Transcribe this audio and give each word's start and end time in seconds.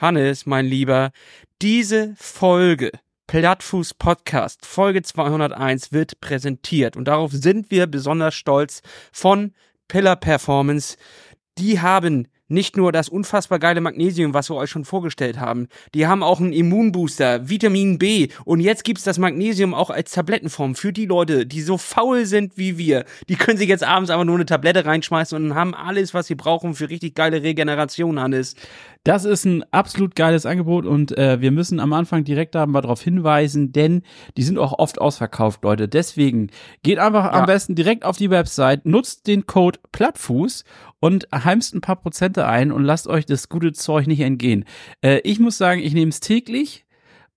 Hannes, 0.00 0.46
mein 0.46 0.64
Lieber, 0.64 1.10
diese 1.60 2.14
Folge 2.16 2.90
Plattfuß 3.26 3.92
Podcast 3.92 4.64
Folge 4.64 5.02
201 5.02 5.92
wird 5.92 6.22
präsentiert 6.22 6.96
und 6.96 7.04
darauf 7.04 7.32
sind 7.32 7.70
wir 7.70 7.86
besonders 7.86 8.34
stolz 8.34 8.80
von 9.12 9.52
Pillar 9.88 10.16
Performance. 10.16 10.96
Die 11.58 11.80
haben 11.80 12.28
nicht 12.50 12.76
nur 12.76 12.92
das 12.92 13.08
unfassbar 13.08 13.58
geile 13.58 13.80
Magnesium, 13.80 14.34
was 14.34 14.50
wir 14.50 14.56
euch 14.56 14.70
schon 14.70 14.84
vorgestellt 14.84 15.38
haben. 15.38 15.68
Die 15.94 16.06
haben 16.06 16.22
auch 16.22 16.40
einen 16.40 16.52
Immunbooster, 16.52 17.48
Vitamin 17.48 17.98
B 17.98 18.28
und 18.44 18.60
jetzt 18.60 18.84
gibt's 18.84 19.04
das 19.04 19.18
Magnesium 19.18 19.72
auch 19.72 19.88
als 19.88 20.10
Tablettenform 20.10 20.74
für 20.74 20.92
die 20.92 21.06
Leute, 21.06 21.46
die 21.46 21.62
so 21.62 21.78
faul 21.78 22.26
sind 22.26 22.58
wie 22.58 22.76
wir. 22.76 23.04
Die 23.28 23.36
können 23.36 23.56
sich 23.56 23.68
jetzt 23.68 23.84
abends 23.84 24.10
einfach 24.10 24.24
nur 24.24 24.34
eine 24.34 24.46
Tablette 24.46 24.84
reinschmeißen 24.84 25.40
und 25.40 25.54
haben 25.54 25.74
alles, 25.74 26.12
was 26.12 26.26
sie 26.26 26.34
brauchen 26.34 26.74
für 26.74 26.90
richtig 26.90 27.14
geile 27.14 27.42
Regeneration, 27.42 28.18
Hannes. 28.18 28.56
Das 29.04 29.24
ist 29.24 29.46
ein 29.46 29.64
absolut 29.70 30.14
geiles 30.14 30.44
Angebot 30.44 30.84
und 30.84 31.16
äh, 31.16 31.40
wir 31.40 31.52
müssen 31.52 31.80
am 31.80 31.94
Anfang 31.94 32.22
direkt 32.22 32.54
da 32.54 32.66
mal 32.66 32.82
darauf 32.82 33.00
hinweisen, 33.00 33.72
denn 33.72 34.02
die 34.36 34.42
sind 34.42 34.58
auch 34.58 34.78
oft 34.78 35.00
ausverkauft, 35.00 35.64
Leute. 35.64 35.88
Deswegen 35.88 36.50
geht 36.82 36.98
einfach 36.98 37.24
ja. 37.24 37.30
am 37.32 37.46
besten 37.46 37.74
direkt 37.74 38.04
auf 38.04 38.18
die 38.18 38.28
Website, 38.28 38.84
nutzt 38.84 39.26
den 39.26 39.46
Code 39.46 39.78
Plattfuß 39.92 40.64
und 41.00 41.28
heimst 41.32 41.74
ein 41.74 41.80
paar 41.80 41.96
Prozente 41.96 42.46
ein 42.46 42.72
und 42.72 42.84
lasst 42.84 43.06
euch 43.06 43.24
das 43.24 43.48
gute 43.48 43.72
Zeug 43.72 44.06
nicht 44.06 44.20
entgehen. 44.20 44.66
Äh, 45.00 45.20
ich 45.24 45.40
muss 45.40 45.56
sagen, 45.56 45.80
ich 45.80 45.94
nehme 45.94 46.10
es 46.10 46.20
täglich 46.20 46.84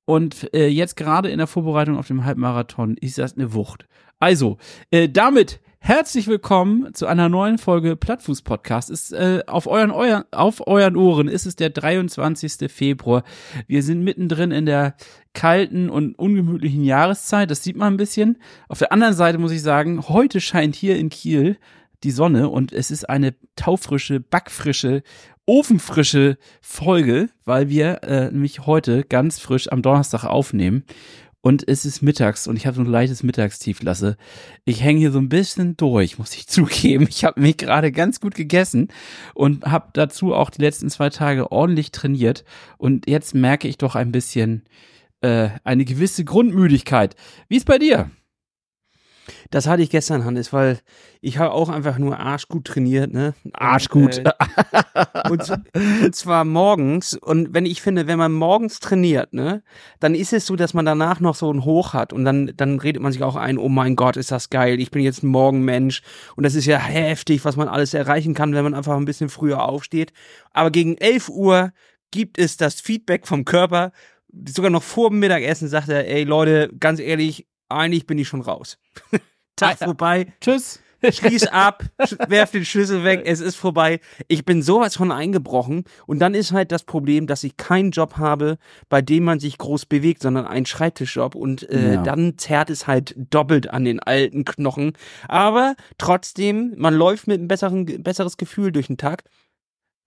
und 0.04 0.54
äh, 0.54 0.68
jetzt 0.68 0.98
gerade 0.98 1.30
in 1.30 1.38
der 1.38 1.48
Vorbereitung 1.48 1.98
auf 1.98 2.08
dem 2.08 2.26
Halbmarathon 2.26 2.98
ist 2.98 3.18
das 3.18 3.38
eine 3.38 3.54
Wucht. 3.54 3.88
Also, 4.20 4.58
äh, 4.92 5.08
damit 5.08 5.62
Herzlich 5.86 6.28
willkommen 6.28 6.94
zu 6.94 7.08
einer 7.08 7.28
neuen 7.28 7.58
Folge 7.58 7.98
Plattfuß 7.98 8.44
Podcast. 8.44 8.90
Ist 8.90 9.12
äh, 9.12 9.44
auf 9.48 9.68
euren 9.68 9.92
euer, 9.92 10.26
auf 10.32 10.66
euren 10.66 10.96
Ohren 10.96 11.28
ist 11.28 11.46
es 11.46 11.58
der 11.58 11.72
23. 11.72 12.72
Februar. 12.72 13.26
Wir 13.68 13.84
sind 13.84 14.02
mittendrin 14.02 14.52
in 14.52 14.66
der 14.66 14.96
kalten 15.34 15.90
und 15.90 16.18
ungemütlichen 16.18 16.86
Jahreszeit. 16.86 17.52
Das 17.52 17.64
sieht 17.64 17.76
man 17.76 17.96
ein 17.96 17.98
bisschen. 17.98 18.38
Auf 18.70 18.80
der 18.80 18.94
anderen 18.94 19.14
Seite 19.14 19.40
muss 19.40 19.52
ich 19.52 19.62
sagen, 19.62 20.08
heute 20.08 20.40
scheint 20.40 20.74
hier 20.74 20.96
in 20.96 21.10
Kiel 21.10 21.58
die 22.06 22.12
Sonne 22.12 22.48
und 22.48 22.72
es 22.72 22.90
ist 22.90 23.10
eine 23.10 23.36
taufrische, 23.58 24.22
backfrische, 24.22 25.04
ofenfrische 25.46 26.38
Folge, 26.62 27.28
weil 27.44 27.68
wir 27.68 28.04
äh, 28.04 28.32
nämlich 28.32 28.66
heute 28.66 29.04
ganz 29.04 29.38
frisch 29.38 29.70
am 29.70 29.82
Donnerstag 29.82 30.24
aufnehmen 30.24 30.86
und 31.44 31.68
es 31.68 31.86
ist 31.86 32.02
mittags 32.02 32.48
und 32.48 32.56
ich 32.56 32.66
habe 32.66 32.78
so 32.78 32.82
ein 32.82 32.88
leichtes 32.88 33.22
Mittagstief 33.22 33.84
lasse. 33.84 34.16
Ich 34.64 34.82
hänge 34.82 35.00
hier 35.00 35.12
so 35.12 35.20
ein 35.20 35.28
bisschen 35.28 35.76
durch, 35.76 36.18
muss 36.18 36.34
ich 36.34 36.48
zugeben. 36.48 37.06
Ich 37.10 37.26
habe 37.26 37.42
mich 37.42 37.58
gerade 37.58 37.92
ganz 37.92 38.22
gut 38.22 38.34
gegessen 38.34 38.88
und 39.36 39.66
habe 39.66 39.90
dazu 39.94 40.34
auch 40.34 40.50
die 40.50 40.62
letzten 40.62 40.90
zwei 40.90 41.10
Tage 41.10 41.52
ordentlich 41.52 41.92
trainiert 41.92 42.46
und 42.78 43.10
jetzt 43.10 43.36
merke 43.36 43.68
ich 43.68 43.78
doch 43.78 43.96
ein 43.96 44.14
bisschen 44.14 44.64
äh, 45.20 45.50
eine 45.66 45.84
gewisse 45.84 46.24
Grundmüdigkeit. 46.24 47.16
Wie 47.50 47.58
ist 47.58 47.66
bei 47.66 47.78
dir? 47.78 48.10
Das 49.52 49.68
hatte 49.68 49.82
ich 49.82 49.90
gestern, 49.90 50.26
Hannes, 50.26 50.52
weil 50.52 50.80
ich 51.22 51.38
habe 51.38 51.52
auch 51.52 51.70
einfach 51.70 51.98
nur 51.98 52.20
arschgut 52.20 52.66
trainiert, 52.66 53.14
ne? 53.14 53.34
Arschgut. 53.54 54.18
Und, 54.18 54.26
äh, 54.26 55.30
und, 55.30 55.50
und, 56.04 56.16
zwar 56.16 56.44
morgens. 56.44 57.14
Und 57.14 57.54
wenn 57.54 57.66
ich 57.66 57.82
finde, 57.82 58.08
wenn 58.08 58.18
man 58.18 58.34
morgens 58.34 58.80
trainiert, 58.80 59.34
ne, 59.34 59.64
dann 60.00 60.16
ist 60.16 60.34
es 60.34 60.46
so, 60.46 60.56
dass 60.56 60.74
man 60.74 60.86
danach 60.86 61.20
noch 61.20 61.36
so 61.36 61.52
ein 61.52 61.64
Hoch 61.64 61.94
hat. 61.94 62.12
Und 62.12 62.26
dann, 62.26 62.52
dann 62.58 62.80
redet 62.80 63.02
man 63.02 63.12
sich 63.12 63.24
auch 63.24 63.36
ein, 63.36 63.58
oh 63.58 63.70
mein 63.70 63.96
Gott, 63.96 64.18
ist 64.18 64.32
das 64.32 64.50
geil. 64.50 64.80
Ich 64.80 64.92
bin 64.92 65.02
jetzt 65.02 65.24
ein 65.24 65.28
Morgenmensch. 65.28 66.02
Und 66.36 66.44
das 66.44 66.56
ist 66.56 66.66
ja 66.66 66.78
heftig, 66.78 67.46
was 67.46 67.56
man 67.56 67.70
alles 67.70 67.94
erreichen 67.94 68.34
kann, 68.34 68.54
wenn 68.54 68.64
man 68.64 68.74
einfach 68.74 68.98
ein 68.98 69.06
bisschen 69.06 69.30
früher 69.30 69.64
aufsteht. 69.64 70.12
Aber 70.52 70.72
gegen 70.72 70.98
11 70.98 71.30
Uhr 71.30 71.72
gibt 72.12 72.38
es 72.38 72.58
das 72.58 72.82
Feedback 72.82 73.28
vom 73.28 73.46
Körper. 73.46 73.92
Sogar 74.48 74.72
noch 74.72 74.84
vor 74.84 75.10
dem 75.10 75.20
Mittagessen 75.20 75.68
sagt 75.68 75.90
er, 75.90 76.08
ey 76.08 76.24
Leute, 76.24 76.70
ganz 76.80 77.00
ehrlich, 77.00 77.48
eigentlich 77.74 78.08
bin 78.08 78.18
ich 78.18 78.28
schon 78.28 78.42
raus. 78.42 78.78
Tag 79.56 79.78
vorbei. 79.78 80.34
Tschüss. 80.42 80.80
Schließ 81.12 81.48
ab, 81.48 81.84
werf 82.28 82.52
den 82.52 82.66
Schlüssel 82.66 83.04
weg, 83.04 83.24
es 83.26 83.42
ist 83.42 83.56
vorbei. 83.56 84.00
Ich 84.28 84.46
bin 84.46 84.62
sowas 84.62 84.96
von 84.96 85.12
eingebrochen 85.12 85.84
und 86.06 86.20
dann 86.20 86.34
ist 86.34 86.54
halt 86.54 86.72
das 86.72 86.84
Problem, 86.84 87.28
dass 87.28 87.44
ich 87.44 87.58
keinen 87.58 87.92
Job 87.92 88.18
habe, 88.18 88.58
bei 88.90 89.02
dem 89.02 89.24
man 89.26 89.40
sich 89.40 89.58
groß 89.58 89.86
bewegt, 89.86 90.22
sondern 90.22 90.46
einen 90.46 90.66
Schreibtischjob 90.66 91.36
und 91.36 91.70
äh, 91.70 91.96
ja. 91.96 92.04
dann 92.04 92.38
zerrt 92.38 92.70
es 92.70 92.88
halt 92.88 93.16
doppelt 93.18 93.70
an 93.70 93.84
den 93.84 94.00
alten 94.00 94.46
Knochen. 94.46 94.94
Aber 95.28 95.76
trotzdem, 95.98 96.74
man 96.78 96.94
läuft 96.94 97.28
mit 97.28 97.40
einem 97.40 97.48
besseren, 97.48 97.86
besseres 98.02 98.38
Gefühl 98.38 98.72
durch 98.72 98.88
den 98.88 98.98
Tag 98.98 99.24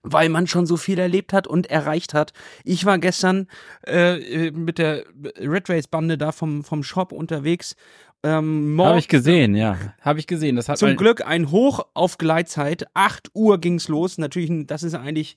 weil 0.06 0.28
man 0.28 0.46
schon 0.46 0.66
so 0.66 0.76
viel 0.76 0.98
erlebt 0.98 1.32
hat 1.32 1.46
und 1.46 1.68
erreicht 1.68 2.14
hat. 2.14 2.32
Ich 2.64 2.84
war 2.84 2.98
gestern 2.98 3.48
äh, 3.86 4.50
mit 4.52 4.78
der 4.78 5.04
Red 5.38 5.68
Race 5.68 5.88
Bande 5.88 6.16
da 6.16 6.32
vom, 6.32 6.62
vom 6.64 6.82
Shop 6.82 7.12
unterwegs. 7.12 7.74
Ähm, 8.22 8.76
Habe 8.80 8.98
ich 8.98 9.08
gesehen, 9.08 9.54
ja. 9.54 9.76
Habe 10.00 10.18
ich 10.18 10.26
gesehen. 10.26 10.56
Das 10.56 10.68
hat 10.68 10.78
Zum 10.78 10.96
Glück 10.96 11.26
ein 11.26 11.50
Hoch 11.50 11.86
auf 11.94 12.18
Gleitzeit. 12.18 12.86
8 12.94 13.30
Uhr 13.34 13.58
ging's 13.58 13.88
los. 13.88 14.16
Natürlich, 14.18 14.66
das 14.66 14.82
ist 14.82 14.94
eigentlich, 14.94 15.36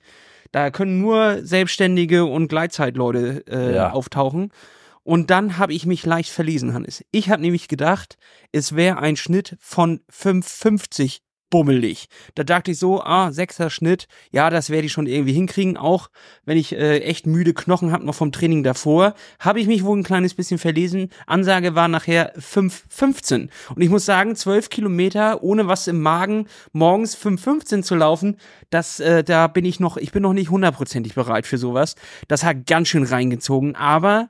da 0.51 0.69
können 0.71 1.01
nur 1.01 1.39
Selbstständige 1.43 2.25
und 2.25 2.47
Gleitzeitleute 2.47 3.43
äh, 3.47 3.75
ja. 3.75 3.91
auftauchen. 3.91 4.51
Und 5.03 5.31
dann 5.31 5.57
habe 5.57 5.73
ich 5.73 5.85
mich 5.85 6.05
leicht 6.05 6.29
verlesen, 6.29 6.73
Hannes. 6.73 7.03
Ich 7.11 7.29
habe 7.29 7.41
nämlich 7.41 7.67
gedacht, 7.67 8.17
es 8.51 8.75
wäre 8.75 8.99
ein 8.99 9.15
Schnitt 9.15 9.57
von 9.59 10.01
5,50 10.11 11.21
bummelig. 11.49 12.07
Da 12.35 12.43
dachte 12.43 12.71
ich 12.71 12.79
so, 12.79 13.01
ah, 13.01 13.31
sechster 13.31 13.69
Schnitt, 13.69 14.07
ja, 14.31 14.49
das 14.49 14.69
werde 14.69 14.85
ich 14.85 14.91
schon 14.91 15.07
irgendwie 15.07 15.33
hinkriegen, 15.33 15.77
auch 15.77 16.09
wenn 16.45 16.57
ich 16.57 16.73
äh, 16.73 16.99
echt 16.99 17.25
müde 17.25 17.53
Knochen 17.53 17.91
habe 17.91 18.05
noch 18.05 18.15
vom 18.15 18.31
Training 18.31 18.63
davor, 18.63 19.13
habe 19.39 19.59
ich 19.59 19.67
mich 19.67 19.83
wohl 19.83 19.97
ein 19.97 20.03
kleines 20.03 20.33
bisschen 20.33 20.57
verlesen. 20.57 21.09
Ansage 21.27 21.75
war 21.75 21.87
nachher 21.87 22.35
5,15 22.37 23.49
und 23.75 23.81
ich 23.81 23.89
muss 23.89 24.05
sagen, 24.05 24.35
12 24.35 24.69
Kilometer 24.69 25.43
ohne 25.43 25.67
was 25.67 25.87
im 25.87 26.01
Magen 26.01 26.47
morgens 26.71 27.17
5,15 27.17 27.83
zu 27.83 27.95
laufen, 27.95 28.37
das, 28.69 28.99
äh, 28.99 29.23
da 29.23 29.47
bin 29.47 29.65
ich 29.65 29.79
noch, 29.79 29.97
ich 29.97 30.11
bin 30.11 30.23
noch 30.23 30.33
nicht 30.33 30.49
hundertprozentig 30.49 31.15
bereit 31.15 31.47
für 31.47 31.57
sowas. 31.57 31.95
Das 32.27 32.43
hat 32.43 32.65
ganz 32.67 32.87
schön 32.87 33.03
reingezogen, 33.03 33.75
aber 33.75 34.29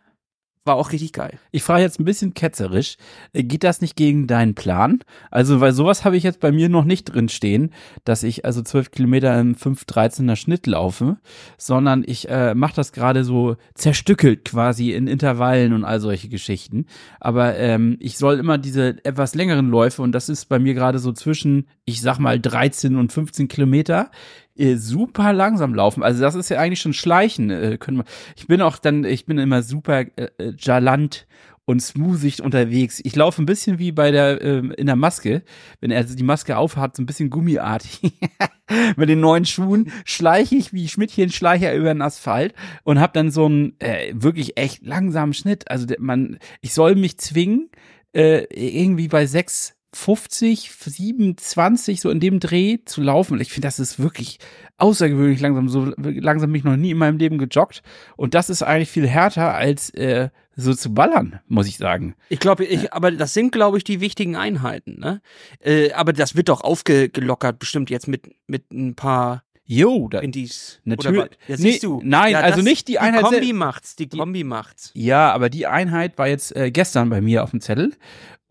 war 0.70 0.76
auch 0.76 0.92
richtig 0.92 1.14
geil. 1.14 1.40
Ich 1.52 1.64
frage 1.64 1.82
jetzt 1.82 2.00
ein 2.00 2.06
bisschen 2.06 2.36
ketzerisch, 2.36 2.98
geht 3.34 3.64
das 3.64 3.82
nicht 3.82 3.96
gegen 3.96 4.28
deinen 4.28 4.54
Plan? 4.54 5.00
Also, 5.32 5.62
weil 5.62 5.74
sowas 5.74 6.06
habe 6.06 6.16
ich 6.16 6.22
jetzt 6.22 6.40
bei 6.40 6.52
mir 6.52 6.70
noch 6.70 6.86
nicht 6.86 7.06
drin 7.06 7.28
stehen, 7.28 7.72
dass 8.06 8.22
ich 8.22 8.46
also 8.46 8.62
zwölf 8.62 8.92
Kilometer 8.92 9.38
im 9.40 9.56
5,13er 9.56 10.36
Schnitt 10.36 10.68
laufe, 10.68 11.18
sondern 11.58 12.04
ich 12.06 12.30
äh, 12.30 12.54
mache 12.54 12.76
das 12.76 12.92
gerade 12.92 13.24
so 13.24 13.58
zerstückelt 13.74 14.46
quasi 14.46 14.92
in 14.92 15.08
Intervallen 15.08 15.74
und 15.74 15.86
all 15.86 16.00
solche 16.00 16.30
Geschichten. 16.30 16.86
Aber 17.20 17.58
ähm, 17.58 17.98
ich 18.00 18.20
soll 18.20 18.38
immer 18.38 18.60
diese 18.60 19.04
etwas 19.04 19.34
längeren 19.34 19.70
Läufe 19.70 20.04
und 20.04 20.12
das 20.12 20.30
ist 20.30 20.46
bei 20.46 20.60
mir 20.60 20.76
gerade 20.76 21.00
so 21.00 21.14
zwischen, 21.14 21.66
ich 21.86 22.00
sag 22.02 22.20
mal, 22.20 22.40
13 22.40 22.96
und 22.96 23.12
15 23.12 23.48
Kilometer 23.48 24.12
äh, 24.60 24.76
super 24.76 25.34
langsam 25.34 25.74
laufen. 25.74 26.04
Also 26.04 26.22
das 26.22 26.36
ist 26.36 26.50
ja 26.50 26.60
eigentlich 26.60 26.82
schon 26.82 26.94
Schleichen. 26.94 27.50
Äh, 27.50 27.78
können 27.78 27.98
wir. 27.98 28.06
Ich 28.36 28.48
bin 28.48 28.62
auch 28.62 28.78
dann, 28.78 29.04
ich 29.04 29.26
bin 29.26 29.38
immer 29.38 29.64
super 29.64 30.02
äh, 30.02 30.28
äh 30.38 30.54
galant 30.54 31.28
und 31.70 31.82
smoothig 31.82 32.42
unterwegs. 32.42 33.00
Ich 33.04 33.16
laufe 33.16 33.44
ein 33.44 33.46
bisschen 33.46 33.78
wie 33.78 33.92
bei 33.92 34.10
der 34.10 34.42
ähm, 34.42 34.72
in 34.72 34.88
der 34.88 34.96
Maske, 34.96 35.44
wenn 35.80 35.92
er 35.92 36.04
die 36.04 36.24
Maske 36.24 36.58
aufhat, 36.58 36.96
so 36.96 37.04
ein 37.04 37.06
bisschen 37.06 37.30
gummiartig. 37.30 38.12
Mit 38.98 39.08
den 39.08 39.20
neuen 39.20 39.46
Schuhen 39.46 39.92
schleiche 40.04 40.56
ich 40.56 40.74
wie 40.74 40.88
Schmidtchen 40.88 41.32
Schleicher 41.32 41.76
über 41.76 41.94
den 41.94 42.02
Asphalt 42.02 42.56
und 42.84 43.00
habe 43.00 43.14
dann 43.14 43.30
so 43.30 43.46
einen 43.46 43.80
äh, 43.80 44.14
wirklich 44.16 44.58
echt 44.58 44.84
langsamen 44.84 45.34
Schnitt. 45.34 45.70
Also 45.70 45.86
man, 46.00 46.40
ich 46.62 46.74
soll 46.74 46.96
mich 46.96 47.20
zwingen, 47.20 47.70
äh, 48.14 48.46
irgendwie 48.52 49.08
bei 49.08 49.28
sechs 49.28 49.76
50, 49.94 50.72
27, 50.72 52.02
so 52.02 52.10
in 52.10 52.20
dem 52.20 52.40
Dreh 52.40 52.78
zu 52.86 53.02
laufen. 53.02 53.42
Ich 53.42 53.52
finde, 53.52 53.68
das 53.68 53.80
ist 53.80 54.00
wirklich 54.00 54.40
außergewöhnlich 54.78 55.40
langsam. 55.40 55.68
So 55.68 55.94
langsam 55.98 56.52
bin 56.52 56.60
ich 56.60 56.64
noch 56.64 56.78
nie 56.78 56.92
in 56.92 56.98
meinem 56.98 57.18
Leben 57.18 57.38
gejoggt. 57.38 57.82
Und 58.16 58.34
das 58.34 58.50
ist 58.50 58.62
eigentlich 58.62 58.90
viel 58.90 59.08
härter 59.08 59.56
als 59.56 59.90
äh, 59.92 60.30
so 60.56 60.74
zu 60.74 60.94
ballern, 60.94 61.40
muss 61.48 61.68
ich 61.68 61.78
sagen. 61.78 62.16
Ich 62.30 62.40
glaube, 62.40 62.66
ich, 62.66 62.94
aber 62.94 63.12
das 63.12 63.34
sind, 63.34 63.52
glaube 63.52 63.78
ich, 63.78 63.84
die 63.84 64.02
wichtigen 64.02 64.36
Einheiten, 64.36 65.00
ne? 65.00 65.22
Äh, 65.60 65.92
aber 65.94 66.14
das 66.14 66.36
wird 66.36 66.50
doch 66.50 66.62
aufgelockert, 66.62 67.60
bestimmt 67.60 67.90
jetzt 67.90 68.08
mit, 68.08 68.36
mit 68.48 68.72
ein 68.72 68.96
paar 68.96 69.44
Jo, 69.72 70.08
da 70.10 70.18
in 70.18 70.32
dies 70.32 70.82
natürlich. 70.84 71.30
Ja, 71.48 71.56
siehst 71.56 71.84
du. 71.84 72.02
Nein, 72.04 72.32
ja, 72.32 72.40
also 72.40 72.64
nicht 72.64 72.88
die, 72.88 72.98
Einheit. 72.98 73.22
Die 73.22 73.36
Kombi 73.36 73.54
macht's, 73.54 73.96
die 73.96 74.08
Kombi 74.08 74.44
macht's. 74.44 74.90
Ja, 74.96 75.32
aber 75.32 75.52
die 75.52 75.68
Einheit 75.68 76.18
war 76.18 76.28
jetzt 76.28 76.56
äh, 76.56 76.72
gestern 76.72 77.12
bei 77.12 77.22
mir 77.22 77.44
auf 77.44 77.52
dem 77.52 77.62
Zettel 77.62 77.94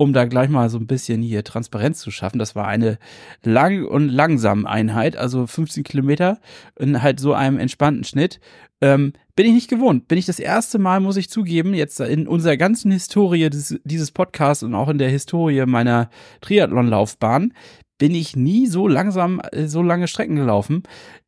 um 0.01 0.13
da 0.13 0.27
gleich 0.27 0.49
mal 0.49 0.71
so 0.71 0.79
ein 0.79 0.87
bisschen 0.87 1.23
hier 1.23 1.43
Transparenz 1.43 1.99
zu 1.99 2.13
schaffen. 2.13 2.39
Das 2.39 2.55
war 2.55 2.69
eine 2.69 2.99
lang 3.43 3.85
und 3.85 4.09
langsam 4.09 4.65
Einheit, 4.65 5.17
also 5.17 5.47
15 5.47 5.83
Kilometer 5.83 6.39
in 6.79 7.03
halt 7.03 7.19
so 7.19 7.35
einem 7.35 7.59
entspannten 7.59 8.05
Schnitt. 8.05 8.39
Ähm, 8.81 9.13
bin 9.35 9.47
ich 9.47 9.53
nicht 9.53 9.69
gewohnt. 9.69 10.07
Bin 10.07 10.17
ich 10.17 10.27
das 10.27 10.39
erste 10.39 10.79
Mal, 10.79 11.01
muss 11.01 11.17
ich 11.17 11.31
zugeben, 11.31 11.75
jetzt 11.75 11.99
in 11.99 12.29
unserer 12.29 12.57
ganzen 12.57 12.93
Historie 12.93 13.51
des, 13.51 13.81
dieses 13.83 14.13
Podcasts 14.13 14.63
und 14.63 14.77
auch 14.77 14.89
in 14.89 14.99
der 14.99 15.11
Historie 15.11 15.67
meiner 15.67 16.11
Triathlon-Laufbahn, 16.43 17.53
bin 17.99 18.15
ich 18.15 18.37
nie 18.37 18.67
so 18.67 18.89
langsam, 18.89 19.41
äh, 19.53 19.67
so 19.67 19.83
lange 19.83 20.09
Strecken 20.09 20.37
gelaufen. 20.37 20.85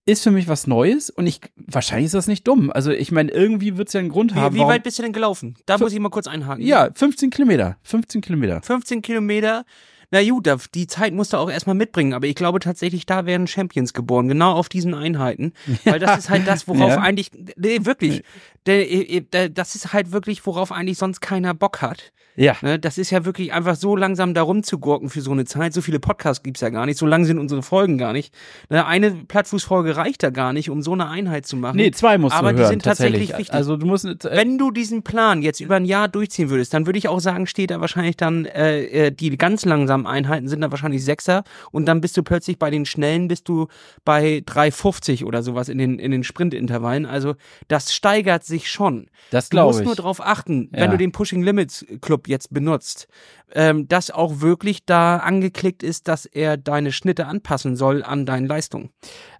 Ist 0.06 0.22
für 0.22 0.31
mich 0.31 0.49
was 0.49 0.67
Neues 0.67 1.11
und 1.11 1.26
ich, 1.26 1.40
wahrscheinlich 1.56 2.06
ist 2.06 2.14
das 2.14 2.26
nicht 2.26 2.49
dumm. 2.49 2.70
Also 2.72 2.90
ich 2.90 3.12
meine, 3.12 3.31
irgendwie 3.31 3.76
wird 3.76 3.88
es 3.88 3.94
ja 3.94 4.00
einen 4.00 4.08
Grund 4.08 4.34
wie, 4.34 4.38
haben. 4.38 4.55
Wie 4.55 4.61
weit 4.61 4.82
bist 4.82 4.99
du 4.99 5.02
denn 5.02 5.12
gelaufen? 5.12 5.56
Da 5.67 5.78
muss 5.78 5.93
ich 5.93 6.00
mal 6.00 6.08
kurz 6.08 6.26
einhaken. 6.26 6.64
Ja, 6.64 6.88
15 6.94 7.31
Kilometer. 7.31 7.76
15 7.82 8.20
Kilometer. 8.20 8.62
15 8.62 9.02
Kilometer. 9.02 9.64
Na 10.12 10.28
gut, 10.28 10.49
die 10.75 10.87
Zeit 10.88 11.14
musst 11.14 11.32
du 11.32 11.37
auch 11.37 11.49
erstmal 11.49 11.76
mitbringen, 11.76 12.14
aber 12.14 12.26
ich 12.26 12.34
glaube 12.34 12.58
tatsächlich, 12.58 13.06
da 13.06 13.26
werden 13.26 13.46
Champions 13.46 13.93
geboren, 13.93 14.26
genau 14.26 14.52
auf 14.55 14.69
diesen 14.69 14.93
Einheiten. 14.93 15.52
Weil 15.84 16.00
das 16.00 16.19
ist 16.19 16.31
halt 16.31 16.49
das, 16.49 16.66
worauf 16.66 16.90
ja. 16.90 17.00
eigentlich, 17.00 17.31
nee, 17.56 17.84
wirklich, 17.84 18.25
der, 18.66 18.84
der, 19.20 19.49
das 19.49 19.76
ist 19.76 19.93
halt 19.93 20.11
wirklich, 20.11 20.44
worauf 20.46 20.73
eigentlich 20.73 20.99
sonst 20.99 21.20
keiner 21.20 21.55
Bock 21.55 21.81
hat. 21.81 22.12
Ja. 22.36 22.56
Ne, 22.62 22.78
das 22.78 22.98
ist 22.98 23.10
ja 23.10 23.24
wirklich 23.24 23.52
einfach 23.52 23.76
so 23.76 23.96
langsam 23.96 24.34
da 24.34 24.42
rumzugurken 24.42 25.10
für 25.10 25.20
so 25.20 25.32
eine 25.32 25.44
Zeit. 25.44 25.72
So 25.72 25.80
viele 25.80 26.00
Podcasts 26.00 26.42
gibt's 26.42 26.60
ja 26.60 26.70
gar 26.70 26.86
nicht, 26.86 26.98
so 26.98 27.06
lang 27.06 27.24
sind 27.24 27.38
unsere 27.38 27.62
Folgen 27.62 27.98
gar 27.98 28.12
nicht. 28.12 28.32
Ne, 28.68 28.86
eine 28.86 29.10
Plattfußfolge 29.10 29.96
reicht 29.96 30.22
da 30.22 30.30
gar 30.30 30.52
nicht, 30.52 30.70
um 30.70 30.82
so 30.82 30.92
eine 30.92 31.08
Einheit 31.08 31.46
zu 31.46 31.56
machen. 31.56 31.76
Nee, 31.76 31.90
zwei 31.90 32.18
musst 32.18 32.36
Aber 32.36 32.50
du 32.50 32.56
die 32.56 32.62
hören, 32.62 32.70
sind 32.70 32.84
tatsächlich 32.84 33.30
wichtig. 33.30 33.52
Also 33.52 33.76
du 33.76 33.86
musst, 33.86 34.04
äh, 34.04 34.16
Wenn 34.32 34.58
du 34.58 34.70
diesen 34.70 35.02
Plan 35.02 35.42
jetzt 35.42 35.60
über 35.60 35.76
ein 35.76 35.84
Jahr 35.84 36.08
durchziehen 36.08 36.50
würdest, 36.50 36.72
dann 36.72 36.86
würde 36.86 36.98
ich 36.98 37.08
auch 37.08 37.20
sagen, 37.20 37.46
steht 37.46 37.70
da 37.70 37.80
wahrscheinlich 37.80 38.16
dann, 38.16 38.46
äh, 38.46 38.84
äh 38.84 39.10
die 39.10 39.36
ganz 39.36 39.64
langsamen 39.64 40.06
Einheiten 40.06 40.48
sind 40.48 40.60
da 40.60 40.70
wahrscheinlich 40.70 41.04
Sechser 41.04 41.44
und 41.72 41.86
dann 41.86 42.00
bist 42.00 42.16
du 42.16 42.22
plötzlich 42.22 42.58
bei 42.58 42.70
den 42.70 42.86
Schnellen 42.86 43.28
bist 43.28 43.48
du 43.48 43.68
bei 44.04 44.42
3,50 44.46 45.24
oder 45.24 45.42
sowas 45.42 45.68
in 45.68 45.78
den, 45.78 45.98
in 45.98 46.10
den 46.10 46.24
Sprintintervallen. 46.24 47.06
Also 47.06 47.34
das 47.68 47.92
steigert 47.92 48.44
sich 48.44 48.70
schon. 48.70 49.08
Das 49.30 49.50
glaube 49.50 49.72
ich. 49.72 49.78
Du 49.78 49.84
musst 49.84 49.86
nur 49.86 49.96
darauf 49.96 50.24
achten, 50.24 50.70
ja. 50.72 50.80
wenn 50.80 50.90
du 50.92 50.96
den 50.96 51.12
Pushing 51.12 51.42
Limits 51.42 51.84
Club 52.00 52.19
jetzt 52.28 52.52
benutzt, 52.52 53.08
ähm, 53.52 53.88
dass 53.88 54.11
auch 54.11 54.40
wirklich 54.40 54.84
da 54.84 55.19
angeklickt 55.19 55.82
ist, 55.82 56.08
dass 56.08 56.26
er 56.26 56.56
deine 56.56 56.93
Schnitte 56.93 57.26
anpassen 57.26 57.76
soll 57.76 58.02
an 58.02 58.26
deine 58.26 58.46
Leistung. 58.46 58.90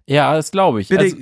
Ja, 0.07 0.33
das 0.35 0.51
glaube 0.51 0.81
ich. 0.81 0.89
Bitte, 0.89 1.03
also, 1.03 1.17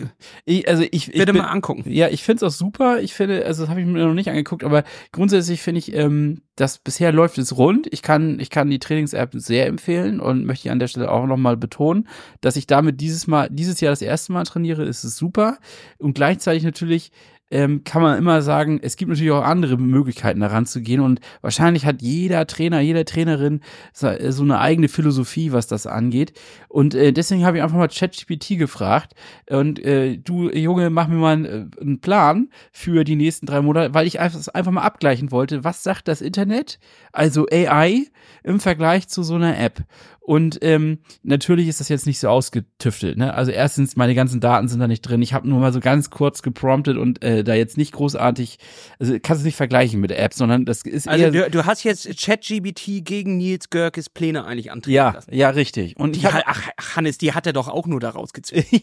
ich, 0.46 0.68
also 0.68 0.84
ich, 0.84 1.08
bitte 1.08 1.20
ich 1.20 1.26
bin, 1.26 1.38
mal 1.38 1.50
angucken. 1.50 1.84
Ja, 1.86 2.08
ich 2.08 2.24
finde 2.24 2.46
es 2.46 2.54
auch 2.54 2.58
super. 2.58 3.00
Ich 3.02 3.14
finde, 3.14 3.46
also 3.46 3.64
das 3.64 3.70
habe 3.70 3.82
ich 3.82 3.86
mir 3.86 4.06
noch 4.06 4.14
nicht 4.14 4.30
angeguckt, 4.30 4.64
aber 4.64 4.84
grundsätzlich 5.12 5.62
finde 5.62 5.80
ich, 5.80 5.94
ähm, 5.94 6.42
dass 6.56 6.80
bisher 6.80 7.12
läuft 7.12 7.38
es 7.38 7.56
rund. 7.58 7.88
Ich 7.92 8.02
kann, 8.02 8.40
ich 8.40 8.50
kann 8.50 8.70
die 8.70 8.80
Trainings-App 8.80 9.32
sehr 9.34 9.68
empfehlen 9.68 10.20
und 10.20 10.46
möchte 10.46 10.72
an 10.72 10.80
der 10.80 10.88
Stelle 10.88 11.12
auch 11.12 11.28
nochmal 11.28 11.58
betonen, 11.58 12.08
dass 12.42 12.56
ich 12.56 12.68
damit 12.68 13.00
dieses 13.00 13.28
Mal, 13.28 13.50
dieses 13.52 13.80
Jahr 13.82 13.92
das 13.92 14.02
erste 14.02 14.32
Mal 14.32 14.44
trainiere, 14.44 14.84
ist 14.84 15.04
es 15.04 15.18
super. 15.18 15.60
Und 15.98 16.14
gleichzeitig 16.14 16.64
natürlich 16.64 17.12
ähm, 17.52 17.84
kann 17.84 18.02
man 18.02 18.18
immer 18.18 18.42
sagen, 18.42 18.80
es 18.82 18.96
gibt 18.96 19.10
natürlich 19.10 19.32
auch 19.32 19.44
andere 19.44 19.78
Möglichkeiten 19.78 20.40
daran 20.40 20.66
zu 20.66 20.82
gehen 20.82 21.02
und 21.02 21.20
wahrscheinlich 21.42 21.86
hat 21.86 22.02
jeder 22.02 22.46
Trainer, 22.48 22.80
jede 22.80 23.06
Trainerin 23.06 23.62
so, 23.94 24.08
äh, 24.08 24.32
so 24.32 24.44
eine 24.44 24.60
eigene 24.60 24.88
Philosophie, 24.88 25.52
was 25.52 25.68
das 25.68 25.88
angeht. 25.88 26.34
Und 26.68 26.94
äh, 26.94 27.12
deswegen 27.12 27.46
habe 27.46 27.58
ich 27.58 27.64
einfach 27.64 27.78
mal 27.78 27.88
ChatGPT 27.88 28.58
gefragt 28.58 29.14
und 29.50 29.84
äh, 29.84 30.18
du 30.18 30.50
Junge, 30.50 30.90
mach 30.90 31.08
mir 31.08 31.16
mal 31.16 31.34
einen, 31.34 31.46
äh, 31.46 31.82
einen 31.82 32.00
Plan 32.02 32.50
für 32.72 33.04
die 33.04 33.16
nächsten 33.16 33.46
drei 33.46 33.62
Monate, 33.62 33.94
weil 33.94 34.06
ich 34.06 34.20
einfach, 34.20 34.48
einfach 34.54 34.72
mal 34.72 34.82
abgleichen 34.82 35.32
wollte, 35.32 35.64
was 35.64 35.84
sagt 35.84 36.08
das 36.08 36.22
Internet, 36.22 36.80
also 37.12 37.48
AI 37.52 38.06
im 38.44 38.60
Vergleich 38.60 39.08
zu 39.08 39.24
so 39.24 39.36
einer 39.36 39.60
App. 39.60 39.84
Und 40.30 40.60
ähm, 40.62 41.00
natürlich 41.24 41.68
ist 41.68 41.80
das 41.80 41.90
jetzt 41.90 42.06
nicht 42.06 42.20
so 42.20 42.28
ausgetüftelt. 42.30 43.18
Ne? 43.18 43.34
Also 43.34 43.50
erstens, 43.50 43.96
meine 43.96 44.14
ganzen 44.14 44.40
Daten 44.40 44.68
sind 44.68 44.80
da 44.80 44.88
nicht 44.88 45.02
drin. 45.02 45.24
Ich 45.24 45.34
habe 45.34 45.50
nur 45.50 45.60
mal 45.60 45.74
so 45.74 45.80
ganz 45.80 46.12
kurz 46.12 46.44
gepromptet 46.44 46.98
und 46.98 47.24
äh, 47.24 47.44
da 47.44 47.56
jetzt 47.56 47.78
nicht 47.78 47.94
großartig, 47.94 48.60
also 49.00 49.18
kannst 49.24 49.42
du 49.42 49.48
nicht 49.48 49.56
vergleichen 49.56 50.00
mit 50.00 50.12
der 50.12 50.22
App, 50.22 50.36
sondern 50.36 50.66
das 50.66 50.84
ist 50.84 51.08
also 51.08 51.26
eher. 51.26 51.32
Du, 51.32 51.50
du 51.50 51.66
hast 51.66 51.84
jetzt 51.84 52.08
ChatGBT 52.16 53.04
gegen 53.04 53.38
Nils 53.38 53.72
Görkes 53.72 54.12
Pläne 54.12 54.46
eigentlich 54.46 54.72
antreten 54.72 54.98
ja, 54.98 55.14
lassen. 55.16 55.34
Ja, 55.34 55.50
richtig. 55.50 55.98
Und 55.98 56.16
die 56.16 56.20
ich 56.20 56.26
hab, 56.28 56.44
ach, 56.46 56.62
Hannes, 56.96 57.18
die 57.18 57.34
hat 57.34 57.48
er 57.48 57.54
doch 57.54 57.68
auch 57.68 57.88
nur 57.88 58.00
daraus 58.00 58.32
gezogen. 58.32 58.66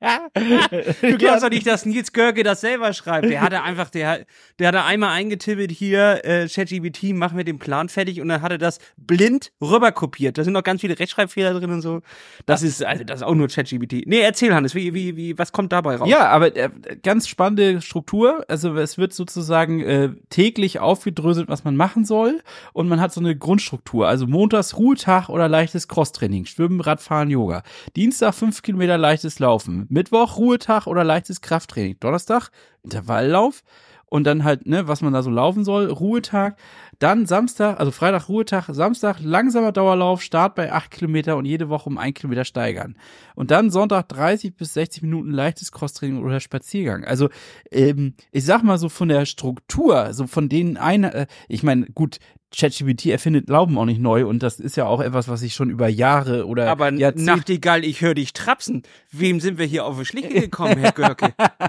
du 0.00 1.16
glaubst 1.16 1.44
doch 1.44 1.50
nicht, 1.50 1.66
dass 1.66 1.86
Nils 1.86 2.12
Görke 2.12 2.42
das 2.42 2.60
selber 2.60 2.92
schreibt. 2.92 3.30
Der 3.30 3.40
hatte 3.40 3.62
einfach, 3.62 3.90
der, 3.90 4.26
der 4.58 4.68
hatte 4.68 4.82
einmal 4.82 5.10
eingetippt 5.10 5.70
hier, 5.70 6.24
äh, 6.24 6.48
ChatGBT, 6.48 7.12
mach 7.14 7.32
mir 7.32 7.44
den 7.44 7.60
Plan 7.60 7.88
fertig 7.88 8.20
und 8.20 8.28
dann 8.28 8.42
hat 8.42 8.50
er 8.50 8.58
das 8.58 8.80
blind 8.96 9.52
rüberkopiert. 9.60 10.39
Da 10.40 10.44
sind 10.44 10.54
noch 10.54 10.62
ganz 10.62 10.80
viele 10.80 10.98
Rechtschreibfehler 10.98 11.52
drin 11.52 11.70
und 11.70 11.82
so. 11.82 12.00
Das 12.46 12.62
ist, 12.62 12.82
also 12.82 13.04
das 13.04 13.20
ist 13.20 13.22
auch 13.26 13.34
nur 13.34 13.48
ChatGBT. 13.48 14.06
Nee, 14.06 14.20
erzähl 14.20 14.54
Hannes, 14.54 14.74
wie, 14.74 14.94
wie, 14.94 15.16
wie, 15.16 15.38
was 15.38 15.52
kommt 15.52 15.70
dabei 15.70 15.96
raus? 15.96 16.08
Ja, 16.08 16.28
aber 16.28 16.56
äh, 16.56 16.70
ganz 17.02 17.28
spannende 17.28 17.82
Struktur. 17.82 18.42
Also 18.48 18.74
es 18.76 18.96
wird 18.96 19.12
sozusagen 19.12 19.80
äh, 19.80 20.08
täglich 20.30 20.78
aufgedröselt, 20.78 21.48
was 21.48 21.64
man 21.64 21.76
machen 21.76 22.06
soll. 22.06 22.40
Und 22.72 22.88
man 22.88 23.00
hat 23.00 23.12
so 23.12 23.20
eine 23.20 23.36
Grundstruktur. 23.36 24.08
Also 24.08 24.26
montags 24.26 24.78
Ruhetag 24.78 25.28
oder 25.28 25.46
leichtes 25.46 25.88
Crosstraining, 25.88 26.46
Schwimmen, 26.46 26.80
Radfahren, 26.80 27.28
Yoga. 27.28 27.62
Dienstag 27.96 28.34
fünf 28.34 28.62
Kilometer 28.62 28.96
leichtes 28.96 29.38
Laufen. 29.38 29.86
Mittwoch 29.90 30.38
Ruhetag 30.38 30.86
oder 30.86 31.04
leichtes 31.04 31.42
Krafttraining. 31.42 31.96
Donnerstag 32.00 32.48
Intervalllauf 32.82 33.62
und 34.10 34.24
dann 34.24 34.44
halt, 34.44 34.66
ne, 34.66 34.88
was 34.88 35.00
man 35.00 35.12
da 35.12 35.22
so 35.22 35.30
laufen 35.30 35.64
soll, 35.64 35.86
Ruhetag, 35.86 36.56
dann 37.00 37.24
Samstag, 37.24 37.80
also 37.80 37.90
Freitag 37.90 38.28
Ruhetag, 38.28 38.68
Samstag 38.68 39.16
langsamer 39.20 39.72
Dauerlauf, 39.72 40.22
Start 40.22 40.54
bei 40.54 40.70
8 40.70 40.90
Kilometer 40.90 41.36
und 41.38 41.46
jede 41.46 41.70
Woche 41.70 41.88
um 41.88 41.96
1 41.98 42.14
Kilometer 42.14 42.44
steigern. 42.44 42.94
Und 43.34 43.50
dann 43.50 43.70
Sonntag 43.70 44.08
30 44.10 44.54
bis 44.54 44.74
60 44.74 45.02
Minuten 45.02 45.30
leichtes 45.30 45.72
Crosstraining 45.72 46.22
oder 46.22 46.40
Spaziergang. 46.40 47.04
Also, 47.04 47.30
ähm, 47.70 48.14
ich 48.32 48.44
sag 48.44 48.62
mal 48.62 48.76
so 48.76 48.90
von 48.90 49.08
der 49.08 49.24
Struktur, 49.24 50.12
so 50.12 50.26
von 50.26 50.50
denen 50.50 50.76
eine, 50.76 51.14
äh, 51.14 51.26
ich 51.48 51.62
meine, 51.62 51.86
gut, 51.86 52.18
ChatGPT 52.54 53.06
erfindet 53.06 53.48
Lauben 53.48 53.78
auch 53.78 53.84
nicht 53.84 54.00
neu 54.00 54.26
und 54.26 54.42
das 54.42 54.58
ist 54.58 54.76
ja 54.76 54.86
auch 54.86 55.00
etwas, 55.00 55.28
was 55.28 55.42
ich 55.42 55.54
schon 55.54 55.70
über 55.70 55.88
Jahre 55.88 56.46
oder 56.46 56.68
Aber 56.68 56.92
Jahrzehnte 56.92 57.30
Nachtigall, 57.30 57.84
ich 57.84 58.00
höre 58.00 58.14
dich 58.14 58.32
trapsen. 58.32 58.82
Wem 59.12 59.40
sind 59.40 59.58
wir 59.58 59.66
hier 59.66 59.86
auf 59.86 59.98
die 59.98 60.04
Schliche 60.04 60.28
gekommen, 60.28 60.78
Herr 60.78 60.92
Görke? 60.92 61.32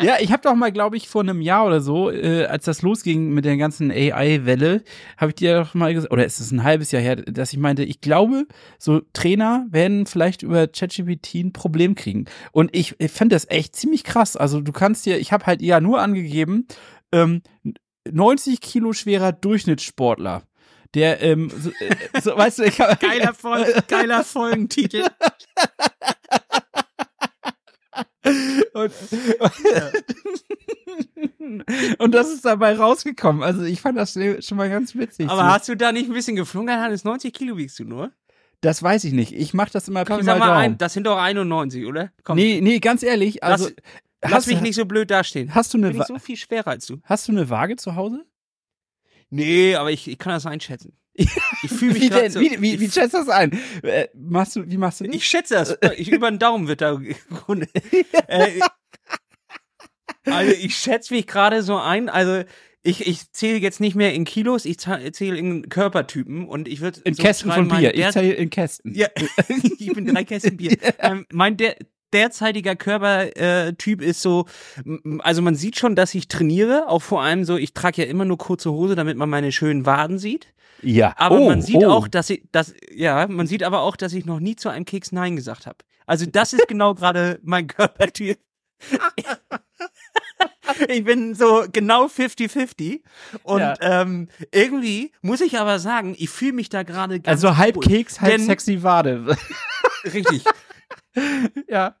ja, 0.00 0.16
ich 0.20 0.32
habe 0.32 0.42
doch 0.42 0.54
mal, 0.54 0.70
glaube 0.70 0.96
ich, 0.96 1.08
vor 1.08 1.22
einem 1.22 1.40
Jahr 1.40 1.66
oder 1.66 1.80
so, 1.80 2.10
äh, 2.10 2.44
als 2.44 2.64
das 2.64 2.82
losging 2.82 3.34
mit 3.34 3.44
der 3.44 3.56
ganzen 3.56 3.90
AI-Welle, 3.90 4.82
habe 5.16 5.30
ich 5.30 5.36
dir 5.36 5.60
doch 5.60 5.74
mal 5.74 5.92
gesagt, 5.92 6.12
oder 6.12 6.24
ist 6.24 6.40
es 6.40 6.52
ein 6.52 6.62
halbes 6.62 6.92
Jahr 6.92 7.02
her, 7.02 7.16
dass 7.16 7.52
ich 7.52 7.58
meinte, 7.58 7.82
ich 7.82 8.00
glaube, 8.00 8.46
so 8.78 9.02
Trainer 9.12 9.66
werden 9.70 10.06
vielleicht 10.06 10.42
über 10.42 10.68
ChatGPT 10.68 11.34
ein 11.36 11.52
Problem 11.52 11.96
kriegen. 11.96 12.26
Und 12.52 12.74
ich, 12.74 12.94
ich 12.98 13.10
fand 13.10 13.32
das 13.32 13.50
echt 13.50 13.74
ziemlich 13.74 14.04
krass. 14.04 14.36
Also 14.36 14.60
du 14.60 14.72
kannst 14.72 15.06
dir, 15.06 15.18
ich 15.18 15.32
habe 15.32 15.46
halt 15.46 15.62
ja 15.62 15.80
nur 15.80 16.00
angegeben, 16.00 16.66
ähm, 17.12 17.42
90 18.12 18.60
Kilo 18.60 18.92
schwerer 18.92 19.32
Durchschnittssportler. 19.32 20.42
Der, 20.94 21.20
ähm, 21.22 21.50
so, 21.50 21.70
äh, 21.70 22.20
so, 22.22 22.36
weißt 22.36 22.60
du, 22.60 22.64
ich 22.64 22.80
hab, 22.80 22.98
geiler, 23.00 23.34
Fol 23.34 23.64
geiler 23.88 24.24
Folgentitel. 24.24 25.04
und, 28.72 28.92
und 31.98 32.12
das 32.12 32.30
ist 32.30 32.44
dabei 32.44 32.76
rausgekommen. 32.76 33.42
Also 33.42 33.64
ich 33.64 33.80
fand 33.80 33.98
das 33.98 34.12
schon 34.14 34.56
mal 34.56 34.70
ganz 34.70 34.94
witzig. 34.94 35.28
Aber 35.28 35.42
so. 35.42 35.46
hast 35.48 35.68
du 35.68 35.76
da 35.76 35.92
nicht 35.92 36.08
ein 36.08 36.14
bisschen 36.14 36.36
geflunkert? 36.36 36.78
Hannes, 36.78 37.04
90 37.04 37.32
Kilo 37.32 37.56
wiegst 37.56 37.78
du 37.78 37.84
nur? 37.84 38.12
Das 38.62 38.82
weiß 38.82 39.04
ich 39.04 39.12
nicht. 39.12 39.32
Ich 39.32 39.54
mach 39.54 39.68
das 39.68 39.88
immer 39.88 40.04
Komm, 40.04 40.22
sag 40.22 40.38
mal 40.38 40.56
ein, 40.56 40.78
das 40.78 40.94
sind 40.94 41.06
doch 41.06 41.18
91, 41.18 41.84
oder? 41.84 42.10
Komm. 42.24 42.36
Nee, 42.36 42.60
nee, 42.62 42.78
ganz 42.78 43.02
ehrlich, 43.02 43.44
also 43.44 43.66
Lass, 43.66 43.74
lass 44.30 44.46
mich 44.46 44.60
nicht 44.60 44.74
so 44.74 44.84
blöd 44.84 45.10
dastehen. 45.10 45.54
Hast 45.54 45.74
du 45.74 45.78
eine 45.78 45.90
Bin 45.90 46.00
ich 46.00 46.06
so 46.06 46.18
viel 46.18 46.36
schwerer 46.36 46.68
als 46.68 46.86
du? 46.86 46.98
Hast 47.04 47.28
du 47.28 47.32
eine 47.32 47.48
Waage 47.50 47.76
zu 47.76 47.96
Hause? 47.96 48.24
Nee, 49.30 49.74
aber 49.74 49.90
ich, 49.90 50.08
ich 50.08 50.18
kann 50.18 50.32
das 50.32 50.46
einschätzen. 50.46 50.96
Ich 51.62 51.70
fühle 51.70 51.94
mich 51.94 52.02
wie, 52.02 52.10
denn, 52.10 52.30
so, 52.30 52.38
wie, 52.38 52.60
wie, 52.60 52.78
wie 52.78 52.90
schätzt 52.90 53.14
du 53.14 53.18
das 53.18 53.30
ein? 53.30 53.58
Äh, 53.82 54.08
machst 54.14 54.56
du, 54.56 54.70
wie 54.70 54.76
machst 54.76 55.00
du 55.00 55.04
das? 55.04 55.16
Ich 55.16 55.24
schätze 55.26 55.54
das. 55.54 55.78
Ich, 55.96 56.10
über 56.10 56.30
den 56.30 56.38
Daumen 56.38 56.68
wird 56.68 56.82
da. 56.82 57.00
äh, 58.28 58.60
also 60.24 60.52
ich 60.52 60.76
schätze 60.76 61.14
mich 61.14 61.26
gerade 61.26 61.62
so 61.62 61.78
ein. 61.78 62.10
Also 62.10 62.44
ich, 62.82 63.06
ich 63.06 63.32
zähle 63.32 63.58
jetzt 63.58 63.80
nicht 63.80 63.96
mehr 63.96 64.14
in 64.14 64.24
Kilos, 64.24 64.64
ich 64.64 64.78
zähle 64.78 65.36
in 65.36 65.68
Körpertypen 65.68 66.46
und 66.46 66.68
ich 66.68 66.80
würde 66.82 67.00
in 67.04 67.14
so 67.14 67.22
Kästen 67.22 67.50
von 67.50 67.68
Bier. 67.68 67.94
Ich 67.94 68.08
zähle 68.10 68.34
in 68.34 68.50
Kästen. 68.50 68.94
Ja, 68.94 69.08
ich 69.78 69.92
bin 69.92 70.06
drei 70.06 70.24
Kästen 70.24 70.56
Bier. 70.56 70.76
Ähm, 70.98 71.26
mein 71.32 71.56
der 71.56 71.76
derzeitiger 72.12 72.76
Körpertyp 72.76 74.02
ist 74.02 74.22
so, 74.22 74.46
also 75.20 75.42
man 75.42 75.54
sieht 75.54 75.78
schon, 75.78 75.96
dass 75.96 76.14
ich 76.14 76.28
trainiere, 76.28 76.88
auch 76.88 77.02
vor 77.02 77.22
allem 77.22 77.44
so, 77.44 77.56
ich 77.56 77.74
trage 77.74 78.02
ja 78.02 78.08
immer 78.08 78.24
nur 78.24 78.38
kurze 78.38 78.72
Hose, 78.72 78.94
damit 78.94 79.16
man 79.16 79.28
meine 79.28 79.52
schönen 79.52 79.86
Waden 79.86 80.18
sieht. 80.18 80.52
Ja. 80.82 81.14
Aber 81.16 81.40
oh, 81.40 81.48
man 81.48 81.62
sieht 81.62 81.76
oh. 81.76 81.90
auch, 81.90 82.08
dass 82.08 82.30
ich, 82.30 82.42
dass, 82.52 82.74
ja, 82.90 83.26
man 83.28 83.46
sieht 83.46 83.62
aber 83.62 83.80
auch, 83.80 83.96
dass 83.96 84.12
ich 84.12 84.26
noch 84.26 84.40
nie 84.40 84.56
zu 84.56 84.68
einem 84.68 84.84
Keks 84.84 85.12
Nein 85.12 85.36
gesagt 85.36 85.66
habe. 85.66 85.78
Also 86.06 86.26
das 86.26 86.52
ist 86.52 86.68
genau 86.68 86.94
gerade 86.94 87.40
mein 87.42 87.66
Körpertyp. 87.66 88.38
ich 90.88 91.04
bin 91.04 91.34
so 91.34 91.64
genau 91.72 92.06
50-50 92.06 93.00
und 93.42 93.60
ja. 93.60 93.74
ähm, 93.80 94.28
irgendwie 94.52 95.12
muss 95.22 95.40
ich 95.40 95.58
aber 95.58 95.78
sagen, 95.78 96.14
ich 96.18 96.30
fühle 96.30 96.52
mich 96.52 96.68
da 96.68 96.82
gerade 96.82 97.20
ganz 97.20 97.42
Also 97.42 97.56
halb 97.56 97.80
Keks, 97.80 98.20
halb 98.20 98.40
sexy 98.40 98.82
Wade. 98.82 99.36
Richtig. 100.04 100.44
ja. 101.68 101.96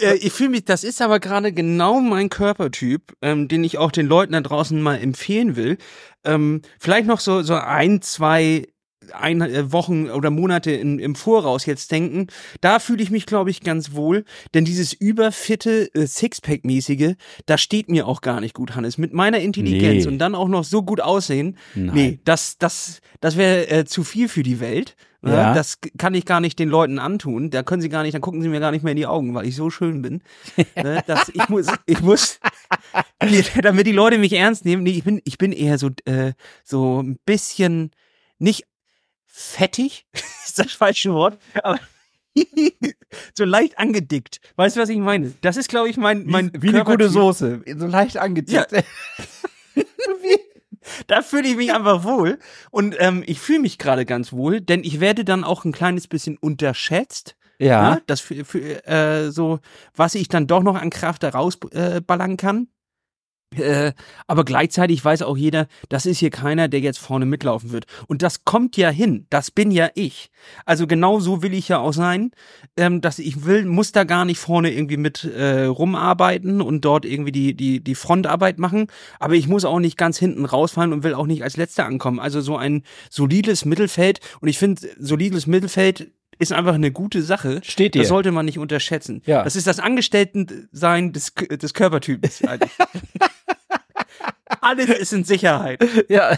Äh, 0.00 0.16
ich 0.16 0.32
fühle 0.32 0.50
mich, 0.50 0.64
das 0.64 0.84
ist 0.84 1.00
aber 1.02 1.20
gerade 1.20 1.52
genau 1.52 2.00
mein 2.00 2.28
Körpertyp, 2.28 3.16
ähm, 3.22 3.48
den 3.48 3.64
ich 3.64 3.78
auch 3.78 3.90
den 3.90 4.06
Leuten 4.06 4.32
da 4.32 4.40
draußen 4.40 4.80
mal 4.80 4.96
empfehlen 4.96 5.56
will. 5.56 5.78
Ähm, 6.24 6.62
vielleicht 6.78 7.06
noch 7.06 7.20
so, 7.20 7.42
so 7.42 7.54
ein, 7.54 8.02
zwei 8.02 8.66
ein, 9.12 9.40
äh, 9.40 9.72
Wochen 9.72 10.10
oder 10.10 10.30
Monate 10.30 10.70
in, 10.72 10.98
im 10.98 11.14
Voraus 11.14 11.66
jetzt 11.66 11.90
denken. 11.90 12.28
Da 12.60 12.78
fühle 12.78 13.02
ich 13.02 13.10
mich, 13.10 13.26
glaube 13.26 13.50
ich, 13.50 13.60
ganz 13.60 13.94
wohl. 13.94 14.24
Denn 14.54 14.64
dieses 14.64 14.92
überfitte 14.92 15.92
äh, 15.94 16.06
Sixpack-mäßige, 16.06 17.14
das 17.46 17.60
steht 17.60 17.88
mir 17.88 18.06
auch 18.06 18.20
gar 18.20 18.40
nicht 18.40 18.54
gut, 18.54 18.74
Hannes. 18.74 18.98
Mit 18.98 19.12
meiner 19.12 19.40
Intelligenz 19.40 20.04
nee. 20.04 20.10
und 20.10 20.18
dann 20.18 20.34
auch 20.34 20.48
noch 20.48 20.64
so 20.64 20.82
gut 20.82 21.00
aussehen. 21.00 21.56
Nein. 21.74 21.94
Nee, 21.94 22.20
das, 22.24 22.58
das, 22.58 23.00
das 23.20 23.36
wäre 23.36 23.68
äh, 23.68 23.84
zu 23.84 24.04
viel 24.04 24.28
für 24.28 24.42
die 24.42 24.60
Welt. 24.60 24.96
Ne? 25.22 25.32
Ja. 25.32 25.54
Das 25.54 25.78
kann 25.98 26.14
ich 26.14 26.24
gar 26.24 26.40
nicht 26.40 26.58
den 26.58 26.70
Leuten 26.70 26.98
antun. 26.98 27.50
Da 27.50 27.62
können 27.62 27.82
sie 27.82 27.90
gar 27.90 28.02
nicht, 28.02 28.14
dann 28.14 28.22
gucken 28.22 28.40
sie 28.40 28.48
mir 28.48 28.60
gar 28.60 28.70
nicht 28.70 28.82
mehr 28.82 28.92
in 28.92 28.96
die 28.96 29.06
Augen, 29.06 29.34
weil 29.34 29.46
ich 29.46 29.54
so 29.54 29.68
schön 29.68 30.00
bin. 30.00 30.22
ne? 30.76 31.02
dass 31.06 31.28
ich 31.28 31.48
muss, 31.48 31.66
ich 31.86 32.00
muss, 32.00 32.40
damit 33.62 33.86
die 33.86 33.92
Leute 33.92 34.18
mich 34.18 34.32
ernst 34.32 34.64
nehmen. 34.64 34.82
Nee, 34.82 34.90
ich 34.92 35.04
bin, 35.04 35.20
ich 35.24 35.36
bin 35.36 35.52
eher 35.52 35.78
so, 35.78 35.90
äh, 36.06 36.32
so 36.64 37.02
ein 37.02 37.18
bisschen 37.26 37.90
nicht 38.38 38.64
fettig, 39.40 40.06
ist 40.44 40.58
das 40.58 40.72
falsche 40.72 41.12
Wort, 41.12 41.38
aber 41.62 41.78
so 43.34 43.44
leicht 43.44 43.78
angedickt. 43.78 44.40
Weißt 44.56 44.76
du, 44.76 44.80
was 44.80 44.88
ich 44.88 44.98
meine? 44.98 45.32
Das 45.40 45.56
ist, 45.56 45.68
glaube 45.68 45.88
ich, 45.88 45.96
mein, 45.96 46.26
mein 46.26 46.52
Wie, 46.54 46.62
wie 46.62 46.68
eine 46.68 46.84
gute 46.84 47.08
Soße. 47.08 47.62
So 47.76 47.86
leicht 47.86 48.18
angedickt. 48.18 48.72
Ja. 48.72 48.82
da 51.06 51.22
fühle 51.22 51.48
ich 51.48 51.56
mich 51.56 51.72
einfach 51.72 52.04
wohl. 52.04 52.38
Und 52.70 52.96
ähm, 52.98 53.22
ich 53.26 53.40
fühle 53.40 53.60
mich 53.60 53.78
gerade 53.78 54.06
ganz 54.06 54.32
wohl, 54.32 54.60
denn 54.60 54.84
ich 54.84 55.00
werde 55.00 55.24
dann 55.24 55.44
auch 55.44 55.64
ein 55.64 55.72
kleines 55.72 56.06
bisschen 56.06 56.36
unterschätzt. 56.38 57.36
Ja. 57.58 57.66
ja 57.66 57.94
ne? 57.96 58.02
das 58.06 58.20
für, 58.20 58.44
für 58.44 58.86
äh, 58.86 59.30
so, 59.30 59.60
was 59.94 60.14
ich 60.14 60.28
dann 60.28 60.46
doch 60.46 60.62
noch 60.62 60.76
an 60.76 60.90
Kraft 60.90 61.22
da 61.22 61.30
rausballern 61.30 62.32
äh, 62.32 62.36
kann. 62.36 62.68
Äh, 63.56 63.92
aber 64.28 64.44
gleichzeitig 64.44 65.04
weiß 65.04 65.22
auch 65.22 65.36
jeder, 65.36 65.66
das 65.88 66.06
ist 66.06 66.18
hier 66.18 66.30
keiner, 66.30 66.68
der 66.68 66.80
jetzt 66.80 67.00
vorne 67.00 67.26
mitlaufen 67.26 67.72
wird. 67.72 67.86
Und 68.06 68.22
das 68.22 68.44
kommt 68.44 68.76
ja 68.76 68.90
hin. 68.90 69.26
Das 69.28 69.50
bin 69.50 69.72
ja 69.72 69.90
ich. 69.94 70.30
Also 70.64 70.86
genau 70.86 71.18
so 71.18 71.42
will 71.42 71.52
ich 71.52 71.68
ja 71.68 71.78
auch 71.78 71.92
sein, 71.92 72.30
ähm, 72.76 73.00
dass 73.00 73.18
ich 73.18 73.44
will, 73.44 73.64
muss 73.64 73.90
da 73.90 74.04
gar 74.04 74.24
nicht 74.24 74.38
vorne 74.38 74.72
irgendwie 74.72 74.96
mit 74.96 75.24
äh, 75.24 75.64
rumarbeiten 75.64 76.62
und 76.62 76.84
dort 76.84 77.04
irgendwie 77.04 77.32
die, 77.32 77.54
die, 77.54 77.82
die 77.82 77.94
Frontarbeit 77.96 78.60
machen. 78.60 78.86
Aber 79.18 79.34
ich 79.34 79.48
muss 79.48 79.64
auch 79.64 79.80
nicht 79.80 79.96
ganz 79.96 80.16
hinten 80.16 80.44
rausfallen 80.44 80.92
und 80.92 81.02
will 81.02 81.14
auch 81.14 81.26
nicht 81.26 81.42
als 81.42 81.56
Letzter 81.56 81.86
ankommen. 81.86 82.20
Also 82.20 82.40
so 82.40 82.56
ein 82.56 82.84
solides 83.10 83.64
Mittelfeld. 83.64 84.20
Und 84.40 84.46
ich 84.46 84.58
finde, 84.58 84.82
solides 84.98 85.48
Mittelfeld 85.48 86.12
ist 86.40 86.52
einfach 86.52 86.74
eine 86.74 86.90
gute 86.90 87.22
Sache. 87.22 87.60
Steht 87.62 87.94
dir. 87.94 87.98
Das 88.00 88.08
sollte 88.08 88.32
man 88.32 88.46
nicht 88.46 88.58
unterschätzen. 88.58 89.22
Ja. 89.26 89.44
Das 89.44 89.56
ist 89.56 89.66
das 89.66 89.78
Angestelltensein 89.78 91.12
des, 91.12 91.34
des 91.34 91.74
Körpertyps. 91.74 92.42
Alles 94.60 94.88
ist 94.88 95.12
in 95.12 95.24
Sicherheit. 95.24 95.80
Ja, 96.08 96.36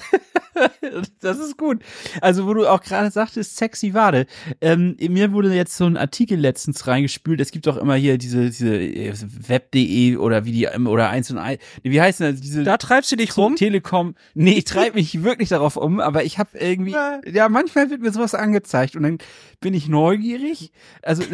das 1.20 1.38
ist 1.38 1.56
gut. 1.56 1.82
Also, 2.20 2.46
wo 2.46 2.54
du 2.54 2.66
auch 2.66 2.82
gerade 2.82 3.10
sagtest, 3.10 3.56
sexy 3.56 3.94
Wade. 3.94 4.26
Ähm, 4.60 4.96
mir 5.00 5.32
wurde 5.32 5.52
jetzt 5.54 5.76
so 5.76 5.86
ein 5.86 5.96
Artikel 5.96 6.38
letztens 6.38 6.86
reingespült. 6.86 7.40
Es 7.40 7.52
gibt 7.52 7.66
doch 7.66 7.76
immer 7.76 7.94
hier 7.94 8.18
diese, 8.18 8.46
diese 8.46 8.76
äh, 8.76 9.14
web.de 9.48 10.16
oder 10.16 10.44
wie 10.44 10.52
die, 10.52 10.68
oder 10.68 11.10
eins 11.10 11.30
und 11.30 11.38
eins. 11.38 11.60
Wie 11.82 12.00
heißt 12.00 12.20
denn 12.20 12.32
das? 12.32 12.40
Diese, 12.40 12.64
da 12.64 12.76
treibst 12.76 13.12
du 13.12 13.16
dich 13.16 13.36
rum? 13.36 13.56
Telekom. 13.56 14.14
Nee, 14.34 14.58
ich 14.58 14.64
treibe 14.64 14.96
mich 14.96 15.22
wirklich 15.22 15.48
darauf 15.48 15.76
um, 15.76 16.00
aber 16.00 16.24
ich 16.24 16.38
habe 16.38 16.58
irgendwie, 16.58 16.92
ja, 16.92 17.48
manchmal 17.48 17.90
wird 17.90 18.02
mir 18.02 18.12
sowas 18.12 18.34
angezeigt 18.34 18.96
und 18.96 19.04
dann 19.04 19.18
bin 19.60 19.74
ich 19.74 19.88
neugierig. 19.88 20.72
Also, 21.02 21.22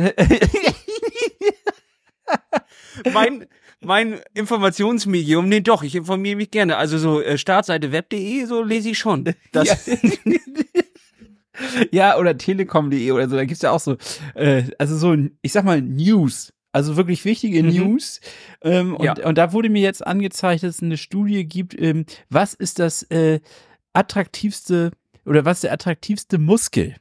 mein, 3.13 3.47
mein 3.81 4.21
Informationsmedium, 4.35 5.49
nee 5.49 5.61
doch, 5.61 5.83
ich 5.83 5.95
informiere 5.95 6.37
mich 6.37 6.51
gerne. 6.51 6.77
Also 6.77 6.99
so 6.99 7.21
äh, 7.21 7.39
Startseite 7.39 7.93
web.de, 7.93 8.45
so 8.45 8.63
lese 8.63 8.91
ich 8.91 8.99
schon. 8.99 9.25
Das 9.53 9.87
ja. 9.87 9.97
ja, 11.91 12.19
oder 12.19 12.37
telekom.de 12.37 13.11
oder 13.13 13.29
so, 13.29 13.37
da 13.37 13.45
gibt's 13.45 13.63
ja 13.63 13.71
auch 13.71 13.81
so, 13.81 13.97
äh, 14.35 14.65
also 14.79 14.97
so, 14.97 15.17
ich 15.43 15.53
sag 15.53 15.65
mal, 15.65 15.81
News. 15.81 16.53
Also 16.73 16.97
wirklich 16.97 17.25
wichtige 17.25 17.63
mhm. 17.63 17.71
News. 17.71 18.21
Ähm, 18.63 18.95
und, 18.95 19.05
ja. 19.05 19.27
und 19.27 19.39
da 19.39 19.53
wurde 19.53 19.71
mir 19.71 19.83
jetzt 19.83 20.07
angezeigt, 20.07 20.63
dass 20.63 20.77
es 20.77 20.83
eine 20.83 20.97
Studie 20.97 21.45
gibt, 21.45 21.81
ähm, 21.81 22.05
was 22.29 22.55
ist 22.55 22.79
das 22.79 23.05
äh, 23.05 23.41
attraktivste 23.95 24.93
oder 25.25 25.45
was 25.45 25.59
ist 25.59 25.65
der 25.65 25.73
attraktivste 25.73 26.39
Muskel 26.39 26.97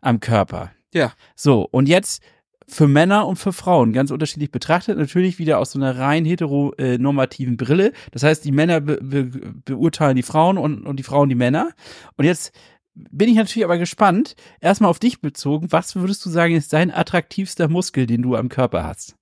am 0.00 0.20
Körper? 0.20 0.72
Ja. 0.92 1.14
So, 1.34 1.66
und 1.70 1.88
jetzt 1.88 2.22
für 2.72 2.88
Männer 2.88 3.26
und 3.26 3.36
für 3.36 3.52
Frauen 3.52 3.92
ganz 3.92 4.10
unterschiedlich 4.10 4.50
betrachtet. 4.50 4.98
Natürlich 4.98 5.38
wieder 5.38 5.58
aus 5.58 5.72
so 5.72 5.78
einer 5.78 5.98
rein 5.98 6.24
heteronormativen 6.24 7.56
Brille. 7.56 7.92
Das 8.12 8.22
heißt, 8.22 8.44
die 8.44 8.52
Männer 8.52 8.80
be 8.80 8.98
be 9.02 9.24
beurteilen 9.64 10.16
die 10.16 10.22
Frauen 10.22 10.58
und, 10.58 10.86
und 10.86 10.96
die 10.96 11.02
Frauen 11.02 11.28
die 11.28 11.34
Männer. 11.34 11.70
Und 12.16 12.24
jetzt 12.24 12.52
bin 12.94 13.28
ich 13.28 13.36
natürlich 13.36 13.64
aber 13.64 13.78
gespannt, 13.78 14.34
erstmal 14.60 14.90
auf 14.90 14.98
dich 14.98 15.20
bezogen, 15.20 15.70
was 15.70 15.96
würdest 15.96 16.24
du 16.24 16.30
sagen, 16.30 16.54
ist 16.54 16.72
dein 16.72 16.90
attraktivster 16.90 17.68
Muskel, 17.68 18.06
den 18.06 18.22
du 18.22 18.36
am 18.36 18.48
Körper 18.48 18.84
hast? 18.84 19.16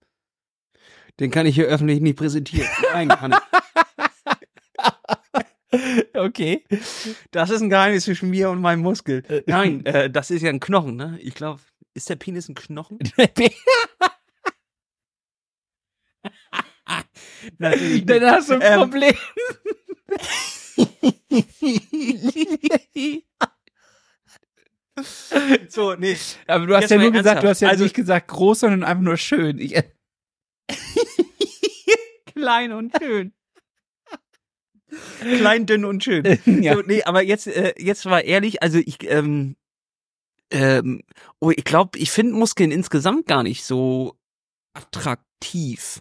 Den 1.19 1.31
kann 1.31 1.47
ich 1.47 1.55
hier 1.55 1.67
öffentlich 1.67 2.01
nicht 2.01 2.17
präsentieren. 2.17 2.69
Nein, 2.93 3.09
kann 3.09 3.33
ich. 3.33 3.39
okay. 6.15 6.65
Das 7.31 7.51
ist 7.51 7.63
ein 7.63 7.71
Geheimnis 7.71 8.05
zwischen 8.05 8.31
mir 8.31 8.51
und 8.51 8.61
meinem 8.61 8.83
Muskel. 8.83 9.23
Äh, 9.29 9.43
Nein, 9.47 9.85
äh, 9.87 10.09
das 10.09 10.31
ist 10.31 10.43
ja 10.43 10.51
ein 10.51 10.61
Knochen, 10.61 10.97
ne? 10.97 11.19
Ich 11.21 11.35
glaube, 11.35 11.61
ist 11.95 12.09
der 12.09 12.17
Penis 12.17 12.49
ein 12.49 12.55
Knochen? 12.55 12.99
Natürlich 17.59 18.07
Dann 18.07 18.23
hast 18.25 18.51
du 18.51 18.55
ein 18.55 18.61
ähm, 18.63 18.81
Problem. 18.81 19.15
so, 25.69 25.95
nee. 25.95 26.17
Aber 26.47 26.67
du 26.67 26.75
hast 26.75 26.83
Jetzt 26.83 26.91
ja 26.91 26.99
nur 26.99 27.13
gesagt, 27.13 27.43
du 27.43 27.49
hast 27.49 27.61
ja 27.61 27.69
also, 27.69 27.85
nicht 27.85 27.95
gesagt 27.95 28.29
groß, 28.29 28.61
sondern 28.61 28.85
einfach 28.85 29.03
nur 29.03 29.17
schön. 29.17 29.59
Ich, 29.59 29.75
Klein 32.35 32.73
und 32.73 32.93
schön. 32.99 33.33
Klein, 35.21 35.67
dünn 35.67 35.85
und 35.85 36.03
schön. 36.03 36.25
ja. 36.45 36.75
So, 36.75 36.83
nee, 36.83 37.03
aber 37.05 37.23
jetzt, 37.23 37.47
äh, 37.47 37.75
jetzt 37.79 38.07
war 38.07 38.25
ehrlich, 38.25 38.63
also 38.63 38.79
ich, 38.79 38.99
ähm, 39.09 39.57
ähm, 40.51 41.03
oh, 41.41 41.51
ich 41.51 41.65
glaube, 41.65 41.99
ich 41.99 42.11
finde 42.11 42.35
Muskeln 42.35 42.71
insgesamt 42.71 43.27
gar 43.27 43.43
nicht 43.43 43.65
so 43.65 44.17
attraktiv. 44.75 46.01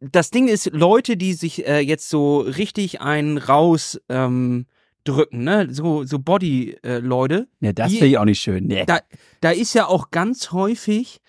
Das 0.00 0.30
Ding 0.30 0.48
ist, 0.48 0.70
Leute, 0.72 1.16
die 1.16 1.32
sich 1.32 1.66
äh, 1.66 1.80
jetzt 1.80 2.08
so 2.08 2.40
richtig 2.40 3.00
einen 3.00 3.38
raus 3.38 4.00
ähm, 4.08 4.66
drücken, 5.04 5.44
ne? 5.44 5.68
So, 5.70 6.04
so 6.04 6.18
Body-Leute. 6.18 7.48
Äh, 7.60 7.66
ja, 7.66 7.72
das 7.72 7.90
finde 7.92 8.06
ich 8.06 8.18
auch 8.18 8.24
nicht 8.24 8.40
schön. 8.40 8.66
Nee. 8.66 8.84
Da, 8.86 9.00
da 9.40 9.50
ist 9.50 9.74
ja 9.74 9.86
auch 9.86 10.10
ganz 10.10 10.52
häufig 10.52 11.20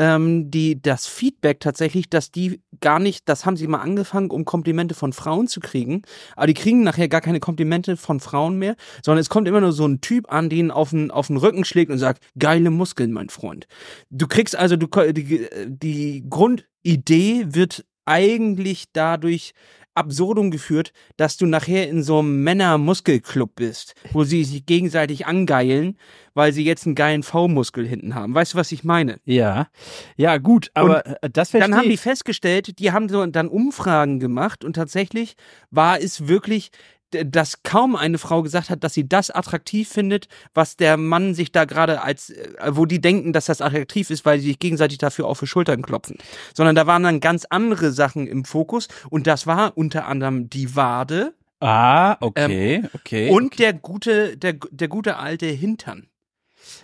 ähm, 0.00 0.50
die, 0.50 0.80
das 0.80 1.06
Feedback 1.06 1.60
tatsächlich, 1.60 2.08
dass 2.08 2.30
die 2.30 2.62
gar 2.80 2.98
nicht, 2.98 3.28
das 3.28 3.44
haben 3.44 3.58
sie 3.58 3.66
mal 3.66 3.82
angefangen, 3.82 4.30
um 4.30 4.46
Komplimente 4.46 4.94
von 4.94 5.12
Frauen 5.12 5.46
zu 5.46 5.60
kriegen, 5.60 6.00
aber 6.36 6.46
die 6.46 6.54
kriegen 6.54 6.82
nachher 6.82 7.08
gar 7.08 7.20
keine 7.20 7.38
Komplimente 7.38 7.98
von 7.98 8.18
Frauen 8.18 8.58
mehr, 8.58 8.76
sondern 9.04 9.20
es 9.20 9.28
kommt 9.28 9.46
immer 9.46 9.60
nur 9.60 9.72
so 9.72 9.86
ein 9.86 10.00
Typ 10.00 10.32
an, 10.32 10.48
den 10.48 10.70
auf 10.70 10.90
den, 10.90 11.10
auf 11.10 11.26
den 11.26 11.36
Rücken 11.36 11.66
schlägt 11.66 11.90
und 11.90 11.98
sagt, 11.98 12.24
geile 12.38 12.70
Muskeln, 12.70 13.12
mein 13.12 13.28
Freund. 13.28 13.66
Du 14.08 14.26
kriegst 14.26 14.56
also, 14.56 14.76
du, 14.76 14.86
die, 15.12 15.46
die 15.66 16.24
Grundidee 16.30 17.48
wird 17.48 17.84
eigentlich 18.06 18.86
dadurch 18.94 19.52
Absurdum 19.94 20.50
geführt, 20.50 20.92
dass 21.16 21.36
du 21.36 21.46
nachher 21.46 21.88
in 21.88 22.02
so 22.02 22.20
einem 22.20 22.42
Männer-Muskelclub 22.42 23.54
bist, 23.56 23.94
wo 24.12 24.24
sie 24.24 24.44
sich 24.44 24.66
gegenseitig 24.66 25.26
angeilen, 25.26 25.96
weil 26.34 26.52
sie 26.52 26.64
jetzt 26.64 26.86
einen 26.86 26.94
geilen 26.94 27.22
V-Muskel 27.22 27.86
hinten 27.86 28.14
haben. 28.14 28.34
Weißt 28.34 28.54
du, 28.54 28.58
was 28.58 28.72
ich 28.72 28.84
meine? 28.84 29.18
Ja, 29.24 29.68
ja, 30.16 30.38
gut, 30.38 30.70
aber 30.74 31.04
und 31.04 31.16
äh, 31.22 31.30
das 31.30 31.50
verstehe 31.50 31.70
Dann 31.70 31.78
haben 31.78 31.90
die 31.90 31.96
festgestellt, 31.96 32.78
die 32.78 32.92
haben 32.92 33.08
so 33.08 33.24
dann 33.26 33.48
Umfragen 33.48 34.20
gemacht 34.20 34.64
und 34.64 34.74
tatsächlich 34.74 35.34
war 35.70 36.00
es 36.00 36.28
wirklich 36.28 36.70
dass 37.10 37.62
kaum 37.62 37.96
eine 37.96 38.18
Frau 38.18 38.42
gesagt 38.42 38.70
hat, 38.70 38.84
dass 38.84 38.94
sie 38.94 39.08
das 39.08 39.30
attraktiv 39.30 39.88
findet, 39.88 40.28
was 40.54 40.76
der 40.76 40.96
Mann 40.96 41.34
sich 41.34 41.52
da 41.52 41.64
gerade 41.64 42.02
als, 42.02 42.30
äh, 42.30 42.54
wo 42.68 42.86
die 42.86 43.00
denken, 43.00 43.32
dass 43.32 43.46
das 43.46 43.60
attraktiv 43.60 44.10
ist, 44.10 44.24
weil 44.24 44.40
sie 44.40 44.48
sich 44.48 44.58
gegenseitig 44.58 44.98
dafür 44.98 45.26
auf 45.26 45.40
die 45.40 45.46
Schultern 45.46 45.82
klopfen. 45.82 46.18
Sondern 46.54 46.74
da 46.74 46.86
waren 46.86 47.02
dann 47.02 47.20
ganz 47.20 47.44
andere 47.44 47.92
Sachen 47.92 48.26
im 48.26 48.44
Fokus 48.44 48.88
und 49.08 49.26
das 49.26 49.46
war 49.46 49.76
unter 49.76 50.06
anderem 50.06 50.50
die 50.50 50.76
Wade. 50.76 51.34
Ah, 51.60 52.16
okay, 52.20 52.76
ähm, 52.76 52.88
okay. 52.94 53.30
Und 53.30 53.46
okay. 53.46 53.56
der 53.58 53.72
gute, 53.74 54.36
der, 54.36 54.54
der 54.70 54.88
gute 54.88 55.16
alte 55.16 55.46
Hintern. 55.46 56.06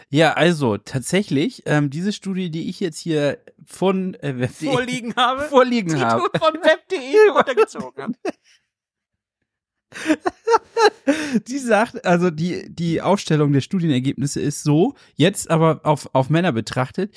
Ja, 0.08 0.34
also 0.34 0.76
tatsächlich, 0.76 1.62
ähm, 1.66 1.90
diese 1.90 2.12
Studie, 2.12 2.50
die 2.50 2.68
ich 2.68 2.80
jetzt 2.80 2.98
hier 2.98 3.38
von 3.64 4.14
äh, 4.14 4.48
vorliegen 4.48 5.14
habe, 5.16 5.42
vorliegen 5.42 6.00
habe, 6.00 6.28
von 6.38 6.54
web.de 6.54 7.28
runtergezogen 7.34 8.02
habe. 8.02 8.14
die 11.48 11.58
sagt, 11.58 12.04
also 12.04 12.30
die, 12.30 12.66
die 12.68 13.00
Aufstellung 13.00 13.52
der 13.52 13.60
Studienergebnisse 13.60 14.40
ist 14.40 14.62
so, 14.62 14.94
jetzt 15.14 15.50
aber 15.50 15.80
auf, 15.84 16.08
auf 16.12 16.30
Männer 16.30 16.52
betrachtet, 16.52 17.14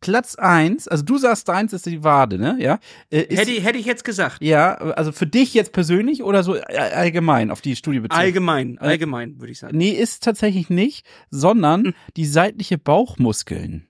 Platz 0.00 0.34
eins, 0.34 0.86
also 0.86 1.04
du 1.04 1.18
sagst 1.18 1.48
deins 1.48 1.72
ist 1.72 1.86
die 1.86 2.04
Wade, 2.04 2.38
ne? 2.38 2.56
Ja. 2.60 2.78
Äh, 3.10 3.22
ist, 3.22 3.38
hätte, 3.38 3.52
hätte 3.62 3.78
ich 3.78 3.86
jetzt 3.86 4.04
gesagt. 4.04 4.42
Ja, 4.42 4.74
also 4.74 5.12
für 5.12 5.26
dich 5.26 5.54
jetzt 5.54 5.72
persönlich 5.72 6.22
oder 6.22 6.42
so 6.42 6.54
allgemein 6.54 7.50
auf 7.50 7.60
die 7.60 7.76
Studie 7.76 8.00
bezogen? 8.00 8.20
Allgemein, 8.20 8.76
äh, 8.76 8.84
allgemein, 8.84 9.40
würde 9.40 9.52
ich 9.52 9.58
sagen. 9.58 9.76
Nee, 9.76 9.90
ist 9.90 10.22
tatsächlich 10.22 10.70
nicht, 10.70 11.06
sondern 11.30 11.86
hm. 11.86 11.94
die 12.16 12.26
seitliche 12.26 12.78
Bauchmuskeln. 12.78 13.87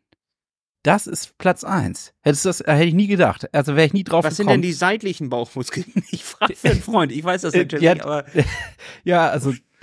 Das 0.82 1.06
ist 1.06 1.36
Platz 1.38 1.64
eins. 1.64 2.12
Hättest 2.22 2.44
das, 2.44 2.60
hätte 2.60 2.84
ich 2.84 2.94
nie 2.94 3.08
gedacht. 3.08 3.52
Also 3.52 3.74
wäre 3.74 3.86
ich 3.86 3.92
nie 3.92 4.04
drauf 4.04 4.24
Was 4.24 4.36
gekommen. 4.36 4.48
Was 4.48 4.52
sind 4.54 4.62
denn 4.62 4.62
die 4.62 4.72
seitlichen 4.72 5.28
Bauchmuskeln? 5.28 5.86
Ich 6.10 6.24
frage 6.24 6.54
für 6.54 6.70
einen 6.70 6.82
Freund. 6.82 7.12
Ich 7.12 7.24
weiß 7.24 7.42
das 7.42 7.54
äh, 7.54 7.58
natürlich, 7.58 7.84
ja, 7.84 7.92
aber. 8.00 8.24
Ja, 9.04 9.28
also, 9.28 9.52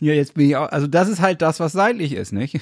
ja, 0.00 0.12
jetzt 0.12 0.34
bin 0.34 0.48
ich 0.48 0.56
auch, 0.56 0.68
also 0.68 0.86
das 0.86 1.08
ist 1.08 1.20
halt 1.20 1.42
das, 1.42 1.60
was 1.60 1.72
seitlich 1.72 2.12
ist, 2.12 2.32
nicht? 2.32 2.60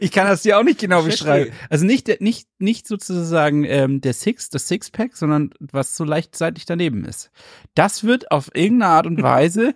ich 0.00 0.12
kann 0.12 0.26
das 0.26 0.42
dir 0.42 0.58
auch 0.58 0.62
nicht 0.62 0.80
genau 0.80 1.02
beschreiben. 1.02 1.52
Also 1.68 1.84
nicht, 1.84 2.20
nicht, 2.20 2.48
nicht 2.58 2.86
sozusagen 2.86 3.64
ähm, 3.64 4.00
der 4.00 4.14
Six, 4.14 4.50
das 4.50 4.68
Sixpack, 4.68 5.16
sondern 5.16 5.50
was 5.58 5.96
so 5.96 6.04
leicht 6.04 6.36
seitlich 6.36 6.64
daneben 6.64 7.04
ist. 7.04 7.30
Das 7.74 8.04
wird 8.04 8.30
auf 8.30 8.50
irgendeine 8.54 8.92
Art 8.92 9.06
und 9.06 9.22
Weise 9.22 9.74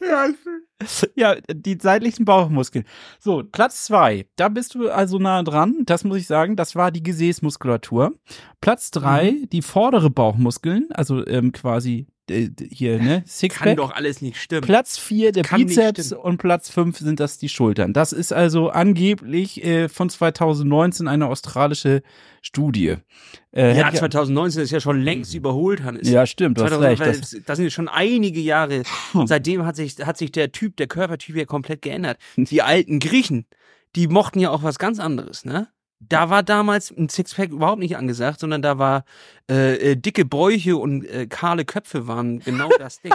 ja, 0.00 0.28
die 1.52 1.78
seitlichen 1.80 2.24
Bauchmuskeln. 2.24 2.84
So, 3.18 3.42
Platz 3.44 3.84
zwei. 3.84 4.26
Da 4.36 4.48
bist 4.48 4.74
du 4.74 4.90
also 4.90 5.18
nah 5.18 5.42
dran. 5.42 5.82
Das 5.86 6.04
muss 6.04 6.18
ich 6.18 6.26
sagen. 6.26 6.56
Das 6.56 6.74
war 6.76 6.90
die 6.90 7.02
Gesäßmuskulatur. 7.02 8.14
Platz 8.60 8.90
drei, 8.90 9.32
mhm. 9.32 9.48
die 9.50 9.62
vordere 9.62 10.10
Bauchmuskeln, 10.10 10.88
also 10.92 11.26
ähm, 11.26 11.52
quasi 11.52 12.06
äh, 12.30 12.50
hier, 12.70 12.98
ne? 12.98 13.22
Sixpack. 13.26 13.68
Kann 13.68 13.76
doch 13.76 13.92
alles 13.92 14.22
nicht 14.22 14.36
stimmen. 14.36 14.62
Platz 14.62 14.98
vier 14.98 15.32
der 15.32 15.42
Kann 15.42 15.66
Bizeps 15.66 16.12
und 16.12 16.38
Platz 16.38 16.70
fünf 16.70 16.98
sind 16.98 17.20
das 17.20 17.38
die 17.38 17.48
Schultern. 17.48 17.92
Das 17.92 18.12
ist 18.12 18.32
also 18.32 18.70
angeblich 18.70 19.64
äh, 19.64 19.88
von 19.88 20.08
2019 20.08 21.08
eine 21.08 21.26
australische 21.26 22.02
Studie. 22.42 22.96
Äh, 23.52 23.76
ja, 23.76 23.92
2019 23.92 24.62
ist 24.62 24.70
ja 24.70 24.80
schon 24.80 25.00
längst 25.00 25.34
überholt, 25.34 25.82
Hannes. 25.82 26.08
Ja, 26.08 26.24
stimmt, 26.26 26.58
du 26.58 26.62
2000, 26.62 26.90
hast 26.90 27.00
recht. 27.00 27.22
Das, 27.22 27.36
das 27.44 27.56
sind 27.58 27.72
schon 27.72 27.88
einige 27.88 28.40
Jahre. 28.40 28.82
Seitdem 29.24 29.66
hat 29.66 29.76
sich, 29.76 29.96
hat 30.04 30.16
sich 30.16 30.32
der 30.32 30.52
Typ, 30.52 30.76
der 30.76 30.86
Körpertyp 30.86 31.36
ja 31.36 31.44
komplett 31.44 31.82
geändert. 31.82 32.18
Die 32.36 32.62
alten 32.62 33.00
Griechen, 33.00 33.46
die 33.96 34.06
mochten 34.06 34.38
ja 34.38 34.50
auch 34.50 34.62
was 34.62 34.78
ganz 34.78 35.00
anderes, 35.00 35.44
ne? 35.44 35.68
Da 36.00 36.30
war 36.30 36.42
damals 36.42 36.90
ein 36.90 37.08
Sixpack 37.08 37.50
überhaupt 37.50 37.78
nicht 37.78 37.96
angesagt, 37.96 38.40
sondern 38.40 38.62
da 38.62 38.78
war 38.78 39.04
äh, 39.50 39.92
äh, 39.92 39.96
dicke 39.96 40.24
Bäuche 40.24 40.76
und 40.76 41.04
äh, 41.04 41.26
kahle 41.26 41.64
Köpfe 41.64 42.06
waren 42.06 42.40
genau 42.40 42.70
das 42.78 43.00
Ding. 43.02 43.12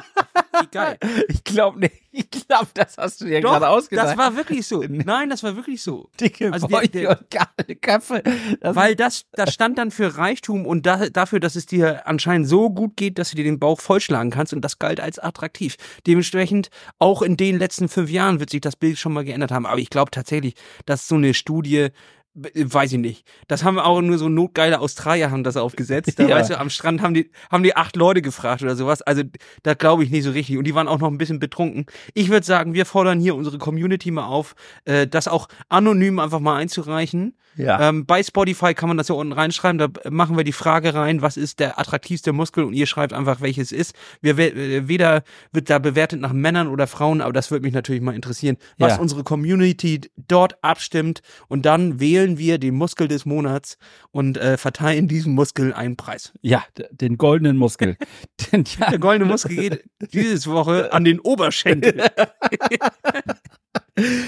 Wie 0.62 0.68
geil. 0.68 0.98
Ich 1.28 1.44
glaube 1.44 1.80
nicht. 1.80 1.96
Ich 2.12 2.30
glaube, 2.30 2.68
das 2.74 2.98
hast 2.98 3.20
du 3.20 3.26
dir 3.26 3.42
gerade 3.42 3.68
ausgedacht. 3.68 4.10
Das 4.10 4.18
war 4.18 4.38
wirklich 4.38 4.66
so. 4.68 4.84
Nein, 4.88 5.30
das 5.30 5.44
war 5.44 5.56
wirklich 5.56 5.82
so. 5.82 6.10
Dicke 6.20 6.54
also 6.54 6.68
Bäuche 6.68 6.90
der, 6.90 7.02
der, 7.02 7.20
und 7.20 7.32
kahle 7.32 7.76
Köpfe. 7.76 8.24
Das 8.62 8.76
weil 8.76 8.96
das, 8.96 9.26
das 9.34 9.54
stand 9.54 9.78
dann 9.78 9.92
für 9.92 10.18
Reichtum 10.18 10.66
und 10.66 10.86
da, 10.86 11.10
dafür, 11.10 11.40
dass 11.40 11.56
es 11.56 11.66
dir 11.66 12.08
anscheinend 12.08 12.48
so 12.48 12.70
gut 12.70 12.96
geht, 12.96 13.18
dass 13.18 13.32
du 13.32 13.36
dir 13.36 13.44
den 13.44 13.60
Bauch 13.60 13.82
vollschlagen 13.82 14.32
kannst 14.32 14.54
und 14.54 14.62
das 14.62 14.80
galt 14.80 15.02
als 15.02 15.20
attraktiv. 15.20 15.76
Dementsprechend 16.08 16.70
auch 17.00 17.22
in 17.22 17.36
den 17.36 17.58
letzten 17.58 17.90
fünf 17.90 18.10
Jahren 18.10 18.40
wird 18.40 18.52
sich 18.52 18.62
das 18.62 18.76
Bild 18.76 18.98
schon 18.98 19.12
mal 19.12 19.26
geändert 19.26 19.52
haben. 19.52 19.66
Aber 19.66 19.80
ich 19.80 19.90
glaube 19.90 20.12
tatsächlich, 20.12 20.56
dass 20.86 21.08
so 21.08 21.16
eine 21.16 21.34
Studie 21.34 21.90
Weiß 22.38 22.92
ich 22.92 23.00
nicht. 23.00 23.26
Das 23.48 23.64
haben 23.64 23.80
auch 23.80 24.02
nur 24.02 24.18
so 24.18 24.28
notgeile 24.28 24.82
Australier 24.82 25.32
haben 25.32 25.46
das 25.46 25.56
aufgesetzt. 25.56 26.20
Da 26.20 26.24
ja. 26.28 26.36
weißt 26.36 26.50
du, 26.50 26.60
am 26.60 26.70
Strand 26.70 27.02
haben 27.02 27.14
die, 27.14 27.32
haben 27.50 27.64
die 27.64 27.78
acht 27.78 27.96
Leute 27.96 28.22
gefragt 28.22 28.62
oder 28.62 28.76
sowas. 28.76 29.02
Also 29.02 29.24
da 29.64 29.74
glaube 29.74 30.04
ich 30.04 30.10
nicht 30.10 30.24
so 30.24 30.32
richtig. 30.32 30.58
Und 30.58 30.66
die 30.66 30.76
waren 30.76 30.90
auch 30.90 31.00
noch 31.00 31.08
ein 31.08 31.18
bisschen 31.18 31.40
betrunken. 31.40 31.86
Ich 32.14 32.30
würde 32.30 32.46
sagen, 32.46 32.74
wir 32.74 32.86
fordern 32.86 33.22
hier 33.22 33.36
unsere 33.36 33.58
Community 33.58 34.12
mal 34.12 34.26
auf, 34.26 34.56
äh, 34.84 35.08
das 35.08 35.30
auch 35.30 35.48
anonym 35.70 36.20
einfach 36.20 36.42
mal 36.42 36.58
einzureichen. 36.58 37.38
Ja. 37.58 37.90
Ähm, 37.90 38.06
bei 38.06 38.22
Spotify 38.22 38.74
kann 38.74 38.90
man 38.90 38.98
das 38.98 39.08
ja 39.08 39.16
unten 39.16 39.34
reinschreiben. 39.34 39.78
Da 39.78 39.88
machen 40.10 40.38
wir 40.38 40.44
die 40.44 40.52
Frage 40.52 40.94
rein, 40.94 41.22
was 41.22 41.38
ist 41.38 41.60
der 41.60 41.80
attraktivste 41.80 42.34
Muskel 42.34 42.64
und 42.64 42.74
ihr 42.74 42.86
schreibt 42.86 43.14
einfach, 43.14 43.42
welches 43.42 43.72
ist. 43.72 43.96
Wir, 44.22 44.38
äh, 44.38 44.88
weder 44.88 45.24
wird 45.52 45.70
da 45.70 45.80
bewertet 45.80 46.20
nach 46.20 46.34
Männern 46.34 46.68
oder 46.68 46.88
Frauen, 46.88 47.22
aber 47.22 47.34
das 47.34 47.52
würde 47.52 47.64
mich 47.64 47.74
natürlich 47.74 48.02
mal 48.02 48.16
interessieren, 48.16 48.58
was 48.78 48.94
ja. 48.94 49.00
unsere 49.00 49.24
Community 49.24 50.02
dort 50.28 50.64
abstimmt 50.64 51.22
und 51.48 51.66
dann 51.66 52.00
wählen 52.00 52.38
wir 52.38 52.58
den 52.58 52.76
Muskel 52.76 53.08
des 53.08 53.26
Monats 53.26 53.78
und 54.12 54.38
äh, 54.38 54.58
verteilen 54.58 55.08
diesem 55.08 55.34
Muskel 55.34 55.74
einen 55.74 55.96
Preis. 55.96 56.34
Ja, 56.42 56.64
den 56.92 57.18
goldenen 57.18 57.58
Muskel. 57.58 57.98
den, 58.52 58.66
ja. 58.80 58.90
Der 58.90 59.00
goldene 59.00 59.30
Muskel 59.30 59.56
geht 59.56 59.84
diese 60.12 60.52
Woche 60.52 60.92
an 60.94 61.04
den 61.04 61.20
Oberschenkel. 61.20 62.04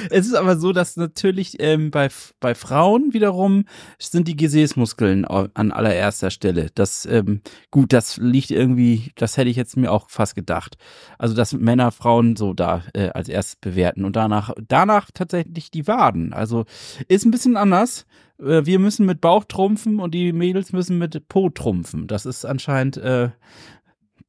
es 0.09 0.27
ist 0.27 0.33
aber 0.33 0.57
so, 0.57 0.71
dass 0.71 0.95
natürlich 0.95 1.57
ähm, 1.59 1.91
bei, 1.91 2.09
bei 2.39 2.55
Frauen 2.55 3.13
wiederum 3.13 3.65
sind 3.99 4.27
die 4.27 4.37
Gesäßmuskeln 4.37 5.25
an 5.25 5.71
allererster 5.71 6.31
Stelle. 6.31 6.69
Das, 6.73 7.05
ähm, 7.05 7.41
gut, 7.69 7.91
das 7.91 8.17
liegt 8.17 8.51
irgendwie, 8.51 9.11
das 9.15 9.35
hätte 9.35 9.49
ich 9.49 9.57
jetzt 9.57 9.75
mir 9.75 9.91
auch 9.91 10.09
fast 10.09 10.35
gedacht. 10.35 10.77
Also, 11.17 11.35
dass 11.35 11.51
Männer 11.53 11.91
Frauen 11.91 12.37
so 12.37 12.53
da 12.53 12.83
äh, 12.93 13.09
als 13.09 13.27
erstes 13.27 13.57
bewerten 13.57 14.05
und 14.05 14.15
danach, 14.15 14.53
danach 14.67 15.11
tatsächlich 15.13 15.69
die 15.69 15.87
Waden. 15.87 16.31
Also, 16.31 16.65
ist 17.09 17.25
ein 17.25 17.31
bisschen 17.31 17.57
anders. 17.57 18.05
Äh, 18.39 18.65
wir 18.65 18.79
müssen 18.79 19.05
mit 19.05 19.21
Bauch 19.21 19.43
trumpfen 19.45 19.99
und 19.99 20.13
die 20.13 20.31
Mädels 20.31 20.71
müssen 20.71 20.97
mit 20.97 21.27
Po 21.27 21.49
trumpfen. 21.49 22.07
Das 22.07 22.25
ist 22.25 22.45
anscheinend 22.45 22.97
äh, 22.97 23.29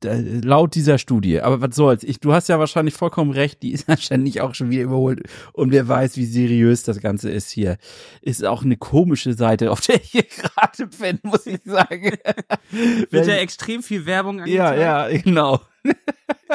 laut 0.04 0.74
dieser 0.74 0.98
Studie. 0.98 1.40
Aber 1.40 1.60
was 1.60 1.74
soll's? 1.74 2.02
Ich, 2.02 2.20
du 2.20 2.32
hast 2.32 2.48
ja 2.48 2.58
wahrscheinlich 2.58 2.94
vollkommen 2.94 3.30
recht, 3.30 3.62
die 3.62 3.72
ist 3.72 3.88
wahrscheinlich 3.88 4.40
auch 4.40 4.54
schon 4.54 4.70
wieder 4.70 4.82
überholt. 4.82 5.22
Und 5.52 5.72
wer 5.72 5.88
weiß, 5.88 6.16
wie 6.16 6.24
seriös 6.24 6.82
das 6.82 7.00
Ganze 7.00 7.30
ist 7.30 7.50
hier. 7.50 7.78
Ist 8.20 8.44
auch 8.44 8.62
eine 8.62 8.76
komische 8.76 9.34
Seite, 9.34 9.70
auf 9.70 9.80
der 9.80 9.96
ich 9.96 10.10
hier 10.10 10.22
gerade 10.36 10.86
bin, 10.86 11.18
muss 11.22 11.46
ich 11.46 11.60
sagen. 11.64 12.12
Wird 13.10 13.26
ja 13.26 13.34
extrem 13.34 13.82
viel 13.82 14.06
Werbung 14.06 14.40
angezeigt. 14.40 14.80
Ja, 14.80 15.08
ja, 15.08 15.18
genau. 15.18 15.60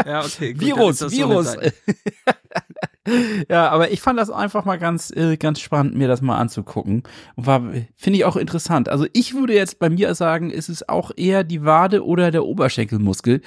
Ja, 0.05 0.23
okay. 0.23 0.53
Gut, 0.53 0.61
Virus, 0.61 1.11
Virus. 1.11 1.51
So 1.53 1.59
ja, 3.49 3.69
aber 3.69 3.91
ich 3.91 4.01
fand 4.01 4.17
das 4.17 4.29
einfach 4.29 4.65
mal 4.65 4.77
ganz, 4.77 5.11
äh, 5.11 5.35
ganz 5.37 5.59
spannend, 5.59 5.95
mir 5.95 6.07
das 6.07 6.21
mal 6.21 6.37
anzugucken. 6.37 7.03
War, 7.35 7.61
finde 7.95 8.17
ich 8.17 8.25
auch 8.25 8.37
interessant. 8.37 8.87
Also 8.87 9.05
ich 9.13 9.33
würde 9.33 9.53
jetzt 9.53 9.79
bei 9.79 9.89
mir 9.89 10.15
sagen, 10.15 10.49
ist 10.49 10.69
es 10.69 10.87
auch 10.87 11.11
eher 11.15 11.43
die 11.43 11.65
Wade 11.65 12.05
oder 12.05 12.31
der 12.31 12.45
Oberschenkelmuskel, 12.45 13.41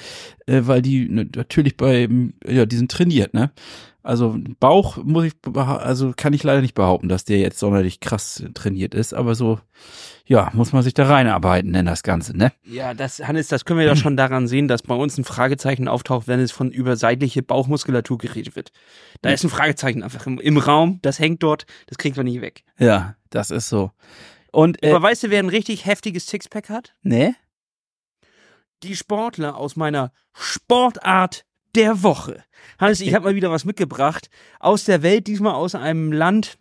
äh, 0.46 0.62
weil 0.64 0.82
die 0.82 1.08
natürlich 1.08 1.76
bei, 1.76 2.08
ja, 2.46 2.66
die 2.66 2.76
sind 2.76 2.90
trainiert, 2.90 3.32
ne? 3.32 3.50
Also 4.06 4.38
Bauch 4.60 4.98
muss 5.02 5.24
ich, 5.24 5.32
also 5.56 6.12
kann 6.16 6.32
ich 6.32 6.44
leider 6.44 6.60
nicht 6.60 6.74
behaupten, 6.74 7.08
dass 7.08 7.24
der 7.24 7.38
jetzt 7.38 7.58
sonderlich 7.58 7.98
krass 7.98 8.44
trainiert 8.54 8.94
ist, 8.94 9.12
aber 9.12 9.34
so, 9.34 9.58
ja, 10.26 10.48
muss 10.52 10.72
man 10.72 10.84
sich 10.84 10.94
da 10.94 11.06
reinarbeiten 11.06 11.74
in 11.74 11.86
das 11.86 12.04
Ganze, 12.04 12.36
ne? 12.36 12.52
Ja, 12.62 12.94
das, 12.94 13.18
Hannes, 13.18 13.48
das 13.48 13.64
können 13.64 13.80
wir 13.80 13.86
ja 13.86 13.96
schon 13.96 14.16
daran 14.16 14.46
sehen, 14.46 14.68
dass 14.68 14.82
bei 14.82 14.94
uns 14.94 15.18
ein 15.18 15.24
Fragezeichen 15.24 15.88
auftaucht, 15.88 16.28
wenn 16.28 16.38
es 16.38 16.52
von 16.52 16.70
über 16.70 16.94
seitliche 16.94 17.42
Bauchmuskulatur 17.42 18.16
geredet 18.18 18.54
wird. 18.54 18.70
Da 19.22 19.30
ist 19.30 19.42
ein 19.42 19.50
Fragezeichen 19.50 20.04
einfach 20.04 20.24
im, 20.26 20.38
im 20.38 20.56
Raum, 20.56 21.00
das 21.02 21.18
hängt 21.18 21.42
dort, 21.42 21.66
das 21.88 21.98
kriegt 21.98 22.16
man 22.16 22.26
nicht 22.26 22.40
weg. 22.40 22.62
Ja, 22.78 23.16
das 23.30 23.50
ist 23.50 23.68
so. 23.68 23.90
Und, 24.52 24.84
äh, 24.84 24.90
Aber 24.90 25.02
weißt 25.02 25.24
du, 25.24 25.30
wer 25.30 25.40
ein 25.40 25.48
richtig 25.48 25.84
heftiges 25.84 26.28
Sixpack 26.28 26.70
hat? 26.70 26.94
Ne? 27.02 27.34
Die 28.84 28.94
Sportler 28.94 29.56
aus 29.56 29.74
meiner 29.74 30.12
Sportart 30.32 31.44
der 31.76 32.02
Woche. 32.02 32.42
Hannes, 32.78 33.00
ich 33.00 33.14
habe 33.14 33.26
mal 33.26 33.34
wieder 33.34 33.50
was 33.50 33.64
mitgebracht 33.64 34.28
aus 34.58 34.84
der 34.84 35.02
Welt, 35.02 35.26
diesmal 35.26 35.54
aus 35.54 35.74
einem 35.74 36.12
Land, 36.12 36.58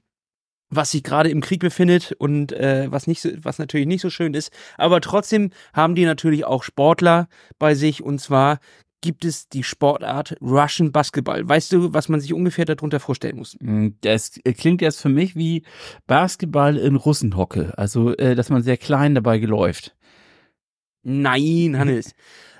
was 0.69 0.91
sich 0.91 1.03
gerade 1.03 1.29
im 1.29 1.41
Krieg 1.41 1.59
befindet 1.59 2.13
und 2.17 2.51
äh, 2.51 2.91
was 2.91 3.07
nicht 3.07 3.21
so, 3.21 3.29
was 3.37 3.59
natürlich 3.59 3.87
nicht 3.87 4.01
so 4.01 4.09
schön 4.09 4.33
ist, 4.33 4.51
aber 4.77 5.01
trotzdem 5.01 5.51
haben 5.73 5.95
die 5.95 6.05
natürlich 6.05 6.45
auch 6.45 6.63
Sportler 6.63 7.27
bei 7.59 7.75
sich 7.75 8.03
und 8.03 8.19
zwar 8.19 8.59
gibt 9.01 9.23
es 9.23 9.47
die 9.49 9.63
Sportart 9.63 10.35
Russian 10.41 10.91
Basketball. 10.91 11.47
Weißt 11.47 11.71
du, 11.71 11.93
was 11.93 12.09
man 12.09 12.19
sich 12.19 12.33
ungefähr 12.33 12.65
darunter 12.65 12.99
vorstellen 12.99 13.37
muss? 13.37 13.55
Hm, 13.61 13.95
das 14.01 14.39
klingt 14.57 14.81
jetzt 14.81 14.99
für 14.99 15.09
mich 15.09 15.35
wie 15.35 15.63
Basketball 16.07 16.77
in 16.77 16.95
Russenhocke, 16.95 17.77
also 17.77 18.15
äh, 18.17 18.35
dass 18.35 18.49
man 18.49 18.63
sehr 18.63 18.77
klein 18.77 19.13
dabei 19.13 19.37
geläuft. 19.37 19.95
Nein, 21.03 21.77
Hannes. 21.77 22.15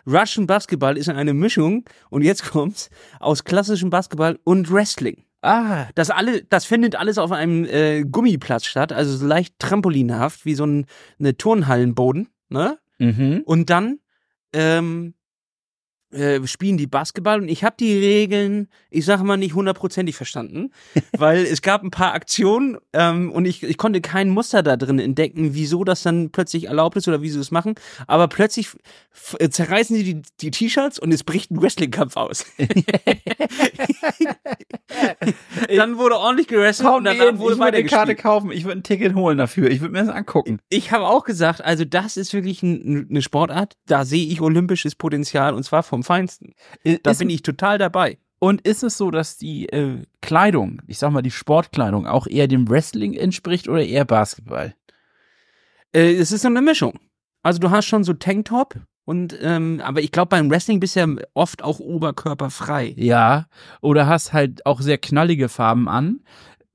Russian 0.07 0.47
Basketball 0.47 0.97
ist 0.97 1.09
eine 1.09 1.33
Mischung, 1.33 1.85
und 2.09 2.21
jetzt 2.21 2.51
kommt's, 2.51 2.89
aus 3.19 3.43
klassischem 3.43 3.89
Basketball 3.89 4.39
und 4.43 4.71
Wrestling. 4.71 5.23
Ah, 5.41 5.87
das 5.95 6.09
alle, 6.09 6.43
das 6.43 6.65
findet 6.65 6.95
alles 6.95 7.17
auf 7.17 7.31
einem 7.31 7.65
äh, 7.65 8.03
Gummiplatz 8.03 8.65
statt, 8.65 8.91
also 8.91 9.15
so 9.15 9.27
leicht 9.27 9.59
trampolinhaft, 9.59 10.45
wie 10.45 10.55
so 10.55 10.65
ein 10.65 10.85
eine 11.19 11.37
Turnhallenboden, 11.37 12.29
ne? 12.49 12.79
Mhm. 12.97 13.43
Und 13.45 13.69
dann 13.69 13.99
ähm, 14.53 15.14
äh, 16.11 16.45
spielen 16.47 16.77
die 16.77 16.87
Basketball 16.87 17.41
und 17.41 17.49
ich 17.49 17.63
habe 17.63 17.75
die 17.79 17.97
Regeln, 17.97 18.69
ich 18.89 19.05
sage 19.05 19.23
mal 19.23 19.37
nicht 19.37 19.53
hundertprozentig 19.53 20.15
verstanden, 20.15 20.71
weil 21.17 21.45
es 21.45 21.61
gab 21.61 21.83
ein 21.83 21.91
paar 21.91 22.13
Aktionen 22.13 22.77
ähm, 22.93 23.31
und 23.31 23.45
ich, 23.45 23.63
ich 23.63 23.77
konnte 23.77 24.01
kein 24.01 24.29
Muster 24.29 24.63
da 24.63 24.77
drin 24.77 24.99
entdecken, 24.99 25.53
wieso 25.53 25.83
das 25.83 26.03
dann 26.03 26.31
plötzlich 26.31 26.65
erlaubt 26.65 26.95
ist 26.97 27.07
oder 27.07 27.21
wie 27.21 27.29
sie 27.29 27.37
das 27.37 27.51
machen. 27.51 27.75
Aber 28.07 28.27
plötzlich 28.27 28.69
äh, 29.39 29.49
zerreißen 29.49 29.95
sie 29.95 30.03
die, 30.03 30.21
die 30.41 30.51
T-Shirts 30.51 30.99
und 30.99 31.13
es 31.13 31.23
bricht 31.23 31.51
ein 31.51 31.61
Wrestling-Kampf 31.61 32.17
aus. 32.17 32.45
dann 35.75 35.97
wurde 35.97 36.17
ordentlich 36.17 36.47
gewrestelt 36.47 36.89
und 36.89 37.03
dann 37.03 37.17
wurde 37.39 37.53
ich 37.53 37.59
würde 37.59 37.77
eine 37.77 37.83
Karte 37.85 38.15
kaufen, 38.15 38.51
ich 38.51 38.65
würde 38.65 38.79
ein 38.79 38.83
Ticket 38.83 39.15
holen 39.15 39.37
dafür, 39.37 39.69
ich 39.69 39.81
würde 39.81 39.93
mir 39.93 40.05
das 40.05 40.09
angucken. 40.09 40.59
Ich 40.69 40.91
habe 40.91 41.07
auch 41.07 41.23
gesagt, 41.23 41.63
also 41.63 41.85
das 41.85 42.17
ist 42.17 42.33
wirklich 42.33 42.63
ein, 42.63 43.07
eine 43.09 43.21
Sportart, 43.21 43.75
da 43.85 44.05
sehe 44.05 44.25
ich 44.27 44.41
olympisches 44.41 44.95
Potenzial 44.95 45.53
und 45.53 45.63
zwar 45.63 45.83
vom 45.95 46.03
Feinsten. 46.03 46.53
Da 47.03 47.12
ist, 47.12 47.19
bin 47.19 47.29
ich 47.29 47.41
total 47.41 47.77
dabei. 47.77 48.17
Und 48.39 48.62
ist 48.62 48.84
es 48.84 48.97
so, 48.97 49.12
dass 49.12 49.38
die 49.38 49.69
äh, 49.69 50.03
Kleidung, 50.21 50.81
ich 50.88 50.97
sag 50.97 51.12
mal 51.12 51.21
die 51.21 51.31
Sportkleidung, 51.31 52.05
auch 52.05 52.27
eher 52.27 52.47
dem 52.47 52.69
Wrestling 52.69 53.13
entspricht 53.13 53.69
oder 53.69 53.84
eher 53.84 54.03
Basketball? 54.03 54.75
Äh, 55.93 56.13
es 56.15 56.34
ist 56.34 56.41
so 56.41 56.49
eine 56.49 56.62
Mischung. 56.62 56.99
Also 57.43 57.60
du 57.60 57.71
hast 57.71 57.86
schon 57.86 58.03
so 58.03 58.13
Tanktop 58.13 58.75
und 59.05 59.38
ähm, 59.41 59.81
aber 59.84 60.01
ich 60.01 60.12
glaube 60.12 60.29
beim 60.29 60.49
Wrestling 60.49 60.79
bist 60.79 60.95
du 60.95 60.99
ja 60.99 61.08
oft 61.34 61.63
auch 61.63 61.79
oberkörperfrei. 61.79 62.93
Ja, 62.97 63.47
oder 63.81 64.08
hast 64.08 64.34
halt 64.34 64.65
auch 64.65 64.81
sehr 64.81 64.97
knallige 64.97 65.47
Farben 65.47 65.88
an. 65.88 66.19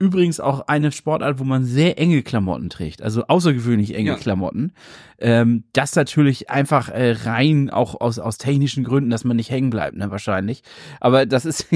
Übrigens 0.00 0.40
auch 0.40 0.66
eine 0.66 0.92
Sportart, 0.92 1.38
wo 1.38 1.44
man 1.44 1.66
sehr 1.66 1.98
enge 1.98 2.22
Klamotten 2.22 2.70
trägt, 2.70 3.02
also 3.02 3.26
außergewöhnlich 3.26 3.94
enge 3.94 4.12
ja. 4.12 4.16
Klamotten. 4.16 4.72
Ähm, 5.18 5.64
das 5.74 5.94
natürlich 5.94 6.48
einfach 6.48 6.88
äh, 6.88 7.12
rein 7.24 7.68
auch 7.68 8.00
aus, 8.00 8.18
aus 8.18 8.38
technischen 8.38 8.82
Gründen, 8.82 9.10
dass 9.10 9.24
man 9.24 9.36
nicht 9.36 9.50
hängen 9.50 9.68
bleibt, 9.68 9.98
ne, 9.98 10.10
wahrscheinlich. 10.10 10.62
Aber 11.00 11.26
das 11.26 11.44
ist 11.44 11.66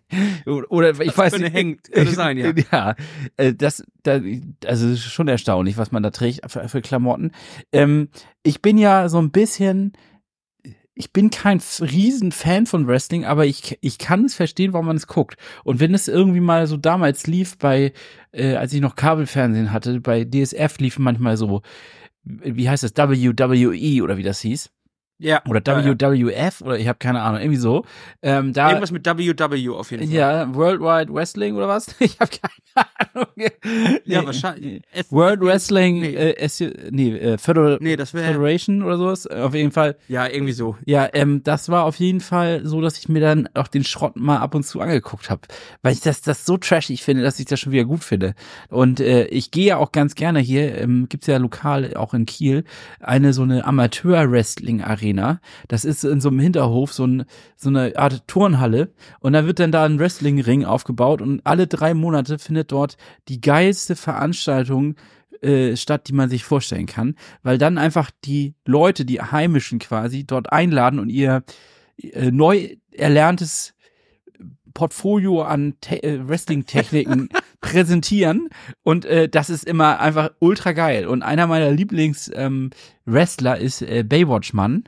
oder 0.46 0.90
ich 0.90 0.98
das 0.98 1.16
weiß 1.16 1.38
nicht. 1.38 1.54
hängt, 1.54 1.90
könnte 1.90 2.12
sein, 2.12 2.36
ja. 2.36 2.52
Ja, 2.70 2.94
äh, 3.38 3.54
das, 3.54 3.82
da, 4.02 4.20
also 4.66 4.94
schon 4.94 5.28
erstaunlich, 5.28 5.78
was 5.78 5.92
man 5.92 6.02
da 6.02 6.10
trägt 6.10 6.50
für, 6.50 6.68
für 6.68 6.82
Klamotten. 6.82 7.32
Ähm, 7.72 8.10
ich 8.42 8.60
bin 8.60 8.76
ja 8.76 9.08
so 9.08 9.16
ein 9.16 9.30
bisschen 9.30 9.94
ich 10.94 11.12
bin 11.12 11.30
kein 11.30 11.60
Riesenfan 11.80 12.66
von 12.66 12.86
Wrestling, 12.86 13.24
aber 13.24 13.46
ich, 13.46 13.78
ich 13.80 13.98
kann 13.98 14.26
es 14.26 14.34
verstehen, 14.34 14.72
warum 14.72 14.86
man 14.86 14.96
es 14.96 15.06
guckt. 15.06 15.36
Und 15.64 15.80
wenn 15.80 15.94
es 15.94 16.06
irgendwie 16.08 16.40
mal 16.40 16.66
so 16.66 16.76
damals 16.76 17.26
lief 17.26 17.56
bei, 17.56 17.92
äh, 18.32 18.56
als 18.56 18.72
ich 18.72 18.80
noch 18.80 18.96
Kabelfernsehen 18.96 19.72
hatte, 19.72 20.00
bei 20.00 20.24
DSF 20.24 20.78
liefen 20.78 21.02
manchmal 21.02 21.36
so, 21.36 21.62
wie 22.24 22.68
heißt 22.68 22.82
das, 22.82 22.96
WWE 22.96 24.02
oder 24.02 24.16
wie 24.16 24.22
das 24.22 24.40
hieß. 24.40 24.70
Ja. 25.22 25.40
Oder 25.48 25.60
WWF 25.64 26.60
ja. 26.60 26.66
oder 26.66 26.78
ich 26.78 26.88
habe 26.88 26.98
keine 26.98 27.22
Ahnung, 27.22 27.40
irgendwie 27.40 27.58
so. 27.58 27.84
Ähm, 28.22 28.52
da, 28.52 28.68
Irgendwas 28.68 28.90
mit 28.90 29.06
WW 29.06 29.68
auf 29.70 29.90
jeden 29.92 30.08
Fall. 30.08 30.12
Ja, 30.12 30.54
Worldwide 30.54 31.14
Wrestling 31.14 31.54
oder 31.56 31.68
was? 31.68 31.94
Ich 32.02 32.18
habe 32.18 32.30
keine 32.74 32.86
Ahnung. 33.14 33.50
Ja, 34.04 34.26
wahrscheinlich. 34.26 34.82
World 35.10 35.40
Wrestling, 35.40 36.00
nee, 36.00 36.14
äh, 36.14 36.48
nee 36.90 37.16
äh, 37.16 37.38
Federal 37.38 37.78
nee, 37.80 37.94
das 37.94 38.12
wär, 38.12 38.24
Federation 38.24 38.82
oder 38.82 38.98
sowas. 38.98 39.26
Auf 39.28 39.54
jeden 39.54 39.70
Fall. 39.70 39.96
Ja, 40.08 40.26
irgendwie 40.26 40.52
so. 40.52 40.76
Ja, 40.84 41.08
ähm, 41.12 41.42
das 41.44 41.68
war 41.68 41.84
auf 41.84 41.96
jeden 41.96 42.20
Fall 42.20 42.62
so, 42.64 42.80
dass 42.80 42.98
ich 42.98 43.08
mir 43.08 43.20
dann 43.20 43.48
auch 43.54 43.68
den 43.68 43.84
Schrott 43.84 44.16
mal 44.16 44.38
ab 44.38 44.56
und 44.56 44.64
zu 44.64 44.80
angeguckt 44.80 45.30
habe. 45.30 45.42
Weil 45.82 45.92
ich 45.92 46.00
das, 46.00 46.22
das 46.22 46.44
so 46.44 46.56
trashig 46.56 47.04
finde, 47.04 47.22
dass 47.22 47.38
ich 47.38 47.46
das 47.46 47.60
schon 47.60 47.72
wieder 47.72 47.84
gut 47.84 48.02
finde. 48.02 48.34
Und 48.68 48.98
äh, 48.98 49.26
ich 49.26 49.52
gehe 49.52 49.66
ja 49.66 49.76
auch 49.76 49.92
ganz 49.92 50.16
gerne 50.16 50.40
hier, 50.40 50.76
ähm, 50.78 51.06
gibt's 51.08 51.28
ja 51.28 51.36
lokal 51.36 51.94
auch 51.94 52.14
in 52.14 52.26
Kiel, 52.26 52.64
eine 53.00 53.32
so 53.32 53.42
eine 53.42 53.64
Amateur-Wrestling-Arena 53.64 55.11
Arena. 55.12 55.40
Das 55.68 55.84
ist 55.84 56.04
in 56.04 56.20
so 56.20 56.28
einem 56.28 56.40
Hinterhof 56.40 56.92
so, 56.92 57.06
ein, 57.06 57.24
so 57.56 57.68
eine 57.68 57.96
Art 57.96 58.26
Turnhalle. 58.26 58.92
Und 59.20 59.34
da 59.34 59.46
wird 59.46 59.58
dann 59.58 59.72
da 59.72 59.84
ein 59.84 59.98
Wrestlingring 59.98 60.64
aufgebaut 60.64 61.22
und 61.22 61.40
alle 61.44 61.66
drei 61.66 61.94
Monate 61.94 62.38
findet 62.38 62.72
dort 62.72 62.96
die 63.28 63.40
geilste 63.40 63.96
Veranstaltung 63.96 64.96
äh, 65.42 65.76
statt, 65.76 66.08
die 66.08 66.12
man 66.12 66.30
sich 66.30 66.44
vorstellen 66.44 66.86
kann, 66.86 67.16
weil 67.42 67.58
dann 67.58 67.78
einfach 67.78 68.10
die 68.24 68.54
Leute, 68.64 69.04
die 69.04 69.20
Heimischen 69.20 69.78
quasi, 69.78 70.24
dort 70.24 70.52
einladen 70.52 70.98
und 70.98 71.08
ihr 71.08 71.42
äh, 71.98 72.30
neu 72.30 72.76
erlerntes 72.92 73.71
Portfolio 74.74 75.42
an 75.42 75.74
äh, 75.88 76.18
Wrestling-Techniken 76.20 77.28
präsentieren 77.60 78.48
und 78.82 79.04
äh, 79.04 79.28
das 79.28 79.50
ist 79.50 79.64
immer 79.64 80.00
einfach 80.00 80.30
ultra 80.38 80.72
geil. 80.72 81.06
Und 81.06 81.22
einer 81.22 81.46
meiner 81.46 81.70
Lieblings-Wrestler 81.70 83.58
ähm, 83.58 83.64
ist 83.64 83.82
äh, 83.82 84.04
Baywatch-Mann. 84.04 84.84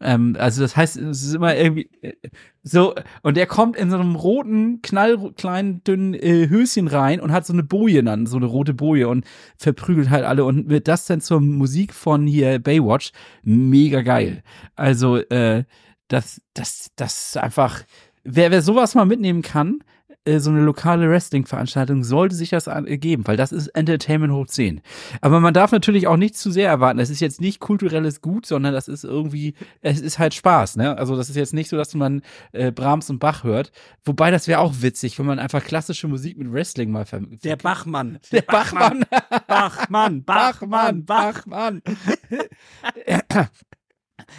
Ähm, 0.00 0.36
also 0.38 0.62
das 0.62 0.76
heißt, 0.76 0.96
es 0.96 1.24
ist 1.24 1.34
immer 1.34 1.56
irgendwie 1.56 1.90
äh, 2.02 2.14
so, 2.62 2.94
und 3.22 3.36
der 3.36 3.46
kommt 3.46 3.76
in 3.76 3.90
so 3.90 3.96
einem 3.96 4.14
roten, 4.14 4.82
knallkleinen, 4.82 5.82
dünnen 5.84 6.14
äh, 6.14 6.48
Höschen 6.48 6.86
rein 6.86 7.20
und 7.20 7.32
hat 7.32 7.46
so 7.46 7.52
eine 7.52 7.64
Boje 7.64 8.04
dann, 8.04 8.26
so 8.26 8.36
eine 8.36 8.46
rote 8.46 8.74
Boje 8.74 9.08
und 9.08 9.24
verprügelt 9.56 10.10
halt 10.10 10.24
alle 10.24 10.44
und 10.44 10.68
wird 10.68 10.86
das 10.86 11.06
dann 11.06 11.20
zur 11.20 11.40
Musik 11.40 11.94
von 11.94 12.26
hier 12.26 12.58
Baywatch. 12.58 13.12
Mega 13.42 14.02
geil. 14.02 14.42
Also, 14.76 15.16
äh, 15.16 15.64
das, 16.08 16.40
das, 16.54 16.90
das 16.96 17.28
ist 17.28 17.36
einfach, 17.36 17.82
wer, 18.24 18.50
wer 18.50 18.62
sowas 18.62 18.94
mal 18.94 19.06
mitnehmen 19.06 19.42
kann, 19.42 19.80
äh, 20.28 20.40
so 20.40 20.50
eine 20.50 20.60
lokale 20.60 21.08
Wrestling-Veranstaltung 21.08 22.04
sollte 22.04 22.34
sich 22.34 22.50
das 22.50 22.68
geben, 22.84 23.26
weil 23.26 23.36
das 23.36 23.52
ist 23.52 23.68
Entertainment 23.68 24.32
hoch 24.32 24.46
10. 24.46 24.82
Aber 25.20 25.40
man 25.40 25.54
darf 25.54 25.72
natürlich 25.72 26.06
auch 26.06 26.16
nicht 26.16 26.36
zu 26.36 26.50
sehr 26.50 26.68
erwarten. 26.68 26.98
Es 26.98 27.10
ist 27.10 27.20
jetzt 27.20 27.40
nicht 27.40 27.60
kulturelles 27.60 28.20
Gut, 28.20 28.44
sondern 28.44 28.74
das 28.74 28.88
ist 28.88 29.04
irgendwie, 29.04 29.54
es 29.80 30.00
ist 30.00 30.18
halt 30.18 30.34
Spaß, 30.34 30.76
ne? 30.76 30.98
Also 30.98 31.16
das 31.16 31.30
ist 31.30 31.36
jetzt 31.36 31.54
nicht 31.54 31.68
so, 31.70 31.76
dass 31.76 31.94
man 31.94 32.22
äh, 32.52 32.70
Brahms 32.70 33.08
und 33.10 33.18
Bach 33.20 33.44
hört. 33.44 33.72
Wobei 34.04 34.30
das 34.30 34.48
wäre 34.48 34.60
auch 34.60 34.74
witzig, 34.80 35.18
wenn 35.18 35.26
man 35.26 35.38
einfach 35.38 35.64
klassische 35.64 36.08
Musik 36.08 36.36
mit 36.36 36.52
Wrestling 36.52 36.90
mal 36.90 37.06
ver 37.06 37.20
Der 37.20 37.56
Bachmann. 37.56 38.18
Der, 38.32 38.42
Der 38.42 38.52
Bachmann. 38.52 39.04
Bachmann. 39.46 40.24
Bachmann. 40.24 41.04
Bachmann. 41.04 41.82
Bachmann. 41.82 41.82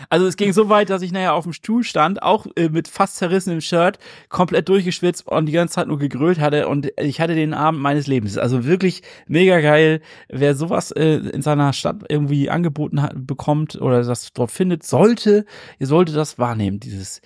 Also 0.09 0.27
es 0.27 0.37
ging 0.37 0.53
so 0.53 0.69
weit, 0.69 0.89
dass 0.89 1.01
ich 1.01 1.11
nachher 1.11 1.33
auf 1.33 1.43
dem 1.43 1.53
Stuhl 1.53 1.83
stand, 1.83 2.21
auch 2.21 2.45
äh, 2.55 2.69
mit 2.69 2.87
fast 2.87 3.15
zerrissenem 3.15 3.61
Shirt, 3.61 3.97
komplett 4.27 4.69
durchgeschwitzt 4.69 5.27
und 5.27 5.45
die 5.45 5.53
ganze 5.53 5.75
Zeit 5.75 5.87
nur 5.87 5.99
gegrölt 5.99 6.39
hatte 6.39 6.67
und 6.67 6.91
ich 6.99 7.21
hatte 7.21 7.35
den 7.35 7.53
Abend 7.53 7.81
meines 7.81 8.07
Lebens. 8.07 8.37
Also 8.37 8.65
wirklich 8.65 9.01
mega 9.27 9.59
geil. 9.61 10.01
Wer 10.27 10.55
sowas 10.55 10.91
äh, 10.91 11.15
in 11.15 11.41
seiner 11.41 11.73
Stadt 11.73 12.03
irgendwie 12.09 12.49
angeboten 12.49 13.01
hat, 13.01 13.13
bekommt 13.15 13.79
oder 13.81 14.03
das 14.03 14.33
dort 14.33 14.51
findet, 14.51 14.83
sollte, 14.83 15.45
ihr 15.79 15.87
solltet 15.87 16.15
das 16.15 16.37
wahrnehmen, 16.37 16.79
dieses 16.79 17.21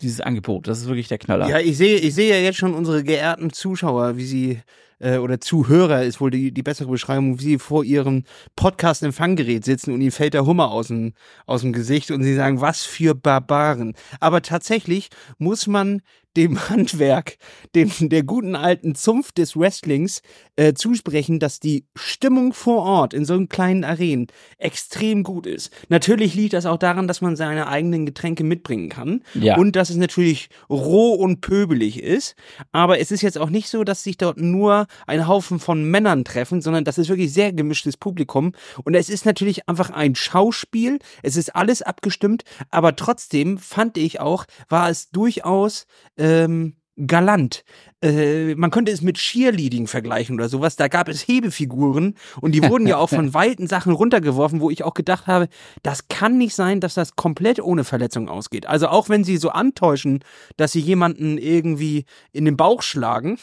dieses 0.00 0.20
Angebot. 0.20 0.68
Das 0.68 0.78
ist 0.78 0.86
wirklich 0.86 1.08
der 1.08 1.18
Knaller. 1.18 1.48
Ja, 1.48 1.58
ich 1.58 1.76
sehe, 1.76 1.96
ich 1.98 2.14
sehe 2.14 2.30
ja 2.30 2.40
jetzt 2.40 2.58
schon 2.58 2.74
unsere 2.74 3.02
geehrten 3.02 3.50
Zuschauer, 3.52 4.16
wie 4.16 4.24
sie 4.24 4.60
äh, 4.98 5.18
oder 5.18 5.40
Zuhörer 5.40 6.04
ist 6.04 6.20
wohl 6.20 6.30
die, 6.30 6.52
die 6.52 6.62
bessere 6.62 6.90
Beschreibung, 6.90 7.38
wie 7.40 7.44
sie 7.44 7.58
vor 7.58 7.84
ihrem 7.84 8.24
Podcast-Empfanggerät 8.56 9.64
sitzen 9.64 9.92
und 9.92 10.00
ihnen 10.00 10.10
fällt 10.10 10.34
der 10.34 10.46
Hummer 10.46 10.70
aus 10.70 10.88
dem, 10.88 11.12
aus 11.46 11.62
dem 11.62 11.72
Gesicht 11.72 12.10
und 12.10 12.22
sie 12.22 12.34
sagen, 12.34 12.60
was 12.60 12.84
für 12.84 13.14
Barbaren. 13.14 13.94
Aber 14.20 14.42
tatsächlich 14.42 15.08
muss 15.38 15.66
man 15.66 16.02
dem 16.38 16.68
Handwerk, 16.68 17.36
dem 17.74 17.90
der 18.00 18.22
guten 18.22 18.54
alten 18.54 18.94
Zunft 18.94 19.38
des 19.38 19.56
Wrestlings 19.56 20.22
äh, 20.56 20.72
zusprechen, 20.72 21.40
dass 21.40 21.58
die 21.58 21.84
Stimmung 21.96 22.52
vor 22.52 22.84
Ort 22.84 23.12
in 23.12 23.24
so 23.24 23.34
einem 23.34 23.48
kleinen 23.48 23.84
Arenen 23.84 24.28
extrem 24.56 25.24
gut 25.24 25.46
ist. 25.46 25.72
Natürlich 25.88 26.34
liegt 26.34 26.52
das 26.52 26.64
auch 26.64 26.78
daran, 26.78 27.08
dass 27.08 27.20
man 27.20 27.34
seine 27.34 27.66
eigenen 27.66 28.06
Getränke 28.06 28.44
mitbringen 28.44 28.88
kann 28.88 29.22
ja. 29.34 29.56
und 29.56 29.74
dass 29.74 29.90
es 29.90 29.96
natürlich 29.96 30.48
roh 30.70 31.14
und 31.14 31.40
pöbelig 31.40 32.00
ist. 32.00 32.36
Aber 32.70 33.00
es 33.00 33.10
ist 33.10 33.22
jetzt 33.22 33.38
auch 33.38 33.50
nicht 33.50 33.68
so, 33.68 33.82
dass 33.82 34.04
sich 34.04 34.16
dort 34.16 34.38
nur 34.38 34.86
ein 35.08 35.26
Haufen 35.26 35.58
von 35.58 35.90
Männern 35.90 36.24
treffen, 36.24 36.62
sondern 36.62 36.84
das 36.84 36.98
ist 36.98 37.08
wirklich 37.08 37.32
sehr 37.32 37.52
gemischtes 37.52 37.96
Publikum 37.96 38.52
und 38.84 38.94
es 38.94 39.10
ist 39.10 39.26
natürlich 39.26 39.68
einfach 39.68 39.90
ein 39.90 40.14
Schauspiel. 40.14 41.00
Es 41.24 41.36
ist 41.36 41.56
alles 41.56 41.82
abgestimmt, 41.82 42.44
aber 42.70 42.94
trotzdem 42.94 43.58
fand 43.58 43.98
ich 43.98 44.20
auch, 44.20 44.44
war 44.68 44.88
es 44.88 45.10
durchaus 45.10 45.86
ähm, 46.28 46.74
galant. 47.06 47.64
Äh, 48.02 48.54
man 48.56 48.70
könnte 48.70 48.92
es 48.92 49.02
mit 49.02 49.18
Cheerleading 49.18 49.86
vergleichen 49.86 50.34
oder 50.34 50.48
sowas. 50.48 50.76
Da 50.76 50.88
gab 50.88 51.08
es 51.08 51.26
Hebefiguren 51.26 52.16
und 52.40 52.52
die 52.52 52.62
wurden 52.62 52.86
ja 52.86 52.96
auch 52.96 53.08
von 53.08 53.34
weiten 53.34 53.66
Sachen 53.66 53.92
runtergeworfen, 53.92 54.60
wo 54.60 54.70
ich 54.70 54.84
auch 54.84 54.94
gedacht 54.94 55.26
habe, 55.26 55.48
das 55.82 56.08
kann 56.08 56.38
nicht 56.38 56.54
sein, 56.54 56.80
dass 56.80 56.94
das 56.94 57.16
komplett 57.16 57.60
ohne 57.60 57.84
Verletzung 57.84 58.28
ausgeht. 58.28 58.66
Also 58.66 58.88
auch 58.88 59.08
wenn 59.08 59.24
sie 59.24 59.36
so 59.36 59.50
antäuschen, 59.50 60.24
dass 60.56 60.72
sie 60.72 60.80
jemanden 60.80 61.38
irgendwie 61.38 62.04
in 62.32 62.44
den 62.44 62.56
Bauch 62.56 62.82
schlagen. 62.82 63.38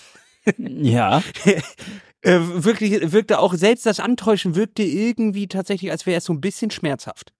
Ja. 0.57 1.23
äh, 2.21 2.39
wirklich 2.39 3.11
wirkte 3.11 3.39
auch 3.39 3.53
selbst 3.53 3.85
das 3.85 3.99
Antäuschen 3.99 4.55
wirkte 4.55 4.83
irgendwie 4.83 5.47
tatsächlich, 5.47 5.91
als 5.91 6.05
wäre 6.05 6.17
es 6.17 6.25
so 6.25 6.33
ein 6.33 6.41
bisschen 6.41 6.71
schmerzhaft. 6.71 7.33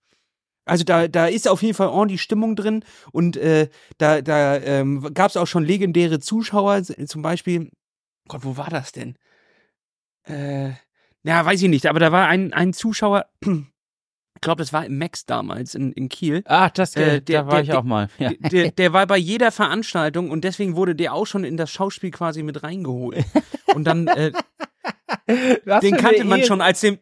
Also 0.66 0.84
da, 0.84 1.08
da 1.08 1.28
ist 1.28 1.48
auf 1.48 1.62
jeden 1.62 1.76
Fall 1.76 1.88
ordentlich 1.88 2.22
Stimmung 2.22 2.56
drin 2.56 2.84
und 3.12 3.38
äh, 3.38 3.70
da, 3.98 4.22
da 4.22 4.58
ähm, 4.58 5.14
gab 5.14 5.30
es 5.30 5.38
auch 5.38 5.46
schon 5.46 5.64
legendäre 5.64 6.20
Zuschauer, 6.20 6.84
zum 6.84 7.22
Beispiel, 7.22 7.70
Gott, 8.28 8.44
wo 8.44 8.58
war 8.58 8.70
das 8.70 8.92
denn? 8.92 9.16
Äh, 10.28 10.72
ja, 11.24 11.46
weiß 11.46 11.62
ich 11.62 11.70
nicht, 11.70 11.86
aber 11.86 12.00
da 12.00 12.12
war 12.12 12.28
ein, 12.28 12.52
ein 12.54 12.74
Zuschauer, 12.74 13.26
glaube, 14.46 14.62
das 14.62 14.72
war 14.72 14.86
im 14.86 14.98
Max 14.98 15.26
damals 15.26 15.76
in, 15.76 15.92
in 15.92 16.08
Kiel. 16.08 16.44
Ah, 16.46 16.70
das, 16.70 16.96
äh, 16.96 17.22
der, 17.22 17.42
da 17.42 17.48
war 17.48 17.56
der, 17.56 17.64
ich 17.64 17.74
auch 17.74 17.84
mal. 17.84 18.10
Ja. 18.18 18.32
Der, 18.52 18.72
der 18.72 18.94
war 18.94 19.06
bei 19.08 19.18
jeder 19.18 19.52
Veranstaltung 19.52 20.30
und 20.30 20.44
deswegen 20.44 20.76
wurde 20.76 20.96
der 20.96 21.14
auch 21.14 21.26
schon 21.26 21.44
in 21.44 21.58
das 21.58 21.72
Schauspiel 21.72 22.12
quasi 22.12 22.44
mit 22.44 22.64
reingeholt. 22.64 23.26
Und 23.74 23.86
dann, 23.86 24.08
äh, 24.08 24.32
den 25.28 25.98
kannte 25.98 26.24
man 26.24 26.44
schon 26.44 26.62
als 26.62 26.82
den, 26.82 27.00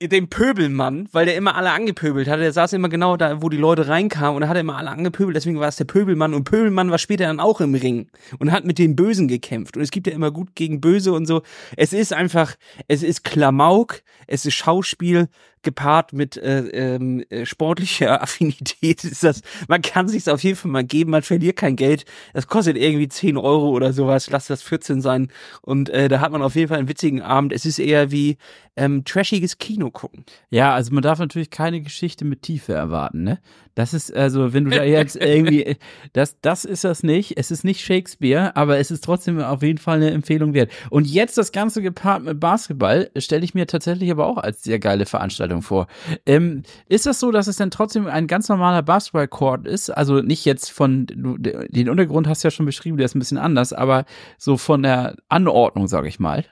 den 0.00 0.28
Pöbelmann, 0.28 1.08
weil 1.12 1.24
der 1.24 1.36
immer 1.36 1.54
alle 1.54 1.70
angepöbelt 1.70 2.28
hat. 2.28 2.38
Der 2.40 2.52
saß 2.52 2.74
immer 2.74 2.88
genau 2.88 3.16
da, 3.16 3.40
wo 3.40 3.48
die 3.48 3.56
Leute 3.56 3.88
reinkamen 3.88 4.36
und 4.36 4.42
er 4.42 4.48
hat 4.48 4.56
immer 4.58 4.76
alle 4.76 4.90
angepöbelt, 4.90 5.36
deswegen 5.36 5.58
war 5.58 5.68
es 5.68 5.76
der 5.76 5.86
Pöbelmann. 5.86 6.34
Und 6.34 6.44
Pöbelmann 6.44 6.90
war 6.90 6.98
später 6.98 7.24
dann 7.24 7.40
auch 7.40 7.60
im 7.60 7.74
Ring 7.74 8.10
und 8.38 8.52
hat 8.52 8.64
mit 8.64 8.78
den 8.78 8.94
Bösen 8.94 9.26
gekämpft. 9.26 9.76
Und 9.76 9.82
es 9.82 9.90
gibt 9.90 10.06
ja 10.06 10.12
immer 10.12 10.30
gut 10.30 10.54
gegen 10.54 10.80
Böse 10.80 11.12
und 11.12 11.26
so. 11.26 11.42
Es 11.76 11.92
ist 11.92 12.12
einfach, 12.12 12.56
es 12.88 13.02
ist 13.02 13.24
Klamauk, 13.24 14.02
es 14.26 14.44
ist 14.44 14.54
Schauspiel, 14.54 15.28
gepaart 15.66 16.12
mit 16.12 16.36
äh, 16.36 16.60
ähm, 16.68 17.24
äh, 17.28 17.44
sportlicher 17.44 18.22
Affinität. 18.22 19.04
Ist 19.04 19.24
das, 19.24 19.42
man 19.68 19.82
kann 19.82 20.08
sich's 20.08 20.28
auf 20.28 20.42
jeden 20.42 20.56
Fall 20.56 20.70
mal 20.70 20.84
geben, 20.84 21.10
man 21.10 21.22
verliert 21.22 21.56
kein 21.56 21.76
Geld, 21.76 22.04
das 22.32 22.46
kostet 22.46 22.76
irgendwie 22.76 23.08
10 23.08 23.36
Euro 23.36 23.70
oder 23.70 23.92
sowas, 23.92 24.30
lass 24.30 24.46
das 24.46 24.62
14 24.62 25.02
sein. 25.02 25.30
Und 25.60 25.90
äh, 25.90 26.08
da 26.08 26.20
hat 26.20 26.32
man 26.32 26.40
auf 26.40 26.54
jeden 26.54 26.68
Fall 26.68 26.78
einen 26.78 26.88
witzigen 26.88 27.20
Abend, 27.20 27.45
es 27.52 27.66
ist 27.66 27.78
eher 27.78 28.10
wie 28.10 28.38
ähm, 28.76 29.04
trashiges 29.04 29.58
Kino 29.58 29.90
gucken. 29.90 30.24
Ja, 30.50 30.74
also 30.74 30.92
man 30.92 31.02
darf 31.02 31.18
natürlich 31.18 31.50
keine 31.50 31.80
Geschichte 31.80 32.24
mit 32.24 32.42
Tiefe 32.42 32.74
erwarten, 32.74 33.24
ne? 33.24 33.38
Das 33.74 33.92
ist 33.92 34.14
also, 34.14 34.54
wenn 34.54 34.64
du 34.64 34.70
da 34.70 34.84
jetzt 34.84 35.16
irgendwie, 35.20 35.76
das, 36.14 36.40
das 36.40 36.64
ist 36.64 36.84
das 36.84 37.02
nicht. 37.02 37.36
Es 37.36 37.50
ist 37.50 37.62
nicht 37.62 37.82
Shakespeare, 37.84 38.56
aber 38.56 38.78
es 38.78 38.90
ist 38.90 39.04
trotzdem 39.04 39.38
auf 39.40 39.62
jeden 39.62 39.78
Fall 39.78 39.96
eine 39.96 40.10
Empfehlung 40.10 40.54
wert. 40.54 40.70
Und 40.88 41.06
jetzt 41.06 41.36
das 41.36 41.52
Ganze 41.52 41.82
gepaart 41.82 42.24
mit 42.24 42.40
Basketball 42.40 43.10
stelle 43.18 43.44
ich 43.44 43.54
mir 43.54 43.66
tatsächlich 43.66 44.10
aber 44.10 44.26
auch 44.26 44.38
als 44.38 44.62
sehr 44.62 44.78
geile 44.78 45.04
Veranstaltung 45.04 45.60
vor. 45.60 45.88
Ähm, 46.24 46.62
ist 46.88 47.04
das 47.04 47.20
so, 47.20 47.30
dass 47.30 47.48
es 47.48 47.56
dann 47.56 47.70
trotzdem 47.70 48.06
ein 48.06 48.26
ganz 48.26 48.48
normaler 48.48 48.82
Basketball-Court 48.82 49.66
ist? 49.66 49.90
Also 49.90 50.22
nicht 50.22 50.46
jetzt 50.46 50.70
von, 50.70 51.06
den 51.06 51.90
Untergrund 51.90 52.28
hast 52.28 52.44
du 52.44 52.48
ja 52.48 52.50
schon 52.50 52.66
beschrieben, 52.66 52.96
der 52.96 53.04
ist 53.04 53.14
ein 53.14 53.20
bisschen 53.20 53.38
anders, 53.38 53.74
aber 53.74 54.06
so 54.38 54.56
von 54.56 54.82
der 54.82 55.16
Anordnung, 55.28 55.86
sage 55.86 56.08
ich 56.08 56.18
mal. 56.18 56.46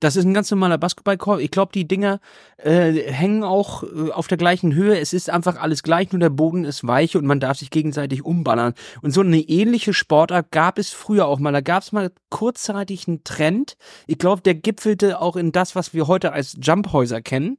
Das 0.00 0.16
ist 0.16 0.24
ein 0.24 0.34
ganz 0.34 0.50
normaler 0.50 0.78
Basketballkorb. 0.78 1.40
Ich 1.40 1.50
glaube, 1.50 1.72
die 1.72 1.88
Dinger 1.88 2.20
äh, 2.58 2.92
hängen 2.92 3.42
auch 3.44 3.82
äh, 3.82 4.10
auf 4.10 4.26
der 4.26 4.38
gleichen 4.38 4.74
Höhe. 4.74 4.98
Es 4.98 5.12
ist 5.12 5.30
einfach 5.30 5.56
alles 5.60 5.82
gleich, 5.82 6.12
nur 6.12 6.20
der 6.20 6.30
Boden 6.30 6.64
ist 6.64 6.86
weich 6.86 7.16
und 7.16 7.26
man 7.26 7.40
darf 7.40 7.58
sich 7.58 7.70
gegenseitig 7.70 8.24
umballern. 8.24 8.74
Und 9.02 9.12
so 9.12 9.20
eine 9.20 9.38
ähnliche 9.38 9.94
Sportart 9.94 10.50
gab 10.50 10.78
es 10.78 10.90
früher 10.90 11.26
auch 11.26 11.38
mal. 11.38 11.52
Da 11.52 11.60
gab 11.60 11.82
es 11.82 11.92
mal 11.92 12.10
kurzzeitig 12.30 13.08
einen 13.08 13.24
Trend. 13.24 13.76
Ich 14.06 14.18
glaube, 14.18 14.42
der 14.42 14.54
gipfelte 14.54 15.20
auch 15.20 15.36
in 15.36 15.52
das, 15.52 15.74
was 15.74 15.94
wir 15.94 16.06
heute 16.06 16.32
als 16.32 16.56
Jumphäuser 16.60 17.20
kennen 17.20 17.58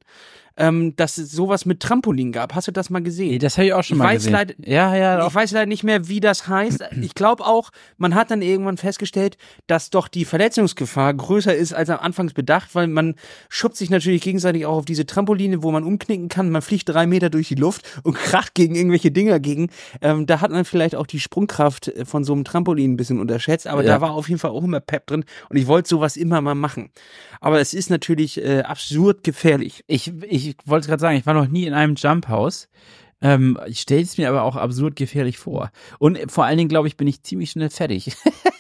ähm, 0.58 0.96
dass 0.96 1.18
es 1.18 1.32
sowas 1.32 1.66
mit 1.66 1.80
Trampolin 1.80 2.32
gab. 2.32 2.56
Hast 2.56 2.68
du 2.68 2.72
das 2.72 2.90
mal 2.90 3.02
gesehen? 3.02 3.30
Nee, 3.30 3.38
das 3.38 3.58
habe 3.58 3.68
ich 3.68 3.74
auch 3.74 3.84
schon 3.84 3.98
ich 3.98 4.00
mal 4.00 4.06
weiß 4.10 4.18
gesehen. 4.18 4.34
Leider, 4.34 4.54
ja, 4.66 4.96
ja. 4.96 5.28
Ich 5.28 5.34
weiß 5.34 5.52
leider 5.52 5.68
nicht 5.68 5.84
mehr, 5.84 6.08
wie 6.08 6.20
das 6.20 6.48
heißt. 6.48 6.84
Ich 7.08 7.14
glaube 7.14 7.46
auch, 7.46 7.70
man 7.98 8.16
hat 8.16 8.32
dann 8.32 8.42
irgendwann 8.42 8.76
festgestellt, 8.76 9.38
dass 9.68 9.92
doch 9.92 10.08
die 10.08 10.26
Verletzungsgefahr 10.26 11.14
größer 11.14 11.56
ist 11.56 11.74
als 11.74 11.90
am 11.90 12.00
Anfangs 12.00 12.34
bedacht, 12.34 12.74
weil 12.74 12.88
man 12.88 13.16
schubst 13.50 13.78
sich 13.78 13.90
natürlich 13.90 14.22
gegenseitig 14.22 14.66
auch 14.66 14.78
auf 14.78 14.86
diese 14.86 15.06
Trampoline, 15.06 15.64
wo 15.64 15.72
man 15.72 15.84
umknicken 15.84 16.28
kann. 16.28 16.50
Man 16.50 16.62
fliegt 16.62 16.90
drei 16.90 17.08
Meter 17.08 17.30
durch 17.30 17.48
die 17.48 17.56
Luft 17.56 17.84
und 18.04 18.16
kracht 18.18 18.56
gegen 18.56 18.76
irgendwelche 18.76 19.12
Dinger 19.12 19.40
gegen. 19.40 19.70
Ähm, 20.02 20.26
da 20.26 20.42
hat 20.42 20.52
man 20.52 20.66
vielleicht 20.66 20.96
auch 20.96 21.06
die 21.06 21.20
Sprungkraft 21.20 21.94
von 22.04 22.24
so 22.24 22.34
einem 22.34 22.44
Trampolin 22.44 22.94
ein 22.94 22.98
bisschen 22.98 23.20
unterschätzt, 23.20 23.68
aber 23.68 23.84
ja. 23.84 23.94
da 23.94 24.02
war 24.02 24.12
auf 24.12 24.28
jeden 24.28 24.40
Fall 24.40 24.52
auch 24.52 24.64
immer 24.64 24.80
Pep 24.80 25.06
drin 25.08 25.24
und 25.50 25.58
ich 25.58 25.68
wollte 25.68 25.88
sowas 25.88 26.18
immer 26.18 26.42
mal 26.42 26.56
machen. 26.56 26.90
Aber 27.40 27.60
es 27.60 27.74
ist 27.74 27.90
natürlich 27.90 28.44
äh, 28.44 28.62
absurd 28.62 29.24
gefährlich. 29.24 29.84
Ich, 29.88 30.12
ich 30.24 30.47
wollte 30.66 30.88
gerade 30.88 31.02
sagen, 31.02 31.18
ich 31.18 31.26
war 31.26 31.34
noch 31.34 31.48
nie 31.48 31.66
in 31.66 31.74
einem 31.74 31.96
Jump 31.96 32.28
House. 32.28 32.70
Ähm, 33.22 33.60
ich 33.68 33.82
stelle 33.82 34.02
es 34.02 34.18
mir 34.18 34.30
aber 34.30 34.44
auch 34.44 34.56
absurd 34.56 34.96
gefährlich 34.96 35.38
vor. 35.38 35.72
Und 36.00 36.32
vor 36.32 36.46
allen 36.46 36.58
Dingen, 36.58 36.70
glaube 36.70 36.88
ich, 36.88 36.98
bin 36.98 37.08
ich 37.08 37.24
ziemlich 37.24 37.52
schnell 37.52 37.70
fertig. 37.70 38.16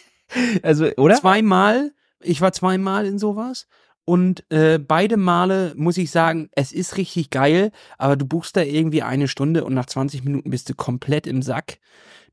also, 0.64 0.88
oder? 0.98 1.16
Zweimal. 1.16 1.92
Ich 2.22 2.42
war 2.42 2.52
zweimal 2.52 3.06
in 3.06 3.20
sowas. 3.20 3.68
Und 4.06 4.50
äh, 4.52 4.80
beide 4.80 5.18
Male 5.18 5.74
muss 5.76 5.98
ich 5.98 6.12
sagen, 6.12 6.50
es 6.54 6.72
ist 6.72 6.96
richtig 6.96 7.30
geil, 7.30 7.72
aber 7.98 8.16
du 8.16 8.26
buchst 8.26 8.56
da 8.56 8.62
irgendwie 8.62 9.04
eine 9.04 9.28
Stunde 9.28 9.66
und 9.66 9.74
nach 9.74 9.86
20 9.86 10.24
Minuten 10.24 10.50
bist 10.50 10.70
du 10.70 10.76
komplett 10.76 11.28
im 11.28 11.42
Sack. 11.42 11.80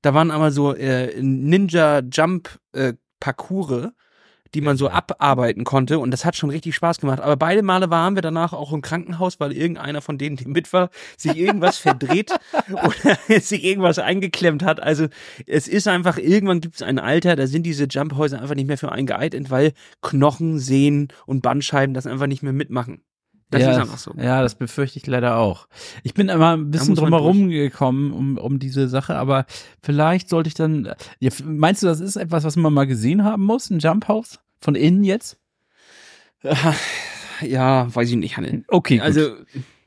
Da 0.00 0.14
waren 0.14 0.30
aber 0.30 0.52
so 0.52 0.72
äh, 0.72 1.20
Ninja 1.20 2.00
Jump 2.00 2.60
äh, 2.72 2.94
die 4.54 4.60
man 4.60 4.76
so 4.76 4.88
abarbeiten 4.88 5.64
konnte. 5.64 5.98
Und 5.98 6.10
das 6.10 6.24
hat 6.24 6.36
schon 6.36 6.50
richtig 6.50 6.74
Spaß 6.74 7.00
gemacht. 7.00 7.20
Aber 7.20 7.36
beide 7.36 7.62
Male 7.62 7.90
waren 7.90 8.14
wir 8.14 8.22
danach 8.22 8.52
auch 8.52 8.72
im 8.72 8.82
Krankenhaus, 8.82 9.40
weil 9.40 9.52
irgendeiner 9.52 10.00
von 10.00 10.18
denen, 10.18 10.36
die 10.36 10.46
mit 10.46 10.72
war, 10.72 10.90
sich 11.16 11.36
irgendwas 11.36 11.78
verdreht 11.78 12.32
oder 12.70 13.18
sich 13.40 13.64
irgendwas 13.64 13.98
eingeklemmt 13.98 14.62
hat. 14.62 14.80
Also 14.80 15.08
es 15.46 15.68
ist 15.68 15.88
einfach, 15.88 16.18
irgendwann 16.18 16.60
gibt 16.60 16.76
es 16.76 16.82
ein 16.82 16.98
Alter, 16.98 17.36
da 17.36 17.46
sind 17.46 17.64
diese 17.64 17.84
Jumphäuser 17.84 18.40
einfach 18.40 18.54
nicht 18.54 18.68
mehr 18.68 18.78
für 18.78 18.92
einen 18.92 19.06
geeignet, 19.06 19.50
weil 19.50 19.72
Knochen, 20.02 20.58
Sehnen 20.58 21.08
und 21.26 21.42
Bandscheiben 21.42 21.94
das 21.94 22.06
einfach 22.06 22.26
nicht 22.26 22.42
mehr 22.42 22.52
mitmachen. 22.52 23.02
Das 23.50 23.62
ja, 23.62 23.70
ist 23.72 23.78
einfach 23.78 23.98
so. 23.98 24.12
Ja, 24.16 24.42
das 24.42 24.56
befürchte 24.56 24.98
ich 24.98 25.06
leider 25.06 25.36
auch. 25.36 25.68
Ich 26.02 26.14
bin 26.14 26.28
immer 26.28 26.56
ein 26.56 26.70
bisschen 26.70 26.96
drumherum 26.96 27.50
gekommen 27.50 28.12
um, 28.12 28.36
um 28.36 28.58
diese 28.58 28.88
Sache, 28.88 29.14
aber 29.14 29.46
vielleicht 29.80 30.28
sollte 30.28 30.48
ich 30.48 30.54
dann. 30.54 30.92
Ja, 31.20 31.30
meinst 31.44 31.82
du, 31.82 31.86
das 31.86 32.00
ist 32.00 32.16
etwas, 32.16 32.44
was 32.44 32.56
man 32.56 32.72
mal 32.72 32.86
gesehen 32.86 33.22
haben 33.22 33.44
muss, 33.44 33.70
ein 33.70 33.78
Jump 33.78 34.08
House? 34.08 34.40
Von 34.64 34.76
innen 34.76 35.04
jetzt? 35.04 35.36
Ja, 37.42 37.94
weiß 37.94 38.08
ich 38.08 38.16
nicht, 38.16 38.38
Hanne. 38.38 38.64
Okay, 38.68 38.96
gut. 38.96 39.04
also 39.04 39.34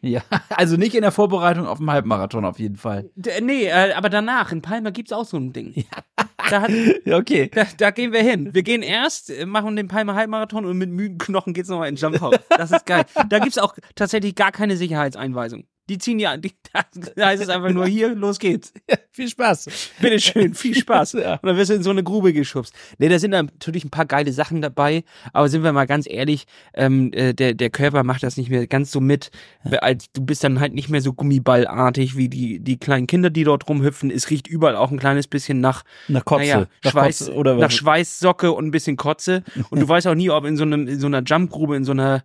ja, 0.01 0.21
also 0.49 0.77
nicht 0.77 0.93
in 0.93 1.01
der 1.01 1.11
Vorbereitung 1.11 1.65
auf 1.65 1.79
dem 1.79 1.89
Halbmarathon 1.89 2.45
auf 2.45 2.59
jeden 2.59 2.75
Fall. 2.75 3.09
D 3.15 3.41
nee, 3.41 3.65
äh, 3.65 3.93
aber 3.93 4.09
danach, 4.09 4.51
in 4.51 4.61
Palma 4.61 4.91
gibt's 4.91 5.11
auch 5.11 5.25
so 5.25 5.37
ein 5.37 5.53
Ding. 5.53 5.73
Ja. 5.73 6.25
Da 6.51 6.61
hat, 6.61 6.71
okay. 7.11 7.49
Da, 7.51 7.65
da, 7.77 7.89
gehen 7.89 8.11
wir 8.11 8.21
hin. 8.21 8.53
Wir 8.53 8.61
gehen 8.61 8.83
erst, 8.83 9.31
äh, 9.31 9.47
machen 9.47 9.75
den 9.75 9.87
Palma 9.87 10.13
Halbmarathon 10.13 10.65
und 10.65 10.77
mit 10.77 10.91
müden 10.91 11.17
Knochen 11.17 11.53
geht's 11.53 11.69
nochmal 11.69 11.89
in 11.89 11.95
Jump 11.95 12.21
House. 12.21 12.35
Das 12.49 12.69
ist 12.69 12.85
geil. 12.85 13.05
Da 13.29 13.39
gibt's 13.39 13.57
auch 13.57 13.73
tatsächlich 13.95 14.35
gar 14.35 14.51
keine 14.51 14.77
Sicherheitseinweisung. 14.77 15.65
Die 15.89 15.97
ziehen 15.97 16.19
ja, 16.19 16.35
die, 16.35 16.51
da 17.15 17.27
heißt 17.27 17.41
es 17.41 17.49
einfach 17.49 17.71
nur 17.71 17.87
hier, 17.87 18.13
los 18.13 18.39
geht's. 18.39 18.73
Ja, 18.89 18.97
viel 19.11 19.29
Spaß. 19.29 19.69
Bitteschön, 20.01 20.53
viel 20.53 20.75
Spaß. 20.75 21.13
ja. 21.13 21.33
Und 21.35 21.47
dann 21.47 21.57
wirst 21.57 21.69
du 21.69 21.75
in 21.75 21.83
so 21.83 21.89
eine 21.89 22.03
Grube 22.03 22.33
geschubst. 22.33 22.73
Nee, 22.97 23.09
da 23.09 23.19
sind 23.19 23.31
natürlich 23.31 23.85
ein 23.85 23.89
paar 23.89 24.05
geile 24.05 24.31
Sachen 24.31 24.61
dabei, 24.61 25.03
aber 25.33 25.49
sind 25.49 25.63
wir 25.63 25.71
mal 25.71 25.87
ganz 25.87 26.07
ehrlich, 26.09 26.45
ähm, 26.73 27.11
äh, 27.13 27.33
der, 27.33 27.53
der 27.53 27.69
Körper 27.69 28.03
macht 28.03 28.23
das 28.23 28.37
nicht 28.37 28.49
mehr 28.49 28.67
ganz 28.67 28.91
so 28.91 28.99
mit. 28.99 29.31
Als, 29.63 30.11
du 30.11 30.25
bist 30.25 30.43
dann 30.43 30.59
halt 30.59 30.73
nicht 30.73 30.89
mehr 30.89 31.01
so 31.01 31.13
gummiballartig 31.13 32.17
wie 32.17 32.29
die, 32.29 32.59
die 32.59 32.77
kleinen 32.77 33.07
Kinder, 33.07 33.29
die 33.29 33.43
dort 33.43 33.67
rumhüpfen. 33.69 34.11
Es 34.11 34.29
riecht 34.29 34.47
überall 34.47 34.75
auch 34.75 34.91
ein 34.91 34.99
kleines 34.99 35.27
bisschen 35.27 35.61
nach, 35.61 35.83
nach 36.07 36.25
Kotze. 36.25 36.41
Naja, 36.41 36.67
nach 36.83 36.91
Schweiß, 36.91 37.19
Kotze 37.19 37.33
oder 37.33 37.55
nach 37.55 37.71
Schweißsocke 37.71 38.51
und 38.51 38.65
ein 38.65 38.71
bisschen 38.71 38.97
Kotze. 38.97 39.43
Und 39.69 39.79
du 39.79 39.87
weißt 39.89 40.07
auch 40.07 40.15
nie, 40.15 40.29
ob 40.29 40.45
in 40.45 40.57
so 40.57 40.63
einem, 40.63 40.87
in 40.87 40.99
so 40.99 41.07
einer 41.07 41.23
Jumpgrube, 41.23 41.75
in 41.75 41.85
so 41.85 41.93
einer, 41.93 42.23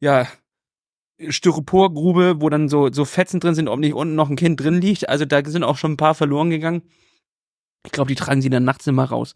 ja, 0.00 0.26
Styroporgrube, 1.28 2.40
wo 2.40 2.48
dann 2.48 2.68
so, 2.68 2.92
so 2.92 3.04
Fetzen 3.04 3.40
drin 3.40 3.54
sind, 3.54 3.68
ob 3.68 3.78
nicht 3.78 3.94
unten 3.94 4.14
noch 4.14 4.30
ein 4.30 4.36
Kind 4.36 4.60
drin 4.60 4.80
liegt. 4.80 5.08
Also 5.08 5.24
da 5.24 5.44
sind 5.44 5.64
auch 5.64 5.76
schon 5.76 5.92
ein 5.92 5.96
paar 5.96 6.14
verloren 6.14 6.50
gegangen. 6.50 6.82
Ich 7.84 7.92
glaube, 7.92 8.08
die 8.08 8.14
tragen 8.14 8.42
sie 8.42 8.50
dann 8.50 8.64
nachts 8.64 8.86
immer 8.86 9.04
raus. 9.04 9.34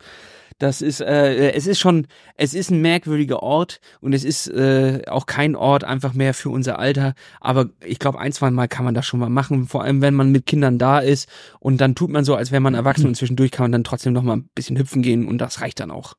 Das 0.58 0.80
ist, 0.80 1.00
äh, 1.00 1.50
es 1.52 1.66
ist 1.66 1.78
schon, 1.78 2.06
es 2.34 2.54
ist 2.54 2.70
ein 2.70 2.80
merkwürdiger 2.80 3.42
Ort 3.42 3.80
und 4.00 4.14
es 4.14 4.24
ist 4.24 4.48
äh, 4.48 5.02
auch 5.06 5.26
kein 5.26 5.54
Ort 5.54 5.84
einfach 5.84 6.14
mehr 6.14 6.32
für 6.32 6.48
unser 6.48 6.78
Alter. 6.78 7.14
Aber 7.40 7.68
ich 7.84 7.98
glaube, 7.98 8.18
ein, 8.18 8.32
zwei 8.32 8.50
Mal 8.50 8.66
kann 8.66 8.86
man 8.86 8.94
das 8.94 9.04
schon 9.04 9.20
mal 9.20 9.28
machen, 9.28 9.66
vor 9.66 9.82
allem 9.82 10.00
wenn 10.00 10.14
man 10.14 10.32
mit 10.32 10.46
Kindern 10.46 10.78
da 10.78 11.00
ist 11.00 11.28
und 11.60 11.78
dann 11.82 11.94
tut 11.94 12.10
man 12.10 12.24
so, 12.24 12.34
als 12.34 12.52
wäre 12.52 12.62
man 12.62 12.74
erwachsen 12.74 13.06
und 13.06 13.16
zwischendurch 13.16 13.50
kann 13.50 13.64
man 13.64 13.72
dann 13.72 13.84
trotzdem 13.84 14.14
noch 14.14 14.22
mal 14.22 14.36
ein 14.36 14.48
bisschen 14.54 14.78
hüpfen 14.78 15.02
gehen 15.02 15.28
und 15.28 15.38
das 15.38 15.60
reicht 15.60 15.80
dann 15.80 15.90
auch. 15.90 16.14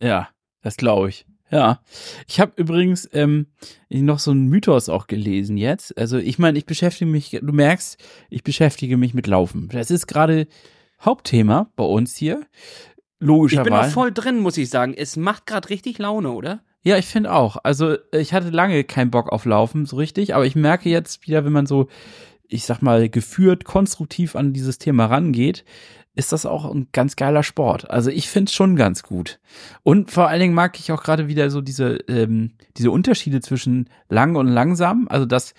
Ja, 0.00 0.28
das 0.62 0.76
glaube 0.76 1.08
ich. 1.08 1.26
Ja, 1.54 1.78
ich 2.26 2.40
habe 2.40 2.52
übrigens 2.56 3.08
ähm, 3.12 3.46
noch 3.88 4.18
so 4.18 4.32
einen 4.32 4.48
Mythos 4.48 4.88
auch 4.88 5.06
gelesen 5.06 5.56
jetzt. 5.56 5.96
Also 5.96 6.18
ich 6.18 6.40
meine, 6.40 6.58
ich 6.58 6.66
beschäftige 6.66 7.08
mich, 7.08 7.30
du 7.30 7.52
merkst, 7.52 7.96
ich 8.28 8.42
beschäftige 8.42 8.96
mich 8.96 9.14
mit 9.14 9.28
Laufen. 9.28 9.68
Das 9.68 9.92
ist 9.92 10.08
gerade 10.08 10.48
Hauptthema 11.00 11.70
bei 11.76 11.84
uns 11.84 12.16
hier. 12.16 12.44
Logischerweise. 13.20 13.68
Ich 13.68 13.72
bin 13.72 13.86
noch 13.86 13.92
voll 13.92 14.10
drin, 14.10 14.40
muss 14.40 14.56
ich 14.56 14.68
sagen. 14.68 14.94
Es 14.94 15.16
macht 15.16 15.46
gerade 15.46 15.70
richtig 15.70 15.98
Laune, 15.98 16.32
oder? 16.32 16.64
Ja, 16.82 16.98
ich 16.98 17.06
finde 17.06 17.32
auch. 17.32 17.56
Also 17.62 17.98
ich 18.10 18.34
hatte 18.34 18.50
lange 18.50 18.82
keinen 18.82 19.12
Bock 19.12 19.30
auf 19.30 19.44
Laufen 19.44 19.86
so 19.86 19.94
richtig, 19.94 20.34
aber 20.34 20.46
ich 20.46 20.56
merke 20.56 20.88
jetzt 20.88 21.24
wieder, 21.24 21.44
wenn 21.44 21.52
man 21.52 21.66
so, 21.66 21.86
ich 22.48 22.64
sag 22.64 22.82
mal, 22.82 23.08
geführt, 23.08 23.64
konstruktiv 23.64 24.34
an 24.34 24.54
dieses 24.54 24.78
Thema 24.78 25.06
rangeht, 25.06 25.64
ist 26.14 26.32
das 26.32 26.46
auch 26.46 26.64
ein 26.72 26.88
ganz 26.92 27.16
geiler 27.16 27.42
Sport. 27.42 27.90
Also 27.90 28.10
ich 28.10 28.28
finde 28.28 28.48
es 28.48 28.54
schon 28.54 28.76
ganz 28.76 29.02
gut. 29.02 29.40
Und 29.82 30.10
vor 30.10 30.28
allen 30.28 30.40
Dingen 30.40 30.54
mag 30.54 30.78
ich 30.78 30.92
auch 30.92 31.02
gerade 31.02 31.28
wieder 31.28 31.50
so 31.50 31.60
diese, 31.60 31.96
ähm, 32.08 32.52
diese 32.76 32.90
Unterschiede 32.90 33.40
zwischen 33.40 33.90
lang 34.08 34.36
und 34.36 34.46
langsam. 34.46 35.08
Also 35.08 35.26
das, 35.26 35.54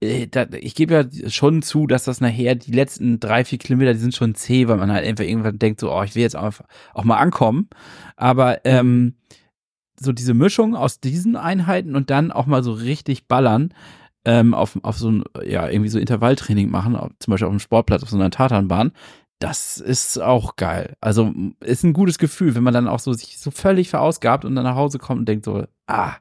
äh, 0.00 0.26
da, 0.26 0.46
ich 0.52 0.74
gebe 0.74 0.94
ja 0.94 1.30
schon 1.30 1.62
zu, 1.62 1.86
dass 1.86 2.04
das 2.04 2.20
nachher 2.20 2.56
die 2.56 2.72
letzten 2.72 3.20
drei, 3.20 3.44
vier 3.44 3.58
Kilometer, 3.58 3.92
die 3.92 4.00
sind 4.00 4.14
schon 4.14 4.34
zäh, 4.34 4.66
weil 4.66 4.78
man 4.78 4.92
halt 4.92 5.06
einfach 5.06 5.24
irgendwann 5.24 5.58
denkt, 5.58 5.80
so, 5.80 5.92
oh, 5.92 6.02
ich 6.02 6.14
will 6.16 6.22
jetzt 6.22 6.36
auch, 6.36 6.54
auch 6.92 7.04
mal 7.04 7.18
ankommen. 7.18 7.68
Aber 8.16 8.64
ähm, 8.64 9.14
so 10.00 10.12
diese 10.12 10.34
Mischung 10.34 10.74
aus 10.74 10.98
diesen 10.98 11.36
Einheiten 11.36 11.94
und 11.94 12.10
dann 12.10 12.32
auch 12.32 12.46
mal 12.46 12.64
so 12.64 12.72
richtig 12.72 13.28
ballern, 13.28 13.74
ähm, 14.24 14.54
auf, 14.54 14.78
auf 14.82 14.98
so 14.98 15.10
ein, 15.10 15.24
ja, 15.44 15.68
irgendwie 15.68 15.88
so 15.88 15.98
Intervalltraining 15.98 16.70
machen, 16.70 16.94
zum 17.18 17.30
Beispiel 17.30 17.46
auf 17.46 17.52
einem 17.52 17.60
Sportplatz, 17.60 18.02
auf 18.02 18.10
so 18.10 18.16
einer 18.16 18.30
Tatanbahn, 18.30 18.92
das 19.40 19.78
ist 19.78 20.18
auch 20.20 20.56
geil. 20.56 20.96
Also 21.00 21.32
ist 21.60 21.82
ein 21.82 21.94
gutes 21.94 22.18
Gefühl, 22.18 22.54
wenn 22.54 22.62
man 22.62 22.74
dann 22.74 22.86
auch 22.86 23.00
so 23.00 23.12
sich 23.14 23.38
so 23.38 23.50
völlig 23.50 23.88
verausgabt 23.88 24.44
und 24.44 24.54
dann 24.54 24.64
nach 24.64 24.76
Hause 24.76 24.98
kommt 24.98 25.20
und 25.20 25.28
denkt 25.28 25.46
so, 25.46 25.64
ah, 25.86 26.16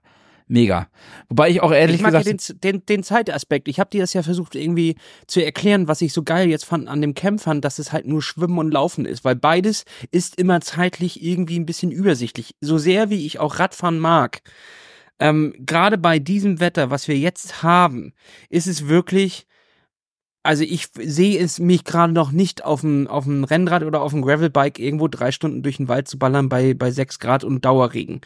mega. 0.47 0.87
Wobei 1.27 1.49
ich 1.49 1.61
auch 1.61 1.73
ehrlich 1.73 1.97
ich 1.97 2.01
mag 2.01 2.13
gesagt. 2.13 2.25
Ja 2.27 2.53
den, 2.55 2.79
den, 2.79 2.85
den 2.85 3.03
Zeitaspekt. 3.03 3.67
Ich 3.67 3.77
habe 3.77 3.89
dir 3.89 3.99
das 3.99 4.13
ja 4.13 4.23
versucht 4.23 4.55
irgendwie 4.55 4.95
zu 5.27 5.43
erklären, 5.43 5.89
was 5.89 6.01
ich 6.01 6.13
so 6.13 6.23
geil 6.23 6.49
jetzt 6.49 6.63
fand 6.63 6.87
an 6.87 7.01
dem 7.01 7.13
Campfern, 7.13 7.59
dass 7.59 7.77
es 7.77 7.91
halt 7.91 8.07
nur 8.07 8.21
Schwimmen 8.21 8.57
und 8.57 8.71
Laufen 8.71 9.05
ist, 9.05 9.25
weil 9.25 9.35
beides 9.35 9.83
ist 10.11 10.37
immer 10.37 10.61
zeitlich 10.61 11.21
irgendwie 11.21 11.59
ein 11.59 11.65
bisschen 11.65 11.91
übersichtlich. 11.91 12.55
So 12.61 12.77
sehr 12.77 13.09
wie 13.09 13.25
ich 13.25 13.39
auch 13.39 13.59
Radfahren 13.59 13.99
mag. 13.99 14.41
Ähm, 15.19 15.53
Gerade 15.59 15.97
bei 15.97 16.19
diesem 16.19 16.61
Wetter, 16.61 16.89
was 16.89 17.09
wir 17.09 17.17
jetzt 17.17 17.63
haben, 17.63 18.13
ist 18.49 18.67
es 18.67 18.87
wirklich 18.87 19.45
also 20.43 20.63
ich 20.63 20.87
sehe 20.97 21.39
es 21.39 21.59
mich 21.59 21.83
gerade 21.83 22.13
noch 22.13 22.31
nicht 22.31 22.63
auf 22.63 22.81
dem, 22.81 23.07
auf 23.07 23.25
dem 23.25 23.43
Rennrad 23.43 23.83
oder 23.83 24.01
auf 24.01 24.11
dem 24.11 24.21
Gravelbike 24.21 24.79
irgendwo 24.79 25.07
drei 25.07 25.31
Stunden 25.31 25.63
durch 25.63 25.77
den 25.77 25.87
Wald 25.87 26.07
zu 26.07 26.17
ballern 26.17 26.49
bei, 26.49 26.73
bei 26.73 26.91
sechs 26.91 27.19
Grad 27.19 27.43
und 27.43 27.65
Dauerregen. 27.65 28.21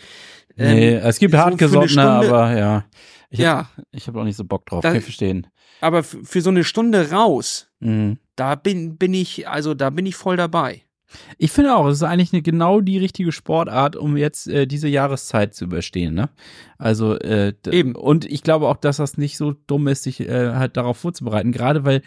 Nee, 0.56 0.96
ähm, 0.96 1.02
es 1.04 1.20
gibt 1.20 1.34
so 1.34 1.40
hartgesottene, 1.40 2.04
aber 2.04 2.58
ja. 2.58 2.86
Ich 3.30 3.40
ja. 3.40 3.70
Hab, 3.76 3.86
ich 3.92 4.08
habe 4.08 4.20
auch 4.20 4.24
nicht 4.24 4.38
so 4.38 4.46
Bock 4.46 4.66
drauf, 4.68 4.82
da, 4.82 4.90
kann 4.90 5.00
ich 5.00 5.04
verstehen. 5.04 5.48
Aber 5.82 6.04
für 6.04 6.42
so 6.42 6.52
eine 6.52 6.64
Stunde 6.64 7.10
raus, 7.12 7.68
mhm. 7.80 8.20
da 8.36 8.56
bin, 8.56 8.98
bin 8.98 9.14
ich, 9.14 9.48
also 9.48 9.74
da 9.74 9.90
bin 9.90 10.06
ich 10.06 10.16
voll 10.16 10.38
dabei. 10.38 10.84
Ich 11.38 11.52
finde 11.52 11.76
auch, 11.76 11.88
es 11.88 11.98
ist 11.98 12.04
eigentlich 12.04 12.34
eine, 12.34 12.42
genau 12.42 12.82
die 12.82 12.98
richtige 12.98 13.32
Sportart, 13.32 13.96
um 13.96 14.18
jetzt 14.18 14.48
äh, 14.48 14.68
diese 14.68 14.88
Jahreszeit 14.88 15.54
zu 15.54 15.66
überstehen. 15.66 16.14
Ne? 16.14 16.30
Also 16.78 17.18
äh, 17.20 17.54
eben. 17.70 17.96
Und 17.96 18.26
ich 18.26 18.44
glaube 18.44 18.68
auch, 18.68 18.78
dass 18.78 18.98
das 18.98 19.18
nicht 19.18 19.38
so 19.38 19.54
dumm 19.68 19.88
ist, 19.88 20.04
sich 20.04 20.20
äh, 20.22 20.54
halt 20.54 20.78
darauf 20.78 20.98
vorzubereiten. 20.98 21.52
Gerade 21.52 21.86
weil, 21.86 22.02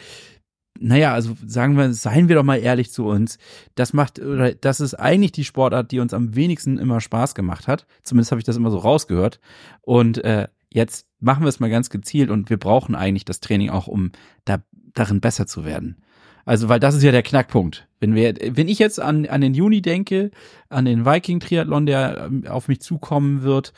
naja, 0.79 1.13
also 1.13 1.37
sagen 1.47 1.77
wir, 1.77 1.93
seien 1.93 2.29
wir 2.29 2.37
doch 2.37 2.43
mal 2.43 2.59
ehrlich 2.59 2.93
zu 2.93 3.07
uns. 3.07 3.39
Das 3.75 3.93
macht, 3.93 4.19
oder 4.19 4.55
das 4.55 4.81
ist 4.81 4.95
eigentlich 4.95 5.33
die 5.33 5.45
Sportart, 5.45 5.91
die 5.93 6.01
uns 6.01 6.15
am 6.15 6.35
wenigsten 6.35 6.79
immer 6.79 7.01
Spaß 7.01 7.35
gemacht 7.35 7.69
hat. 7.69 7.87
Zumindest 8.03 8.33
habe 8.33 8.41
ich 8.41 8.47
das 8.47 8.57
immer 8.57 8.71
so 8.71 8.79
rausgehört. 8.79 9.41
Und 9.83 10.23
äh, 10.25 10.49
jetzt 10.73 11.07
machen 11.21 11.45
wir 11.45 11.49
es 11.49 11.61
mal 11.61 11.71
ganz 11.71 11.91
gezielt 11.91 12.31
und 12.31 12.51
wir 12.51 12.59
brauchen 12.59 12.95
eigentlich 12.95 13.25
das 13.25 13.41
Training 13.41 13.71
auch, 13.71 13.87
um 13.87 14.13
da 14.45 14.63
darin 14.95 15.21
besser 15.21 15.47
zu 15.47 15.65
werden. 15.65 16.03
Also, 16.47 16.69
weil 16.69 16.81
das 16.81 16.95
ist 16.95 17.03
ja 17.03 17.11
der 17.11 17.25
Knackpunkt. 17.25 17.89
Wenn 17.99 18.15
wir, 18.15 18.35
wenn 18.53 18.69
ich 18.69 18.79
jetzt 18.79 19.01
an, 19.01 19.27
an 19.27 19.41
den 19.41 19.53
Juni 19.53 19.83
denke, 19.83 20.31
an 20.69 20.85
den 20.85 21.05
Viking-Triathlon, 21.05 21.87
der 21.87 22.27
ähm, 22.27 22.47
auf 22.47 22.69
mich 22.69 22.81
zukommen 22.81 23.43
wird, 23.43 23.73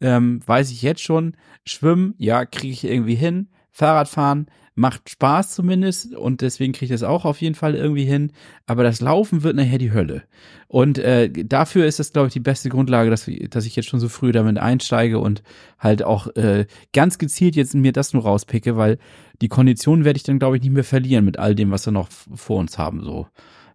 ähm, 0.00 0.40
weiß 0.44 0.72
ich 0.72 0.82
jetzt 0.82 1.02
schon, 1.02 1.36
Schwimmen, 1.66 2.14
ja, 2.18 2.46
kriege 2.46 2.72
ich 2.72 2.84
irgendwie 2.84 3.14
hin. 3.14 3.48
Fahrradfahren, 3.70 4.46
macht 4.74 5.10
Spaß 5.10 5.54
zumindest 5.54 6.14
und 6.14 6.40
deswegen 6.40 6.72
kriege 6.72 6.86
ich 6.86 7.00
das 7.00 7.08
auch 7.08 7.24
auf 7.24 7.40
jeden 7.40 7.54
Fall 7.54 7.74
irgendwie 7.74 8.04
hin. 8.04 8.32
Aber 8.66 8.82
das 8.82 9.00
Laufen 9.00 9.42
wird 9.42 9.56
nachher 9.56 9.78
die 9.78 9.92
Hölle. 9.92 10.22
Und 10.66 10.98
äh, 10.98 11.30
dafür 11.30 11.86
ist 11.86 11.98
das, 11.98 12.12
glaube 12.12 12.28
ich, 12.28 12.32
die 12.32 12.40
beste 12.40 12.70
Grundlage, 12.70 13.10
dass, 13.10 13.30
dass 13.50 13.66
ich 13.66 13.76
jetzt 13.76 13.88
schon 13.88 14.00
so 14.00 14.08
früh 14.08 14.32
damit 14.32 14.58
einsteige 14.58 15.18
und 15.18 15.42
halt 15.78 16.02
auch 16.02 16.34
äh, 16.36 16.66
ganz 16.92 17.18
gezielt 17.18 17.54
jetzt 17.54 17.74
mir 17.74 17.92
das 17.92 18.12
nur 18.12 18.24
rauspicke, 18.24 18.76
weil 18.76 18.98
die 19.40 19.48
Kondition 19.48 20.04
werde 20.04 20.16
ich 20.16 20.22
dann, 20.22 20.38
glaube 20.38 20.56
ich, 20.56 20.62
nicht 20.62 20.72
mehr 20.72 20.84
verlieren 20.84 21.24
mit 21.24 21.38
all 21.38 21.54
dem, 21.54 21.70
was 21.70 21.86
wir 21.86 21.92
noch 21.92 22.08
vor 22.10 22.58
uns 22.58 22.78
haben. 22.78 23.02
So 23.02 23.26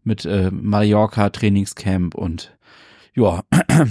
mit 0.04 0.26
äh, 0.26 0.50
Mallorca, 0.52 1.30
Trainingscamp 1.30 2.16
und 2.16 2.58
ja, 3.14 3.44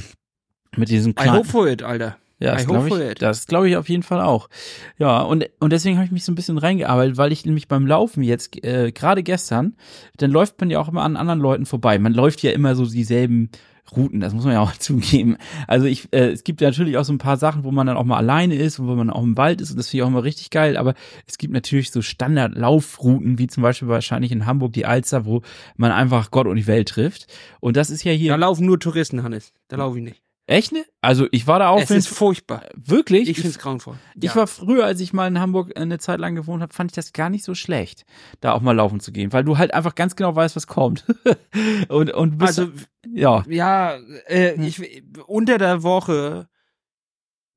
mit 0.77 0.89
diesem 0.89 1.15
kleinen. 1.15 1.35
I 1.35 1.39
hope 1.39 1.49
for 1.49 1.69
it, 1.69 1.83
Alter. 1.83 2.17
Ja, 2.41 2.55
das 2.55 2.67
glaube 2.67 2.89
ich, 2.89 3.15
das 3.17 3.47
glaube 3.47 3.69
ich 3.69 3.77
auf 3.77 3.89
jeden 3.89 4.05
Fall 4.05 4.21
auch. 4.21 4.49
Ja, 4.97 5.23
und, 5.23 5.49
und 5.59 5.73
deswegen 5.73 5.97
habe 5.97 6.07
ich 6.07 6.13
mich 6.13 6.25
so 6.25 6.31
ein 6.31 6.37
bisschen 6.37 6.57
reingearbeitet, 6.57 7.17
weil 7.17 7.33
ich 7.33 7.45
nämlich 7.45 7.67
beim 7.67 7.85
Laufen 7.85 8.23
jetzt, 8.23 8.65
äh, 8.65 8.93
gerade 8.93 9.25
gestern, 9.25 9.75
dann 10.19 10.31
läuft 10.31 10.61
man 10.61 10.71
ja 10.71 10.79
auch 10.79 10.89
immer 10.89 11.03
an 11.03 11.17
anderen 11.17 11.41
Leuten 11.41 11.67
vorbei. 11.67 11.99
Man 11.99 12.15
läuft 12.15 12.43
ja 12.45 12.53
immer 12.53 12.77
so 12.77 12.87
dieselben 12.87 13.51
Routen, 13.97 14.21
das 14.21 14.35
muss 14.35 14.45
man 14.45 14.55
ja 14.55 14.61
auch 14.61 14.73
zugeben. 14.79 15.37
Also 15.67 15.87
ich, 15.87 16.13
äh, 16.13 16.31
es 16.31 16.45
gibt 16.45 16.61
natürlich 16.61 16.97
auch 16.97 17.05
so 17.05 17.13
ein 17.13 17.19
paar 17.19 17.37
Sachen, 17.37 17.65
wo 17.65 17.71
man 17.71 17.87
dann 17.87 17.97
auch 17.97 18.05
mal 18.05 18.17
alleine 18.17 18.55
ist 18.55 18.79
und 18.79 18.89
wo 18.89 18.95
man 18.95 19.11
auch 19.11 19.23
im 19.23 19.37
Wald 19.37 19.61
ist 19.61 19.71
und 19.71 19.77
das 19.77 19.89
finde 19.89 19.99
ich 19.99 20.03
auch 20.05 20.09
immer 20.09 20.25
richtig 20.25 20.51
geil, 20.51 20.77
aber 20.77 20.95
es 21.27 21.39
gibt 21.39 21.53
natürlich 21.53 21.91
so 21.91 22.03
Standardlaufrouten, 22.03 23.39
wie 23.39 23.47
zum 23.47 23.63
Beispiel 23.63 23.89
wahrscheinlich 23.89 24.33
in 24.33 24.47
Hamburg 24.47 24.73
die 24.73 24.87
Alster, 24.87 25.25
wo 25.25 25.43
man 25.77 25.93
einfach 25.93 26.31
Gott 26.31 26.47
und 26.47 26.57
die 26.57 26.67
Welt 26.67 26.89
trifft. 26.89 27.27
Und 27.61 27.77
das 27.77 27.91
ist 27.91 28.05
ja 28.05 28.13
hier. 28.13 28.31
Da 28.31 28.37
laufen 28.37 28.67
nur 28.67 28.79
Touristen, 28.79 29.23
Hannes. 29.23 29.53
Da 29.69 29.77
laufe 29.77 29.99
ich 29.99 30.05
nicht. 30.05 30.23
Echt 30.49 30.73
ne? 30.73 30.87
Also 31.03 31.27
ich 31.31 31.47
war 31.47 31.59
da 31.59 31.69
auch. 31.69 31.79
Es 31.79 31.91
ist 31.91 32.09
furchtbar. 32.09 32.65
Wirklich? 32.75 33.29
Ich 33.29 33.37
finde 33.37 33.51
es 33.51 33.59
grauenvoll. 33.59 33.99
Ich 34.15 34.31
ja. 34.31 34.37
war 34.37 34.47
früher, 34.47 34.87
als 34.87 34.99
ich 35.01 35.13
mal 35.13 35.29
in 35.29 35.39
Hamburg 35.39 35.77
eine 35.77 35.99
Zeit 35.99 36.21
lang 36.21 36.35
gewohnt 36.35 36.63
habe, 36.63 36.73
fand 36.73 36.91
ich 36.91 36.95
das 36.95 37.13
gar 37.13 37.29
nicht 37.29 37.45
so 37.45 37.55
schlecht, 37.55 38.07
da 38.41 38.55
auch 38.55 38.63
mal 38.63 38.73
laufen 38.73 38.99
zu 38.99 39.13
gehen, 39.13 39.31
weil 39.35 39.45
du 39.45 39.59
halt 39.59 39.75
einfach 39.75 39.95
ganz 39.95 40.17
genau 40.17 40.35
weißt, 40.35 40.57
was 40.57 40.67
kommt. 40.67 41.05
und 41.89 42.15
und 42.15 42.39
bist, 42.39 42.59
also 42.59 42.73
ja. 43.07 43.45
Ja, 43.47 43.99
äh, 44.27 44.57
hm. 44.57 44.63
ich 44.63 45.03
unter 45.27 45.59
der 45.59 45.83
Woche, 45.83 46.49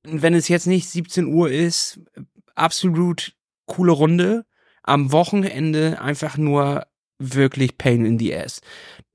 wenn 0.04 0.34
es 0.34 0.50
jetzt 0.50 0.68
nicht 0.68 0.90
17 0.90 1.28
Uhr 1.28 1.50
ist, 1.50 2.02
absolut 2.56 3.38
coole 3.68 3.94
Runde. 3.94 4.46
Am 4.84 5.14
Wochenende 5.14 6.02
einfach 6.02 6.36
nur 6.36 6.88
wirklich 7.20 7.78
Pain 7.78 8.04
in 8.04 8.20
the 8.20 8.36
Ass. 8.36 8.60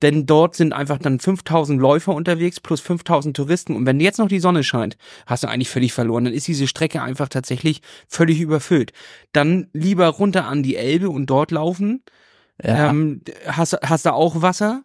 Denn 0.01 0.27
dort 0.27 0.55
sind 0.55 0.73
einfach 0.73 0.99
dann 0.99 1.19
5000 1.19 1.81
Läufer 1.81 2.13
unterwegs 2.13 2.59
plus 2.59 2.81
5000 2.81 3.35
Touristen. 3.35 3.75
Und 3.75 3.85
wenn 3.85 3.99
jetzt 3.99 4.19
noch 4.19 4.27
die 4.27 4.39
Sonne 4.39 4.63
scheint, 4.63 4.97
hast 5.25 5.43
du 5.43 5.47
eigentlich 5.47 5.69
völlig 5.69 5.93
verloren. 5.93 6.25
Dann 6.25 6.33
ist 6.33 6.47
diese 6.47 6.67
Strecke 6.67 7.01
einfach 7.01 7.29
tatsächlich 7.29 7.81
völlig 8.07 8.39
überfüllt. 8.39 8.93
Dann 9.33 9.69
lieber 9.73 10.07
runter 10.07 10.45
an 10.45 10.61
die 10.61 10.75
Elbe 10.75 11.09
und 11.09 11.27
dort 11.27 11.51
laufen. 11.51 12.03
Ja. 12.63 12.89
Ähm, 12.89 13.21
hast, 13.47 13.73
hast 13.81 14.05
du 14.05 14.13
auch 14.13 14.41
Wasser? 14.41 14.83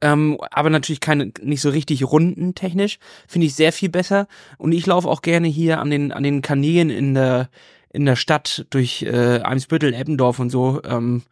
Ähm, 0.00 0.38
aber 0.50 0.70
natürlich 0.70 1.00
keine, 1.00 1.32
nicht 1.40 1.60
so 1.60 1.70
richtig 1.70 2.04
rundentechnisch. 2.04 2.98
Finde 3.26 3.46
ich 3.46 3.54
sehr 3.54 3.72
viel 3.72 3.88
besser. 3.88 4.28
Und 4.58 4.72
ich 4.72 4.86
laufe 4.86 5.08
auch 5.08 5.22
gerne 5.22 5.48
hier 5.48 5.80
an 5.80 5.90
den, 5.90 6.12
an 6.12 6.22
den 6.22 6.42
Kanälen 6.42 6.90
in 6.90 7.14
der, 7.14 7.48
in 7.90 8.04
der 8.04 8.16
Stadt 8.16 8.66
durch 8.70 9.02
äh, 9.02 9.40
Eimsbüttel, 9.40 9.94
Eppendorf 9.94 10.38
und 10.38 10.50
so. 10.50 10.82
Ähm, 10.84 11.22
äh, 11.22 11.30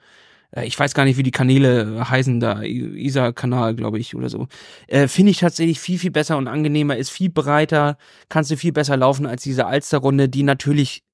ich 0.61 0.79
weiß 0.79 0.95
gar 0.95 1.05
nicht, 1.05 1.17
wie 1.17 1.23
die 1.23 1.31
Kanäle 1.31 2.09
heißen 2.09 2.41
da, 2.41 2.63
Isar-Kanal, 2.63 3.75
glaube 3.75 3.99
ich, 3.99 4.15
oder 4.15 4.29
so. 4.29 4.49
Äh, 4.87 5.09
Finde 5.09 5.31
ich 5.31 5.39
tatsächlich 5.39 5.81
viel, 5.81 5.99
viel 5.99 6.11
besser 6.11 6.37
und 6.37 6.49
angenehmer, 6.49 6.97
ist 6.97 7.11
viel 7.11 7.31
breiter, 7.31 7.97
kannst 8.29 8.51
du 8.51 8.57
viel 8.57 8.73
besser 8.73 8.97
laufen 8.97 9.27
als 9.27 9.43
diese 9.43 9.67
Alsterrunde, 9.67 10.29
die 10.29 10.43
natürlich 10.43 11.05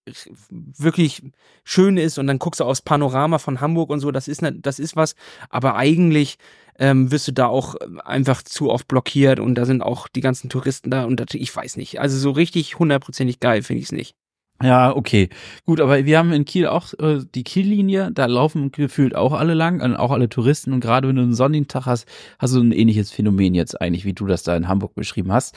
wirklich 0.50 1.22
schön 1.64 1.96
ist 1.96 2.18
und 2.18 2.26
dann 2.26 2.38
guckst 2.38 2.60
du 2.60 2.64
aufs 2.64 2.82
Panorama 2.82 3.38
von 3.38 3.60
Hamburg 3.60 3.90
und 3.90 4.00
so, 4.00 4.10
das 4.10 4.28
ist, 4.28 4.42
ne, 4.42 4.52
das 4.52 4.78
ist 4.78 4.96
was, 4.96 5.14
aber 5.50 5.76
eigentlich 5.76 6.38
ähm, 6.78 7.10
wirst 7.10 7.28
du 7.28 7.32
da 7.32 7.46
auch 7.46 7.74
einfach 8.04 8.42
zu 8.42 8.70
oft 8.70 8.88
blockiert 8.88 9.40
und 9.40 9.54
da 9.54 9.66
sind 9.66 9.82
auch 9.82 10.08
die 10.08 10.20
ganzen 10.20 10.48
Touristen 10.48 10.90
da 10.90 11.04
und 11.04 11.20
das, 11.20 11.28
ich 11.34 11.54
weiß 11.54 11.76
nicht, 11.76 12.00
also 12.00 12.16
so 12.18 12.30
richtig 12.30 12.78
hundertprozentig 12.78 13.40
geil 13.40 13.62
finde 13.62 13.80
ich 13.80 13.86
es 13.86 13.92
nicht. 13.92 14.17
Ja, 14.60 14.96
okay. 14.96 15.28
Gut, 15.66 15.80
aber 15.80 16.04
wir 16.04 16.18
haben 16.18 16.32
in 16.32 16.44
Kiel 16.44 16.66
auch 16.66 16.92
äh, 16.98 17.20
die 17.32 17.44
Kiellinie, 17.44 18.10
da 18.12 18.26
laufen 18.26 18.72
gefühlt 18.72 19.14
auch 19.14 19.32
alle 19.32 19.54
lang, 19.54 19.80
und 19.80 19.94
auch 19.94 20.10
alle 20.10 20.28
Touristen 20.28 20.72
und 20.72 20.80
gerade 20.80 21.06
wenn 21.06 21.14
du 21.14 21.22
einen 21.22 21.34
sonnigen 21.34 21.68
Tag 21.68 21.86
hast, 21.86 22.08
hast 22.40 22.54
du 22.56 22.60
ein 22.60 22.72
ähnliches 22.72 23.12
Phänomen 23.12 23.54
jetzt 23.54 23.80
eigentlich, 23.80 24.04
wie 24.04 24.14
du 24.14 24.26
das 24.26 24.42
da 24.42 24.56
in 24.56 24.66
Hamburg 24.66 24.96
beschrieben 24.96 25.30
hast. 25.32 25.56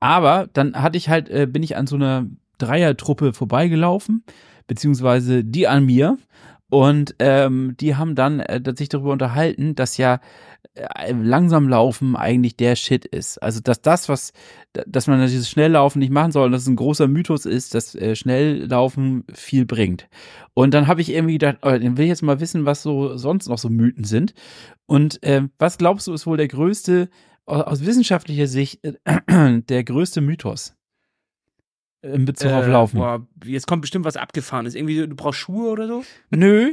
Aber 0.00 0.48
dann 0.52 0.74
hatte 0.74 0.98
ich 0.98 1.08
halt, 1.08 1.28
äh, 1.28 1.46
bin 1.46 1.62
ich 1.62 1.76
an 1.76 1.86
so 1.86 1.94
einer 1.94 2.26
Dreiertruppe 2.58 3.32
vorbeigelaufen, 3.32 4.24
beziehungsweise 4.66 5.44
die 5.44 5.68
an 5.68 5.86
mir 5.86 6.18
und 6.70 7.16
ähm, 7.18 7.74
die 7.78 7.96
haben 7.96 8.14
dann 8.14 8.40
äh, 8.40 8.62
sich 8.76 8.88
darüber 8.88 9.12
unterhalten, 9.12 9.74
dass 9.74 9.96
ja 9.96 10.20
äh, 10.74 11.12
langsam 11.12 11.68
laufen 11.68 12.14
eigentlich 12.14 12.56
der 12.56 12.76
Shit 12.76 13.04
ist. 13.04 13.42
Also 13.42 13.60
dass 13.60 13.82
das, 13.82 14.08
was, 14.08 14.32
dass 14.86 15.08
man 15.08 15.20
dieses 15.20 15.50
Schnelllaufen 15.50 15.98
nicht 15.98 16.12
machen 16.12 16.30
soll 16.30 16.46
und 16.46 16.52
dass 16.52 16.62
es 16.62 16.68
ein 16.68 16.76
großer 16.76 17.08
Mythos 17.08 17.44
ist, 17.44 17.74
dass 17.74 17.96
äh, 17.96 18.14
Schnelllaufen 18.14 19.24
viel 19.32 19.66
bringt. 19.66 20.08
Und 20.54 20.72
dann 20.72 20.86
habe 20.86 21.00
ich 21.00 21.10
irgendwie 21.12 21.34
gedacht, 21.34 21.58
oh, 21.62 21.70
dann 21.70 21.96
will 21.96 22.04
ich 22.04 22.10
jetzt 22.10 22.22
mal 22.22 22.38
wissen, 22.38 22.66
was 22.66 22.82
so 22.82 23.16
sonst 23.16 23.48
noch 23.48 23.58
so 23.58 23.68
Mythen 23.68 24.04
sind. 24.04 24.32
Und 24.86 25.22
äh, 25.24 25.42
was 25.58 25.76
glaubst 25.76 26.06
du, 26.06 26.12
ist 26.12 26.26
wohl 26.26 26.36
der 26.36 26.48
größte, 26.48 27.08
aus, 27.46 27.62
aus 27.64 27.84
wissenschaftlicher 27.84 28.46
Sicht, 28.46 28.84
äh, 28.84 29.60
der 29.62 29.82
größte 29.82 30.20
Mythos? 30.20 30.76
In 32.02 32.24
Bezug 32.24 32.50
äh, 32.50 32.54
auf 32.54 32.66
Laufen. 32.66 32.98
Boah, 32.98 33.26
jetzt 33.44 33.66
kommt 33.66 33.82
bestimmt 33.82 34.04
was 34.04 34.16
abgefahrenes. 34.16 34.74
Irgendwie, 34.74 35.06
du 35.06 35.14
brauchst 35.14 35.38
Schuhe 35.38 35.70
oder 35.70 35.86
so? 35.86 36.04
Nö. 36.30 36.72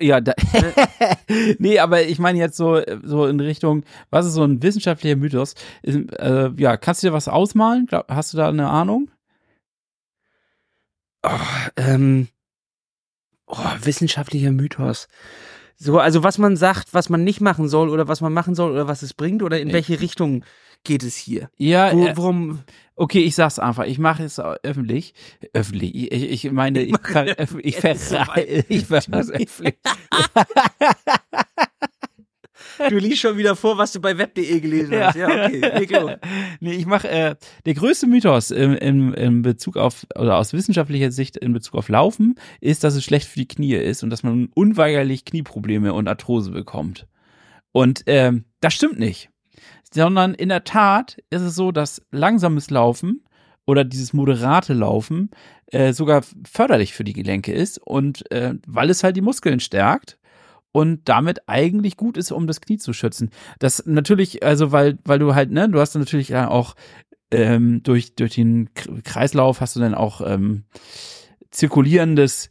Ja, 0.00 0.20
da, 0.20 0.34
nee, 1.58 1.78
aber 1.78 2.02
ich 2.04 2.18
meine 2.18 2.38
jetzt 2.38 2.56
so, 2.56 2.80
so 3.02 3.26
in 3.26 3.40
Richtung, 3.40 3.84
was 4.10 4.26
ist 4.26 4.34
so 4.34 4.44
ein 4.44 4.62
wissenschaftlicher 4.62 5.16
Mythos? 5.16 5.54
Äh, 5.82 6.50
ja, 6.56 6.76
kannst 6.76 7.02
du 7.02 7.08
dir 7.08 7.12
was 7.12 7.28
ausmalen? 7.28 7.88
Hast 8.08 8.32
du 8.32 8.36
da 8.36 8.48
eine 8.48 8.68
Ahnung? 8.68 9.10
Oh, 11.24 11.30
ähm, 11.76 12.28
oh, 13.46 13.56
wissenschaftlicher 13.82 14.52
Mythos. 14.52 15.08
So, 15.76 15.98
also 15.98 16.24
was 16.24 16.38
man 16.38 16.56
sagt, 16.56 16.94
was 16.94 17.08
man 17.08 17.24
nicht 17.24 17.40
machen 17.40 17.68
soll 17.68 17.88
oder 17.88 18.08
was 18.08 18.20
man 18.20 18.32
machen 18.32 18.54
soll 18.54 18.72
oder 18.72 18.88
was 18.88 19.02
es 19.02 19.14
bringt 19.14 19.42
oder 19.42 19.60
in 19.60 19.72
welche 19.72 20.00
Richtung 20.00 20.44
geht 20.84 21.02
es 21.02 21.16
hier? 21.16 21.50
Ja, 21.56 21.92
Wo, 21.92 22.06
äh, 22.06 22.16
worum? 22.16 22.60
okay, 22.96 23.20
ich 23.20 23.34
sag's 23.34 23.58
einfach. 23.58 23.84
Ich 23.84 23.98
mache 23.98 24.24
es 24.24 24.38
öffentlich. 24.40 25.14
Öffentlich. 25.52 26.12
Ich, 26.12 26.44
ich 26.44 26.52
meine, 26.52 26.82
ich, 26.82 26.96
ver, 27.02 27.38
ich, 27.62 27.76
ver, 27.76 27.96
ich 28.68 28.86
veröffentliche. 28.86 29.74
Du 32.90 32.98
liest 32.98 33.20
schon 33.20 33.36
wieder 33.36 33.56
vor, 33.56 33.76
was 33.76 33.92
du 33.92 34.00
bei 34.00 34.16
web.de 34.18 34.60
gelesen 34.60 34.94
hast. 35.02 35.16
Ja, 35.16 35.46
okay. 35.46 35.78
Leg 35.78 35.90
los. 35.90 36.12
nee, 36.60 36.74
ich 36.74 36.86
mache 36.86 37.08
äh, 37.08 37.36
der 37.66 37.74
größte 37.74 38.06
Mythos 38.06 38.50
im, 38.50 38.74
im, 38.74 39.14
im 39.14 39.42
Bezug 39.42 39.76
auf 39.76 40.06
oder 40.16 40.36
aus 40.36 40.52
wissenschaftlicher 40.52 41.10
Sicht 41.10 41.36
in 41.36 41.52
Bezug 41.52 41.74
auf 41.74 41.88
Laufen 41.88 42.36
ist, 42.60 42.84
dass 42.84 42.94
es 42.94 43.04
schlecht 43.04 43.26
für 43.26 43.40
die 43.40 43.48
Knie 43.48 43.74
ist 43.74 44.02
und 44.02 44.10
dass 44.10 44.22
man 44.22 44.48
unweigerlich 44.54 45.24
Knieprobleme 45.24 45.92
und 45.92 46.08
Arthrose 46.08 46.50
bekommt. 46.50 47.06
Und 47.72 48.02
ähm, 48.06 48.44
das 48.60 48.74
stimmt 48.74 48.98
nicht. 48.98 49.30
Sondern 49.92 50.34
in 50.34 50.48
der 50.48 50.64
Tat 50.64 51.18
ist 51.30 51.42
es 51.42 51.54
so, 51.54 51.72
dass 51.72 52.02
langsames 52.10 52.70
Laufen 52.70 53.24
oder 53.66 53.84
dieses 53.84 54.12
moderate 54.12 54.74
Laufen 54.74 55.30
äh, 55.66 55.92
sogar 55.92 56.22
förderlich 56.50 56.94
für 56.94 57.04
die 57.04 57.12
Gelenke 57.12 57.52
ist 57.52 57.78
und 57.78 58.30
äh, 58.30 58.54
weil 58.66 58.90
es 58.90 59.04
halt 59.04 59.16
die 59.16 59.22
Muskeln 59.22 59.60
stärkt 59.60 60.18
und 60.72 61.08
damit 61.08 61.48
eigentlich 61.48 61.96
gut 61.96 62.16
ist, 62.16 62.30
um 62.30 62.46
das 62.46 62.60
Knie 62.60 62.78
zu 62.78 62.92
schützen. 62.92 63.30
Das 63.58 63.84
natürlich, 63.86 64.42
also 64.42 64.72
weil, 64.72 64.98
weil 65.04 65.18
du 65.18 65.34
halt, 65.34 65.50
ne, 65.50 65.68
du 65.68 65.80
hast 65.80 65.94
natürlich 65.94 66.34
auch 66.36 66.74
ähm, 67.30 67.82
durch, 67.82 68.14
durch 68.14 68.34
den 68.34 68.70
Kreislauf 68.74 69.60
hast 69.60 69.76
du 69.76 69.80
dann 69.80 69.94
auch 69.94 70.20
ähm, 70.24 70.64
zirkulierendes 71.50 72.48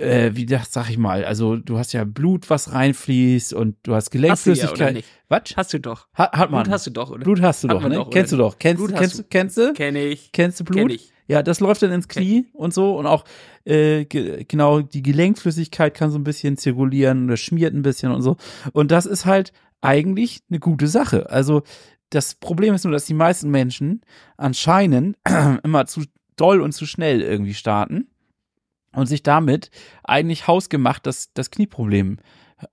äh, 0.00 0.34
wie 0.34 0.46
das 0.46 0.72
sag 0.72 0.90
ich 0.90 0.98
mal, 0.98 1.24
also 1.24 1.56
du 1.56 1.78
hast 1.78 1.92
ja 1.92 2.04
Blut, 2.04 2.50
was 2.50 2.72
reinfließt 2.72 3.52
und 3.54 3.76
du 3.82 3.94
hast 3.94 4.10
Gelenkflüssigkeit. 4.10 4.96
Ja, 4.96 5.02
was? 5.28 5.42
Hast 5.56 5.72
du 5.72 5.80
doch. 5.80 6.08
Ha, 6.16 6.32
hat 6.32 6.50
man. 6.50 6.64
Blut 6.64 6.72
hast 6.72 6.86
du 6.86 6.90
doch, 6.90 7.10
oder? 7.10 7.24
Blut 7.24 7.42
hast 7.42 7.64
du 7.64 7.68
doch, 7.68 7.82
ne? 7.82 7.94
Doch, 7.94 8.10
kennst 8.10 8.32
du 8.32 8.36
doch. 8.36 8.58
Kennst, 8.58 8.78
Blut 8.78 8.96
kennst, 8.96 9.18
du. 9.18 9.24
kennst 9.24 9.56
du? 9.56 9.72
Kenn 9.74 9.96
ich. 9.96 10.32
Kennst 10.32 10.60
du 10.60 10.64
Blut? 10.64 10.78
Kenn 10.78 10.90
ich. 10.90 11.12
Ja, 11.28 11.44
das 11.44 11.60
läuft 11.60 11.82
dann 11.82 11.92
ins 11.92 12.08
Knie 12.08 12.40
okay. 12.40 12.50
und 12.54 12.74
so 12.74 12.98
und 12.98 13.06
auch 13.06 13.24
äh, 13.64 14.04
ge 14.04 14.44
genau 14.48 14.80
die 14.80 15.02
Gelenkflüssigkeit 15.02 15.94
kann 15.94 16.10
so 16.10 16.18
ein 16.18 16.24
bisschen 16.24 16.56
zirkulieren 16.56 17.26
oder 17.26 17.36
schmiert 17.36 17.72
ein 17.72 17.82
bisschen 17.82 18.10
und 18.10 18.22
so. 18.22 18.36
Und 18.72 18.90
das 18.90 19.06
ist 19.06 19.26
halt 19.26 19.52
eigentlich 19.80 20.40
eine 20.50 20.58
gute 20.58 20.88
Sache. 20.88 21.30
Also 21.30 21.62
das 22.10 22.34
Problem 22.34 22.74
ist 22.74 22.84
nur, 22.84 22.92
dass 22.92 23.04
die 23.04 23.14
meisten 23.14 23.48
Menschen 23.48 24.00
anscheinend 24.36 25.16
immer 25.62 25.86
zu 25.86 26.02
doll 26.34 26.60
und 26.60 26.72
zu 26.72 26.84
schnell 26.84 27.20
irgendwie 27.20 27.54
starten 27.54 28.09
und 28.92 29.06
sich 29.06 29.22
damit 29.22 29.70
eigentlich 30.04 30.46
hausgemacht 30.46 31.06
das, 31.06 31.32
das 31.34 31.50
Knieproblem 31.50 32.18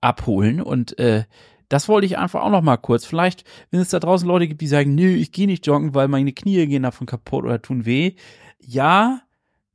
abholen. 0.00 0.60
Und 0.60 0.98
äh, 0.98 1.24
das 1.68 1.88
wollte 1.88 2.06
ich 2.06 2.18
einfach 2.18 2.42
auch 2.42 2.50
noch 2.50 2.62
mal 2.62 2.76
kurz. 2.76 3.04
Vielleicht, 3.04 3.44
wenn 3.70 3.80
es 3.80 3.90
da 3.90 4.00
draußen 4.00 4.26
Leute 4.26 4.48
gibt, 4.48 4.60
die 4.60 4.66
sagen, 4.66 4.94
nö, 4.94 5.08
ich 5.08 5.32
gehe 5.32 5.46
nicht 5.46 5.66
joggen, 5.66 5.94
weil 5.94 6.08
meine 6.08 6.32
Knie 6.32 6.66
gehen 6.66 6.82
davon 6.82 7.06
kaputt 7.06 7.44
oder 7.44 7.60
tun 7.60 7.84
weh. 7.84 8.14
Ja, 8.60 9.22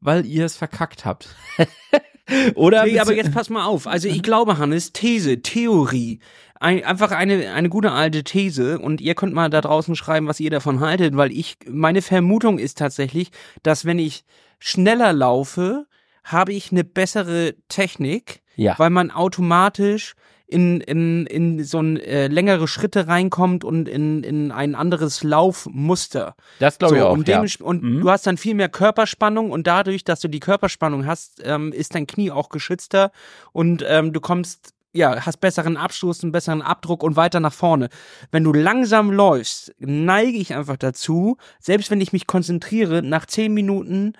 weil 0.01 0.25
ihr 0.25 0.45
es 0.45 0.57
verkackt 0.57 1.05
habt. 1.05 1.35
oder? 2.55 2.85
Nee, 2.85 2.99
aber 2.99 3.15
jetzt 3.15 3.33
pass 3.33 3.49
mal 3.49 3.65
auf. 3.65 3.87
Also 3.87 4.07
ich 4.07 4.23
glaube, 4.23 4.57
Hannes, 4.57 4.91
These, 4.91 5.41
Theorie. 5.41 6.19
Ein, 6.59 6.83
einfach 6.83 7.11
eine, 7.11 7.51
eine 7.51 7.69
gute 7.69 7.91
alte 7.91 8.23
These 8.23 8.79
und 8.79 9.01
ihr 9.01 9.15
könnt 9.15 9.33
mal 9.33 9.49
da 9.49 9.59
draußen 9.61 9.95
schreiben, 9.95 10.27
was 10.27 10.39
ihr 10.39 10.49
davon 10.49 10.79
haltet, 10.79 11.17
weil 11.17 11.31
ich, 11.31 11.57
meine 11.67 12.01
Vermutung 12.01 12.57
ist 12.57 12.77
tatsächlich, 12.77 13.31
dass 13.63 13.83
wenn 13.83 13.99
ich 13.99 14.23
schneller 14.59 15.11
laufe, 15.11 15.87
habe 16.23 16.53
ich 16.53 16.71
eine 16.71 16.83
bessere 16.83 17.55
Technik, 17.69 18.41
ja. 18.55 18.77
weil 18.77 18.89
man 18.89 19.11
automatisch 19.11 20.15
in, 20.53 20.81
in, 20.81 21.25
in 21.25 21.63
so 21.63 21.79
ein 21.79 21.97
äh, 21.97 22.27
längere 22.27 22.67
Schritte 22.67 23.07
reinkommt 23.07 23.63
und 23.63 23.89
in, 23.89 24.23
in 24.23 24.51
ein 24.51 24.75
anderes 24.75 25.23
Laufmuster. 25.23 26.35
Das 26.59 26.77
glaube 26.77 26.93
so, 26.93 26.95
ich 26.97 27.01
auch. 27.01 27.13
Und, 27.13 27.27
ja. 27.27 27.43
und 27.61 27.81
Mhm. 27.81 28.01
du 28.01 28.09
hast 28.09 28.27
dann 28.27 28.37
viel 28.37 28.53
mehr 28.53 28.69
Körperspannung 28.69 29.51
und 29.51 29.65
dadurch, 29.65 30.03
dass 30.03 30.19
du 30.19 30.27
die 30.27 30.39
Körperspannung 30.39 31.07
hast, 31.07 31.41
ähm, 31.43 31.71
ist 31.73 31.95
dein 31.95 32.05
Knie 32.05 32.29
auch 32.29 32.49
geschützter 32.49 33.11
und 33.51 33.83
ähm, 33.87 34.13
du 34.13 34.21
kommst 34.21 34.73
ja, 34.93 35.25
hast 35.25 35.39
besseren 35.39 35.75
Abstoß, 35.75 36.23
einen 36.23 36.31
besseren 36.31 36.61
Abdruck 36.61 37.03
und 37.03 37.15
weiter 37.15 37.39
nach 37.39 37.53
vorne. 37.53 37.89
Wenn 38.31 38.43
du 38.43 38.53
langsam 38.53 39.11
läufst, 39.11 39.73
neige 39.79 40.37
ich 40.37 40.53
einfach 40.53 40.77
dazu, 40.77 41.37
selbst 41.59 41.89
wenn 41.91 41.99
ich 41.99 42.13
mich 42.13 42.27
konzentriere, 42.27 43.01
nach 43.01 43.25
zehn 43.25 43.53
Minuten 43.53 44.13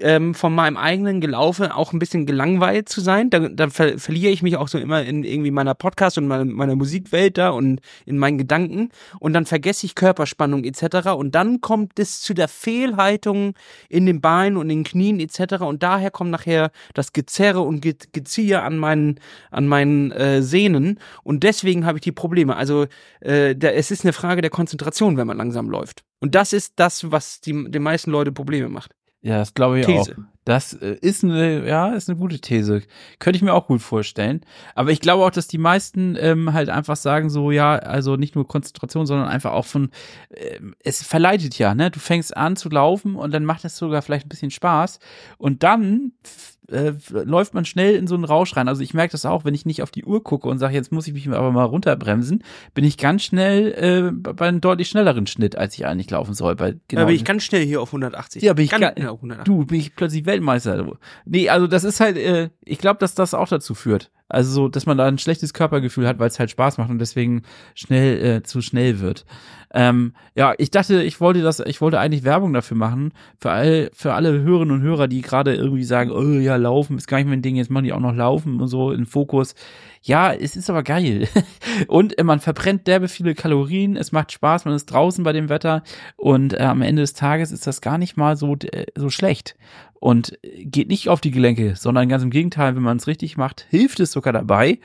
ähm, 0.00 0.34
von 0.34 0.54
meinem 0.54 0.76
eigenen 0.76 1.20
Gelaufe 1.20 1.74
auch 1.74 1.92
ein 1.92 1.98
bisschen 1.98 2.26
gelangweilt 2.26 2.88
zu 2.88 3.00
sein. 3.00 3.30
Dann, 3.30 3.56
dann 3.56 3.70
ver 3.70 3.98
verliere 3.98 4.32
ich 4.32 4.42
mich 4.42 4.56
auch 4.56 4.68
so 4.68 4.78
immer 4.78 5.02
in 5.02 5.24
irgendwie 5.24 5.50
meiner 5.50 5.74
Podcast 5.74 6.18
und 6.18 6.26
meiner, 6.26 6.44
meiner 6.44 6.76
Musikwelt 6.76 7.38
da 7.38 7.50
und 7.50 7.80
in 8.06 8.18
meinen 8.18 8.38
Gedanken. 8.38 8.90
Und 9.18 9.32
dann 9.32 9.46
vergesse 9.46 9.86
ich 9.86 9.94
Körperspannung 9.94 10.64
etc. 10.64 11.08
Und 11.10 11.34
dann 11.34 11.60
kommt 11.60 11.98
es 11.98 12.20
zu 12.20 12.34
der 12.34 12.48
Fehlhaltung 12.48 13.54
in 13.88 14.06
den 14.06 14.20
Beinen 14.20 14.56
und 14.56 14.68
den 14.68 14.84
Knien 14.84 15.20
etc. 15.20 15.62
Und 15.62 15.82
daher 15.82 16.10
kommt 16.10 16.30
nachher 16.30 16.70
das 16.94 17.12
Gezerre 17.12 17.60
und 17.60 17.80
Ge 17.80 17.94
Geziehe 18.12 18.62
an 18.62 18.76
meinen, 18.76 19.18
an 19.50 19.66
meinen 19.66 20.12
äh, 20.18 20.42
Sehnen. 20.42 20.98
Und 21.22 21.42
deswegen 21.42 21.86
habe 21.86 21.98
ich 21.98 22.02
die 22.02 22.12
Probleme. 22.12 22.56
Also 22.56 22.86
äh, 23.20 23.54
der, 23.54 23.76
es 23.76 23.90
ist 23.90 24.04
eine 24.04 24.12
Frage 24.12 24.42
der 24.42 24.50
Konzentration, 24.50 25.16
wenn 25.16 25.26
man 25.26 25.36
langsam 25.36 25.70
läuft. 25.70 26.02
Und 26.20 26.34
das 26.34 26.52
ist 26.52 26.74
das, 26.76 27.10
was 27.10 27.40
die, 27.40 27.70
den 27.70 27.82
meisten 27.82 28.10
Leute 28.10 28.32
Probleme 28.32 28.68
macht. 28.68 28.92
Ja, 29.20 29.38
das 29.38 29.54
glaube 29.54 29.80
ich 29.80 29.86
These. 29.86 30.12
auch. 30.12 30.37
Das 30.48 30.72
äh, 30.72 30.96
ist 31.00 31.24
eine, 31.24 31.66
ja, 31.68 31.88
ist 31.92 32.08
eine 32.08 32.18
gute 32.18 32.40
These. 32.40 32.82
Könnte 33.18 33.36
ich 33.36 33.42
mir 33.42 33.52
auch 33.52 33.66
gut 33.66 33.82
vorstellen. 33.82 34.40
Aber 34.74 34.90
ich 34.90 35.00
glaube 35.00 35.24
auch, 35.24 35.30
dass 35.30 35.46
die 35.46 35.58
meisten 35.58 36.16
ähm, 36.18 36.52
halt 36.54 36.70
einfach 36.70 36.96
sagen 36.96 37.28
so, 37.28 37.50
ja, 37.50 37.76
also 37.76 38.16
nicht 38.16 38.34
nur 38.34 38.48
Konzentration, 38.48 39.06
sondern 39.06 39.28
einfach 39.28 39.52
auch 39.52 39.66
von, 39.66 39.90
äh, 40.30 40.58
es 40.82 41.02
verleitet 41.02 41.58
ja, 41.58 41.74
ne? 41.74 41.90
Du 41.90 42.00
fängst 42.00 42.36
an 42.36 42.56
zu 42.56 42.68
laufen 42.70 43.14
und 43.14 43.32
dann 43.32 43.44
macht 43.44 43.64
es 43.64 43.76
sogar 43.76 44.00
vielleicht 44.02 44.26
ein 44.26 44.30
bisschen 44.30 44.50
Spaß 44.50 44.98
und 45.36 45.62
dann 45.62 46.12
äh, 46.70 46.92
läuft 47.10 47.54
man 47.54 47.64
schnell 47.64 47.94
in 47.94 48.06
so 48.06 48.14
einen 48.14 48.24
Rausch 48.24 48.54
rein. 48.54 48.68
Also 48.68 48.82
ich 48.82 48.92
merke 48.92 49.12
das 49.12 49.24
auch, 49.24 49.46
wenn 49.46 49.54
ich 49.54 49.64
nicht 49.64 49.82
auf 49.82 49.90
die 49.90 50.04
Uhr 50.04 50.22
gucke 50.22 50.48
und 50.50 50.58
sage, 50.58 50.74
jetzt 50.74 50.92
muss 50.92 51.06
ich 51.06 51.14
mich 51.14 51.26
aber 51.30 51.50
mal 51.50 51.64
runterbremsen, 51.64 52.44
bin 52.74 52.84
ich 52.84 52.98
ganz 52.98 53.22
schnell 53.22 53.72
äh, 53.72 54.12
bei 54.12 54.46
einem 54.48 54.60
deutlich 54.60 54.88
schnelleren 54.88 55.26
Schnitt, 55.26 55.56
als 55.56 55.74
ich 55.78 55.86
eigentlich 55.86 56.10
laufen 56.10 56.34
soll. 56.34 56.56
Bei 56.56 56.76
genau 56.88 57.02
da 57.02 57.06
bin 57.06 57.14
ich 57.16 57.24
ganz 57.24 57.42
schnell 57.44 57.64
hier 57.64 57.80
auf 57.80 57.88
180. 57.88 58.42
ja, 58.42 58.52
bin 58.52 58.66
ich 58.66 58.70
ganz 58.70 58.82
ga- 58.82 58.92
schnell 58.92 59.08
auf 59.08 59.18
180. 59.20 59.44
Du, 59.46 59.64
bin 59.64 59.80
ich 59.80 59.96
plötzlich 59.96 60.26
Weltmeister. 60.38 60.98
Nee, 61.24 61.48
also 61.48 61.66
das 61.66 61.84
ist 61.84 62.00
halt, 62.00 62.16
äh, 62.16 62.50
ich 62.64 62.78
glaube, 62.78 62.98
dass 63.00 63.14
das 63.14 63.34
auch 63.34 63.48
dazu 63.48 63.74
führt. 63.74 64.10
Also 64.28 64.52
so, 64.52 64.68
dass 64.68 64.86
man 64.86 64.98
da 64.98 65.06
ein 65.06 65.18
schlechtes 65.18 65.54
Körpergefühl 65.54 66.06
hat, 66.06 66.18
weil 66.18 66.28
es 66.28 66.38
halt 66.38 66.50
Spaß 66.50 66.78
macht 66.78 66.90
und 66.90 66.98
deswegen 66.98 67.42
schnell 67.74 68.24
äh, 68.24 68.42
zu 68.42 68.60
schnell 68.60 69.00
wird. 69.00 69.24
Ähm, 69.72 70.14
ja, 70.34 70.54
ich 70.56 70.70
dachte, 70.70 71.02
ich 71.02 71.20
wollte 71.20 71.42
das, 71.42 71.60
ich 71.60 71.80
wollte 71.80 72.00
eigentlich 72.00 72.24
Werbung 72.24 72.52
dafür 72.54 72.76
machen 72.76 73.12
für 73.38 73.50
all, 73.50 73.90
für 73.92 74.14
alle 74.14 74.40
Hörerinnen 74.40 74.76
und 74.76 74.82
Hörer, 74.82 75.08
die 75.08 75.20
gerade 75.20 75.54
irgendwie 75.54 75.84
sagen, 75.84 76.10
oh 76.10 76.22
ja, 76.22 76.56
laufen 76.56 76.96
ist 76.96 77.06
gar 77.06 77.18
nicht 77.18 77.28
mein 77.28 77.42
Ding, 77.42 77.56
jetzt 77.56 77.70
machen 77.70 77.84
die 77.84 77.92
auch 77.92 78.00
noch 78.00 78.14
laufen 78.14 78.60
und 78.60 78.68
so 78.68 78.92
in 78.92 79.04
Fokus. 79.04 79.54
Ja, 80.02 80.32
es 80.32 80.56
ist 80.56 80.70
aber 80.70 80.82
geil. 80.82 81.28
Und 81.88 82.16
äh, 82.18 82.24
man 82.24 82.40
verbrennt 82.40 82.86
derbe 82.86 83.08
viele 83.08 83.34
Kalorien, 83.34 83.96
es 83.96 84.12
macht 84.12 84.32
Spaß, 84.32 84.64
man 84.64 84.74
ist 84.74 84.86
draußen 84.86 85.24
bei 85.24 85.32
dem 85.32 85.48
Wetter 85.48 85.82
und 86.16 86.54
äh, 86.54 86.62
am 86.62 86.82
Ende 86.82 87.02
des 87.02 87.14
Tages 87.14 87.50
ist 87.50 87.66
das 87.66 87.80
gar 87.80 87.98
nicht 87.98 88.16
mal 88.16 88.36
so, 88.36 88.54
äh, 88.54 88.86
so 88.96 89.10
schlecht. 89.10 89.56
Und 90.00 90.38
äh, 90.44 90.64
geht 90.64 90.88
nicht 90.88 91.08
auf 91.08 91.20
die 91.20 91.30
Gelenke, 91.30 91.74
sondern 91.76 92.08
ganz 92.08 92.22
im 92.22 92.30
Gegenteil, 92.30 92.76
wenn 92.76 92.82
man 92.82 92.98
es 92.98 93.06
richtig 93.06 93.36
macht, 93.36 93.66
hilft 93.70 94.00
es 94.00 94.12
sogar 94.18 94.32
dabei, 94.32 94.78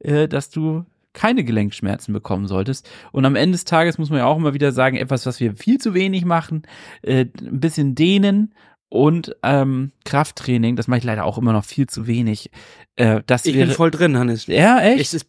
äh, 0.00 0.28
dass 0.28 0.50
du 0.50 0.84
keine 1.12 1.44
Gelenkschmerzen 1.44 2.12
bekommen 2.12 2.46
solltest. 2.46 2.88
Und 3.10 3.24
am 3.24 3.36
Ende 3.36 3.52
des 3.52 3.64
Tages 3.64 3.98
muss 3.98 4.10
man 4.10 4.18
ja 4.18 4.26
auch 4.26 4.36
immer 4.36 4.54
wieder 4.54 4.70
sagen, 4.72 4.96
etwas, 4.96 5.24
was 5.26 5.40
wir 5.40 5.56
viel 5.56 5.78
zu 5.78 5.94
wenig 5.94 6.24
machen, 6.24 6.62
äh, 7.02 7.24
ein 7.40 7.60
bisschen 7.60 7.94
dehnen 7.94 8.54
und 8.88 9.34
ähm, 9.42 9.92
Krafttraining, 10.04 10.76
das 10.76 10.86
mache 10.88 10.98
ich 10.98 11.04
leider 11.04 11.24
auch 11.24 11.38
immer 11.38 11.52
noch 11.52 11.64
viel 11.64 11.86
zu 11.88 12.06
wenig. 12.06 12.50
Äh, 12.94 13.22
das 13.26 13.44
Ich 13.46 13.54
wäre, 13.54 13.66
bin 13.66 13.74
voll 13.74 13.90
drin, 13.90 14.16
Hannes. 14.16 14.46
ja, 14.46 14.80
echt? 14.80 15.00
Es 15.00 15.14
ist, 15.14 15.26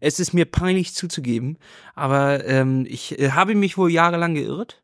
es 0.00 0.18
ist 0.20 0.32
mir 0.32 0.46
peinlich 0.46 0.94
zuzugeben, 0.94 1.58
aber 1.94 2.44
ähm, 2.46 2.84
ich 2.88 3.18
äh, 3.20 3.30
habe 3.30 3.54
mich 3.54 3.78
wohl 3.78 3.92
jahrelang 3.92 4.34
geirrt. 4.34 4.82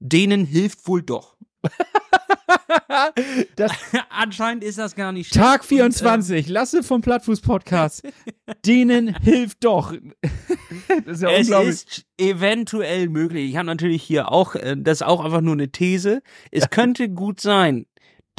Denen 0.00 0.46
hilft 0.46 0.88
wohl 0.88 1.02
doch. 1.02 1.36
Das- 3.56 3.72
Anscheinend 4.10 4.64
ist 4.64 4.78
das 4.78 4.94
gar 4.94 5.12
nicht 5.12 5.28
schlecht. 5.28 5.44
Tag 5.44 5.60
Und, 5.62 5.66
24, 5.68 6.48
Lasse 6.48 6.82
vom 6.82 7.00
Plattfuß 7.00 7.40
Podcast. 7.40 8.02
Denen 8.66 9.14
hilft 9.22 9.64
doch. 9.64 9.94
das 11.06 11.16
ist 11.16 11.22
ja 11.22 11.30
es 11.30 11.40
unglaublich. 11.46 11.70
ist 11.70 12.04
eventuell 12.18 13.08
möglich. 13.08 13.50
Ich 13.50 13.56
habe 13.56 13.66
natürlich 13.66 14.02
hier 14.02 14.30
auch, 14.30 14.54
äh, 14.54 14.76
das 14.78 14.98
ist 14.98 15.06
auch 15.06 15.24
einfach 15.24 15.40
nur 15.40 15.54
eine 15.54 15.70
These. 15.70 16.22
Es 16.50 16.70
könnte 16.70 17.08
gut 17.08 17.40
sein, 17.40 17.86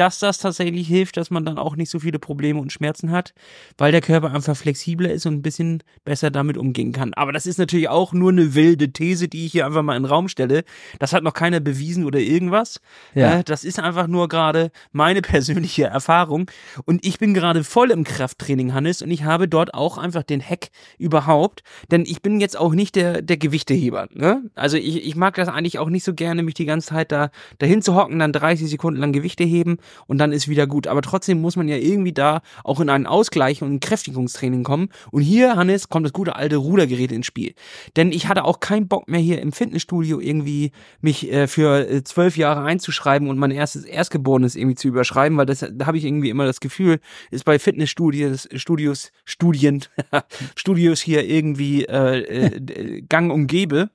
dass 0.01 0.17
das 0.17 0.39
tatsächlich 0.39 0.87
hilft, 0.87 1.15
dass 1.15 1.29
man 1.29 1.45
dann 1.45 1.59
auch 1.59 1.75
nicht 1.75 1.91
so 1.91 1.99
viele 1.99 2.17
Probleme 2.17 2.59
und 2.59 2.73
Schmerzen 2.73 3.11
hat, 3.11 3.35
weil 3.77 3.91
der 3.91 4.01
Körper 4.01 4.33
einfach 4.33 4.57
flexibler 4.57 5.11
ist 5.11 5.27
und 5.27 5.35
ein 5.35 5.41
bisschen 5.43 5.83
besser 6.03 6.31
damit 6.31 6.57
umgehen 6.57 6.91
kann. 6.91 7.13
Aber 7.13 7.31
das 7.31 7.45
ist 7.45 7.59
natürlich 7.59 7.87
auch 7.87 8.11
nur 8.11 8.31
eine 8.31 8.55
wilde 8.55 8.91
These, 8.91 9.27
die 9.27 9.45
ich 9.45 9.51
hier 9.51 9.67
einfach 9.67 9.83
mal 9.83 9.95
in 9.95 10.01
den 10.01 10.09
Raum 10.09 10.27
stelle. 10.27 10.63
Das 10.97 11.13
hat 11.13 11.21
noch 11.21 11.35
keiner 11.35 11.59
bewiesen 11.59 12.03
oder 12.03 12.17
irgendwas. 12.17 12.81
Ja. 13.13 13.41
Äh, 13.41 13.43
das 13.43 13.63
ist 13.63 13.77
einfach 13.77 14.07
nur 14.07 14.27
gerade 14.27 14.71
meine 14.91 15.21
persönliche 15.21 15.83
Erfahrung. 15.83 16.49
Und 16.85 17.05
ich 17.05 17.19
bin 17.19 17.35
gerade 17.35 17.63
voll 17.63 17.91
im 17.91 18.03
Krafttraining, 18.03 18.73
Hannes, 18.73 19.03
und 19.03 19.11
ich 19.11 19.23
habe 19.23 19.47
dort 19.47 19.75
auch 19.75 19.99
einfach 19.99 20.23
den 20.23 20.41
Hack 20.41 20.69
überhaupt. 20.97 21.61
Denn 21.91 22.05
ich 22.07 22.23
bin 22.23 22.41
jetzt 22.41 22.57
auch 22.57 22.73
nicht 22.73 22.95
der, 22.95 23.21
der 23.21 23.37
Gewichteheber. 23.37 24.07
Ne? 24.11 24.49
Also 24.55 24.77
ich, 24.77 25.05
ich 25.05 25.15
mag 25.15 25.35
das 25.35 25.47
eigentlich 25.47 25.77
auch 25.77 25.89
nicht 25.89 26.03
so 26.03 26.15
gerne, 26.15 26.41
mich 26.41 26.55
die 26.55 26.65
ganze 26.65 26.87
Zeit 26.87 27.11
da 27.11 27.29
dahin 27.59 27.83
zu 27.83 27.93
hocken, 27.93 28.17
dann 28.17 28.33
30 28.33 28.67
Sekunden 28.67 28.99
lang 28.99 29.13
Gewichte 29.13 29.43
heben 29.43 29.77
und 30.07 30.17
dann 30.17 30.31
ist 30.31 30.47
wieder 30.47 30.67
gut. 30.67 30.87
Aber 30.87 31.01
trotzdem 31.01 31.41
muss 31.41 31.55
man 31.55 31.67
ja 31.67 31.77
irgendwie 31.77 32.13
da 32.13 32.41
auch 32.63 32.79
in 32.79 32.89
einen 32.89 33.07
Ausgleich 33.07 33.61
und 33.61 33.73
ein 33.73 33.79
Kräftigungstraining 33.79 34.63
kommen. 34.63 34.89
Und 35.11 35.21
hier, 35.21 35.55
Hannes, 35.55 35.89
kommt 35.89 36.05
das 36.05 36.13
gute 36.13 36.35
alte 36.35 36.57
Rudergerät 36.57 37.11
ins 37.11 37.25
Spiel. 37.25 37.53
Denn 37.95 38.11
ich 38.11 38.27
hatte 38.27 38.45
auch 38.45 38.59
keinen 38.59 38.87
Bock 38.87 39.07
mehr 39.07 39.19
hier 39.19 39.41
im 39.41 39.51
Fitnessstudio 39.51 40.19
irgendwie 40.19 40.71
mich 41.01 41.31
äh, 41.31 41.47
für 41.47 41.89
äh, 41.89 42.03
zwölf 42.03 42.37
Jahre 42.37 42.63
einzuschreiben 42.63 43.29
und 43.29 43.37
mein 43.37 43.51
erstes 43.51 43.85
Erstgeborenes 43.85 44.55
irgendwie 44.55 44.75
zu 44.75 44.87
überschreiben, 44.87 45.37
weil 45.37 45.45
das 45.45 45.65
da 45.71 45.85
habe 45.85 45.97
ich 45.97 46.05
irgendwie 46.05 46.29
immer 46.29 46.45
das 46.45 46.59
Gefühl, 46.59 46.99
ist 47.29 47.45
bei 47.45 47.59
Fitnessstudios, 47.59 48.49
Studios, 48.55 49.11
Studien, 49.25 49.83
Studios 50.55 51.01
hier 51.01 51.27
irgendwie 51.27 51.85
äh, 51.85 52.19
äh, 52.19 53.01
gang 53.01 53.31
und 53.31 53.47
gäbe. 53.47 53.89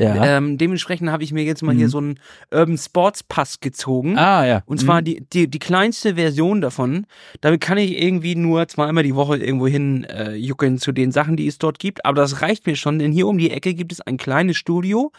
Ja. 0.00 0.38
Ähm, 0.38 0.58
dementsprechend 0.58 1.10
habe 1.10 1.22
ich 1.22 1.32
mir 1.32 1.44
jetzt 1.44 1.62
mal 1.62 1.74
mhm. 1.74 1.78
hier 1.78 1.88
so 1.88 1.98
einen 1.98 2.18
Urban 2.50 2.78
Sports 2.78 3.22
Pass 3.22 3.60
gezogen. 3.60 4.16
Ah, 4.16 4.46
ja. 4.46 4.62
Und 4.66 4.78
zwar 4.78 5.00
mhm. 5.00 5.04
die, 5.04 5.26
die, 5.32 5.48
die 5.48 5.58
kleinste 5.58 6.14
Version 6.14 6.60
davon. 6.60 7.06
Damit 7.40 7.60
kann 7.60 7.78
ich 7.78 8.00
irgendwie 8.00 8.34
nur 8.34 8.66
zweimal 8.68 9.04
die 9.04 9.14
Woche 9.14 9.36
irgendwo 9.36 9.66
hin 9.66 10.04
äh, 10.04 10.34
juckeln 10.34 10.78
zu 10.78 10.92
den 10.92 11.12
Sachen, 11.12 11.36
die 11.36 11.46
es 11.46 11.58
dort 11.58 11.78
gibt. 11.78 12.04
Aber 12.04 12.20
das 12.20 12.42
reicht 12.42 12.66
mir 12.66 12.76
schon, 12.76 12.98
denn 12.98 13.12
hier 13.12 13.26
um 13.26 13.38
die 13.38 13.50
Ecke 13.50 13.74
gibt 13.74 13.92
es 13.92 14.00
ein 14.00 14.16
kleines 14.16 14.56
Studio. 14.56 15.12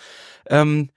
Ähm, 0.50 0.90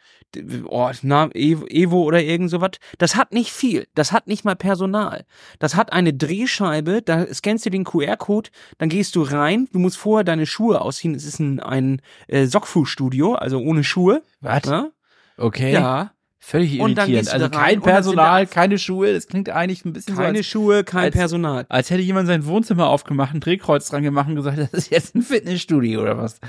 oh, 0.67 0.91
na, 1.03 1.29
Evo 1.33 2.03
oder 2.03 2.23
irgend 2.23 2.51
sowas. 2.51 2.73
Das 2.99 3.17
hat 3.17 3.33
nicht 3.33 3.51
viel. 3.51 3.87
Das 3.95 4.13
hat 4.13 4.27
nicht 4.27 4.45
mal 4.45 4.57
Personal. 4.57 5.25
Das 5.59 5.77
hat 5.77 5.93
eine 5.93 6.13
Drehscheibe, 6.13 7.03
da 7.03 7.27
scannst 7.33 7.67
du 7.67 7.71
den 7.71 7.85
QR-Code, 7.85 8.51
dann 8.79 8.89
gehst 8.89 9.17
du 9.17 9.23
rein, 9.23 9.69
du 9.73 9.79
musst 9.79 9.97
vorher 9.97 10.25
deine 10.25 10.47
Schuhe 10.47 10.81
ausziehen. 10.81 11.15
Es 11.15 11.25
ist 11.25 11.41
ein, 11.41 11.61
ein 11.61 12.01
äh, 12.29 12.47
Sockfußstudio, 12.47 13.35
also 13.35 13.59
ohne 13.59 13.85
Schuhe. 13.85 14.23
Was? 14.41 14.65
Ja? 14.67 14.91
Okay. 15.37 15.73
Ja. 15.73 16.15
Völlig 16.47 16.75
irritierend. 16.75 17.33
Also 17.33 17.49
kein 17.49 17.81
Personal, 17.81 18.47
keine 18.47 18.79
Schuhe. 18.79 19.15
Das 19.15 19.29
klingt 19.29 19.49
eigentlich 19.49 19.87
ein 19.87 19.95
bisschen 19.95 20.15
keine 20.15 20.27
so. 20.27 20.33
Keine 20.33 20.45
Schuhe, 20.45 20.85
kein 20.85 21.05
als, 21.05 21.15
Personal. 21.15 21.65
Als 21.71 21.89
hätte 21.89 22.03
jemand 22.03 22.27
sein 22.27 22.45
Wohnzimmer 22.45 22.89
aufgemacht, 22.89 23.33
ein 23.35 23.41
Drehkreuz 23.41 23.89
dran 23.89 24.03
gemacht 24.03 24.29
und 24.29 24.35
gesagt, 24.35 24.59
das 24.73 24.73
ist 24.73 24.91
jetzt 24.91 25.15
ein 25.15 25.23
Fitnessstudio 25.23 26.03
oder 26.03 26.19
was. 26.19 26.41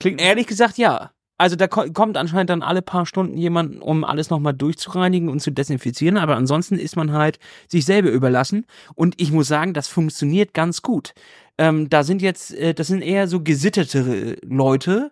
Klingt 0.00 0.22
ehrlich 0.22 0.46
gesagt 0.46 0.78
ja. 0.78 1.10
Also 1.42 1.56
da 1.56 1.66
kommt 1.66 2.16
anscheinend 2.16 2.50
dann 2.50 2.62
alle 2.62 2.82
paar 2.82 3.04
Stunden 3.04 3.36
jemand, 3.36 3.82
um 3.82 4.04
alles 4.04 4.30
nochmal 4.30 4.54
durchzureinigen 4.54 5.28
und 5.28 5.40
zu 5.40 5.50
desinfizieren. 5.50 6.16
Aber 6.16 6.36
ansonsten 6.36 6.78
ist 6.78 6.94
man 6.94 7.10
halt 7.10 7.40
sich 7.66 7.84
selber 7.84 8.10
überlassen. 8.10 8.64
Und 8.94 9.20
ich 9.20 9.32
muss 9.32 9.48
sagen, 9.48 9.74
das 9.74 9.88
funktioniert 9.88 10.54
ganz 10.54 10.82
gut. 10.82 11.14
Ähm, 11.58 11.90
da 11.90 12.04
sind 12.04 12.22
jetzt, 12.22 12.54
äh, 12.54 12.74
das 12.74 12.86
sind 12.86 13.02
eher 13.02 13.26
so 13.26 13.42
gesittetere 13.42 14.36
Leute. 14.44 15.10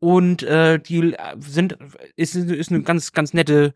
Und 0.00 0.42
äh, 0.42 0.78
die 0.78 1.16
sind, 1.40 1.78
ist, 2.14 2.34
ist 2.36 2.70
eine 2.70 2.82
ganz, 2.82 3.12
ganz 3.12 3.32
nette 3.32 3.72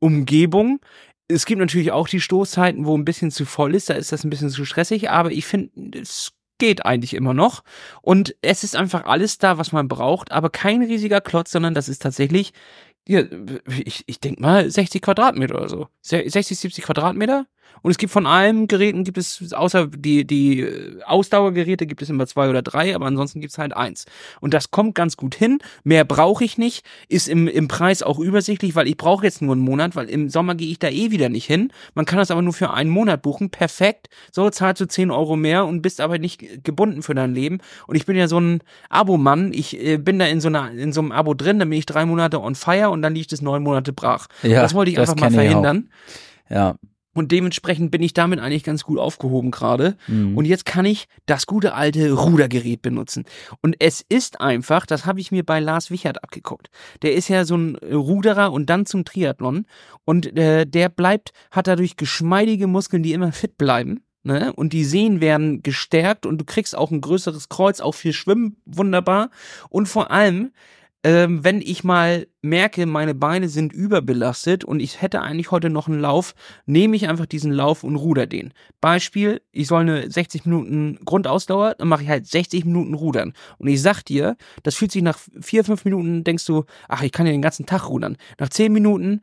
Umgebung. 0.00 0.80
Es 1.28 1.46
gibt 1.46 1.60
natürlich 1.60 1.92
auch 1.92 2.08
die 2.08 2.20
Stoßzeiten, 2.20 2.84
wo 2.84 2.98
ein 2.98 3.04
bisschen 3.04 3.30
zu 3.30 3.44
voll 3.44 3.76
ist, 3.76 3.90
da 3.90 3.94
ist 3.94 4.10
das 4.10 4.24
ein 4.24 4.30
bisschen 4.30 4.50
zu 4.50 4.64
stressig, 4.64 5.08
aber 5.08 5.30
ich 5.30 5.46
finde, 5.46 6.00
es 6.00 6.32
geht 6.58 6.84
eigentlich 6.84 7.14
immer 7.14 7.34
noch. 7.34 7.62
Und 8.02 8.34
es 8.42 8.64
ist 8.64 8.76
einfach 8.76 9.04
alles 9.04 9.38
da, 9.38 9.58
was 9.58 9.72
man 9.72 9.88
braucht, 9.88 10.32
aber 10.32 10.50
kein 10.50 10.82
riesiger 10.82 11.20
Klotz, 11.20 11.50
sondern 11.52 11.74
das 11.74 11.88
ist 11.88 12.02
tatsächlich, 12.02 12.52
ja, 13.06 13.22
ich, 13.84 14.04
ich 14.06 14.20
denke 14.20 14.42
mal 14.42 14.70
60 14.70 15.00
Quadratmeter 15.00 15.56
oder 15.56 15.68
so. 15.68 15.88
60, 16.02 16.58
70 16.58 16.84
Quadratmeter. 16.84 17.46
Und 17.82 17.90
es 17.90 17.98
gibt 17.98 18.12
von 18.12 18.26
allen 18.26 18.68
Geräten 18.68 19.04
gibt 19.04 19.18
es, 19.18 19.52
außer 19.52 19.86
die, 19.86 20.26
die 20.26 20.60
äh, 20.60 21.02
Ausdauergeräte 21.04 21.86
gibt 21.86 22.02
es 22.02 22.10
immer 22.10 22.26
zwei 22.26 22.48
oder 22.48 22.62
drei, 22.62 22.94
aber 22.94 23.06
ansonsten 23.06 23.40
gibt 23.40 23.52
es 23.52 23.58
halt 23.58 23.76
eins. 23.76 24.06
Und 24.40 24.54
das 24.54 24.70
kommt 24.70 24.94
ganz 24.94 25.16
gut 25.16 25.34
hin. 25.34 25.58
Mehr 25.84 26.04
brauche 26.04 26.44
ich 26.44 26.58
nicht. 26.58 26.84
Ist 27.08 27.28
im, 27.28 27.48
im 27.48 27.68
Preis 27.68 28.02
auch 28.02 28.18
übersichtlich, 28.18 28.74
weil 28.74 28.88
ich 28.88 28.96
brauche 28.96 29.24
jetzt 29.24 29.42
nur 29.42 29.52
einen 29.52 29.62
Monat, 29.62 29.96
weil 29.96 30.08
im 30.08 30.28
Sommer 30.28 30.54
gehe 30.54 30.70
ich 30.70 30.78
da 30.78 30.88
eh 30.88 31.10
wieder 31.10 31.28
nicht 31.28 31.46
hin. 31.46 31.72
Man 31.94 32.04
kann 32.04 32.18
das 32.18 32.30
aber 32.30 32.42
nur 32.42 32.52
für 32.52 32.70
einen 32.70 32.90
Monat 32.90 33.22
buchen. 33.22 33.50
Perfekt. 33.50 34.08
So 34.32 34.48
zahlst 34.50 34.80
du 34.80 34.86
10 34.86 35.10
Euro 35.10 35.36
mehr 35.36 35.66
und 35.66 35.82
bist 35.82 36.00
aber 36.00 36.18
nicht 36.18 36.64
gebunden 36.64 37.02
für 37.02 37.14
dein 37.14 37.34
Leben. 37.34 37.58
Und 37.86 37.96
ich 37.96 38.06
bin 38.06 38.16
ja 38.16 38.28
so 38.28 38.38
ein 38.38 38.60
Abo-Mann. 38.88 39.52
Ich 39.52 39.80
äh, 39.80 39.98
bin 39.98 40.18
da 40.18 40.26
in 40.26 40.40
so, 40.40 40.48
einer, 40.48 40.70
in 40.72 40.92
so 40.92 41.00
einem 41.00 41.12
Abo 41.12 41.34
drin, 41.34 41.58
dann 41.58 41.70
bin 41.70 41.78
ich 41.78 41.86
drei 41.86 42.04
Monate 42.04 42.40
on 42.40 42.54
fire 42.54 42.90
und 42.90 43.02
dann 43.02 43.14
liegt 43.14 43.32
es 43.32 43.42
neun 43.42 43.62
Monate 43.62 43.92
brach. 43.92 44.26
Ja, 44.42 44.62
das 44.62 44.74
wollte 44.74 44.90
ich 44.90 44.98
einfach 44.98 45.16
mal 45.16 45.30
verhindern. 45.30 45.90
Ja. 46.50 46.76
Und 47.18 47.32
dementsprechend 47.32 47.90
bin 47.90 48.00
ich 48.00 48.14
damit 48.14 48.38
eigentlich 48.38 48.62
ganz 48.62 48.84
gut 48.84 48.98
aufgehoben 48.98 49.50
gerade. 49.50 49.96
Mhm. 50.06 50.36
Und 50.36 50.44
jetzt 50.44 50.64
kann 50.64 50.84
ich 50.84 51.08
das 51.26 51.46
gute 51.46 51.74
alte 51.74 52.12
Rudergerät 52.12 52.80
benutzen. 52.80 53.24
Und 53.60 53.74
es 53.80 54.04
ist 54.08 54.40
einfach, 54.40 54.86
das 54.86 55.04
habe 55.04 55.18
ich 55.18 55.32
mir 55.32 55.44
bei 55.44 55.58
Lars 55.58 55.90
Wichert 55.90 56.22
abgeguckt. 56.22 56.70
Der 57.02 57.14
ist 57.14 57.26
ja 57.26 57.44
so 57.44 57.56
ein 57.56 57.74
Ruderer 57.76 58.52
und 58.52 58.70
dann 58.70 58.86
zum 58.86 59.04
Triathlon. 59.04 59.66
Und 60.04 60.36
äh, 60.38 60.64
der 60.64 60.88
bleibt, 60.90 61.32
hat 61.50 61.66
dadurch 61.66 61.96
geschmeidige 61.96 62.68
Muskeln, 62.68 63.02
die 63.02 63.14
immer 63.14 63.32
fit 63.32 63.58
bleiben. 63.58 64.04
Ne? 64.22 64.52
Und 64.52 64.72
die 64.72 64.84
Sehnen 64.84 65.20
werden 65.20 65.64
gestärkt 65.64 66.24
und 66.24 66.38
du 66.38 66.44
kriegst 66.44 66.76
auch 66.76 66.92
ein 66.92 67.00
größeres 67.00 67.48
Kreuz, 67.48 67.80
auch 67.80 67.96
für 67.96 68.12
Schwimmen 68.12 68.58
wunderbar. 68.64 69.30
Und 69.70 69.88
vor 69.88 70.12
allem 70.12 70.52
ähm, 71.04 71.44
wenn 71.44 71.60
ich 71.60 71.84
mal 71.84 72.26
merke, 72.42 72.84
meine 72.86 73.14
Beine 73.14 73.48
sind 73.48 73.72
überbelastet 73.72 74.64
und 74.64 74.80
ich 74.80 75.00
hätte 75.00 75.22
eigentlich 75.22 75.50
heute 75.52 75.70
noch 75.70 75.86
einen 75.86 76.00
Lauf, 76.00 76.34
nehme 76.66 76.96
ich 76.96 77.08
einfach 77.08 77.26
diesen 77.26 77.52
Lauf 77.52 77.84
und 77.84 77.96
ruder 77.96 78.26
den. 78.26 78.52
Beispiel, 78.80 79.40
ich 79.52 79.68
soll 79.68 79.82
eine 79.82 80.10
60 80.10 80.44
Minuten 80.44 80.98
Grundausdauer, 81.04 81.76
dann 81.76 81.88
mache 81.88 82.02
ich 82.02 82.08
halt 82.08 82.26
60 82.26 82.64
Minuten 82.64 82.94
rudern. 82.94 83.32
Und 83.58 83.68
ich 83.68 83.80
sag 83.80 84.02
dir, 84.02 84.36
das 84.64 84.74
fühlt 84.74 84.90
sich 84.90 85.02
nach 85.02 85.18
vier, 85.40 85.62
fünf 85.62 85.84
Minuten, 85.84 86.24
denkst 86.24 86.46
du, 86.46 86.64
ach, 86.88 87.02
ich 87.02 87.12
kann 87.12 87.26
ja 87.26 87.32
den 87.32 87.42
ganzen 87.42 87.66
Tag 87.66 87.88
rudern. 87.88 88.16
Nach 88.38 88.48
zehn 88.48 88.72
Minuten 88.72 89.20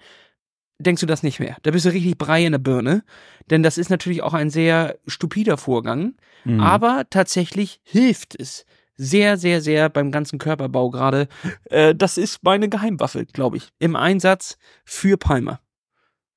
denkst 0.79 1.01
du 1.01 1.07
das 1.07 1.23
nicht 1.23 1.39
mehr. 1.39 1.57
Da 1.63 1.71
bist 1.71 1.85
du 1.85 1.89
richtig 1.89 2.17
Brei 2.17 2.45
in 2.45 2.53
der 2.53 2.59
Birne. 2.59 3.03
Denn 3.49 3.63
das 3.63 3.77
ist 3.77 3.89
natürlich 3.89 4.23
auch 4.23 4.33
ein 4.33 4.49
sehr 4.49 4.97
stupider 5.07 5.57
Vorgang. 5.57 6.15
Mhm. 6.45 6.59
Aber 6.59 7.05
tatsächlich 7.09 7.79
hilft 7.83 8.39
es 8.39 8.65
sehr, 8.97 9.37
sehr, 9.37 9.61
sehr 9.61 9.89
beim 9.89 10.11
ganzen 10.11 10.39
Körperbau 10.39 10.89
gerade. 10.89 11.27
Äh, 11.65 11.95
das 11.95 12.17
ist 12.17 12.43
meine 12.43 12.69
Geheimwaffe, 12.69 13.25
glaube 13.25 13.57
ich. 13.57 13.69
Im 13.79 13.95
Einsatz 13.95 14.57
für 14.83 15.17
Palmer. 15.17 15.59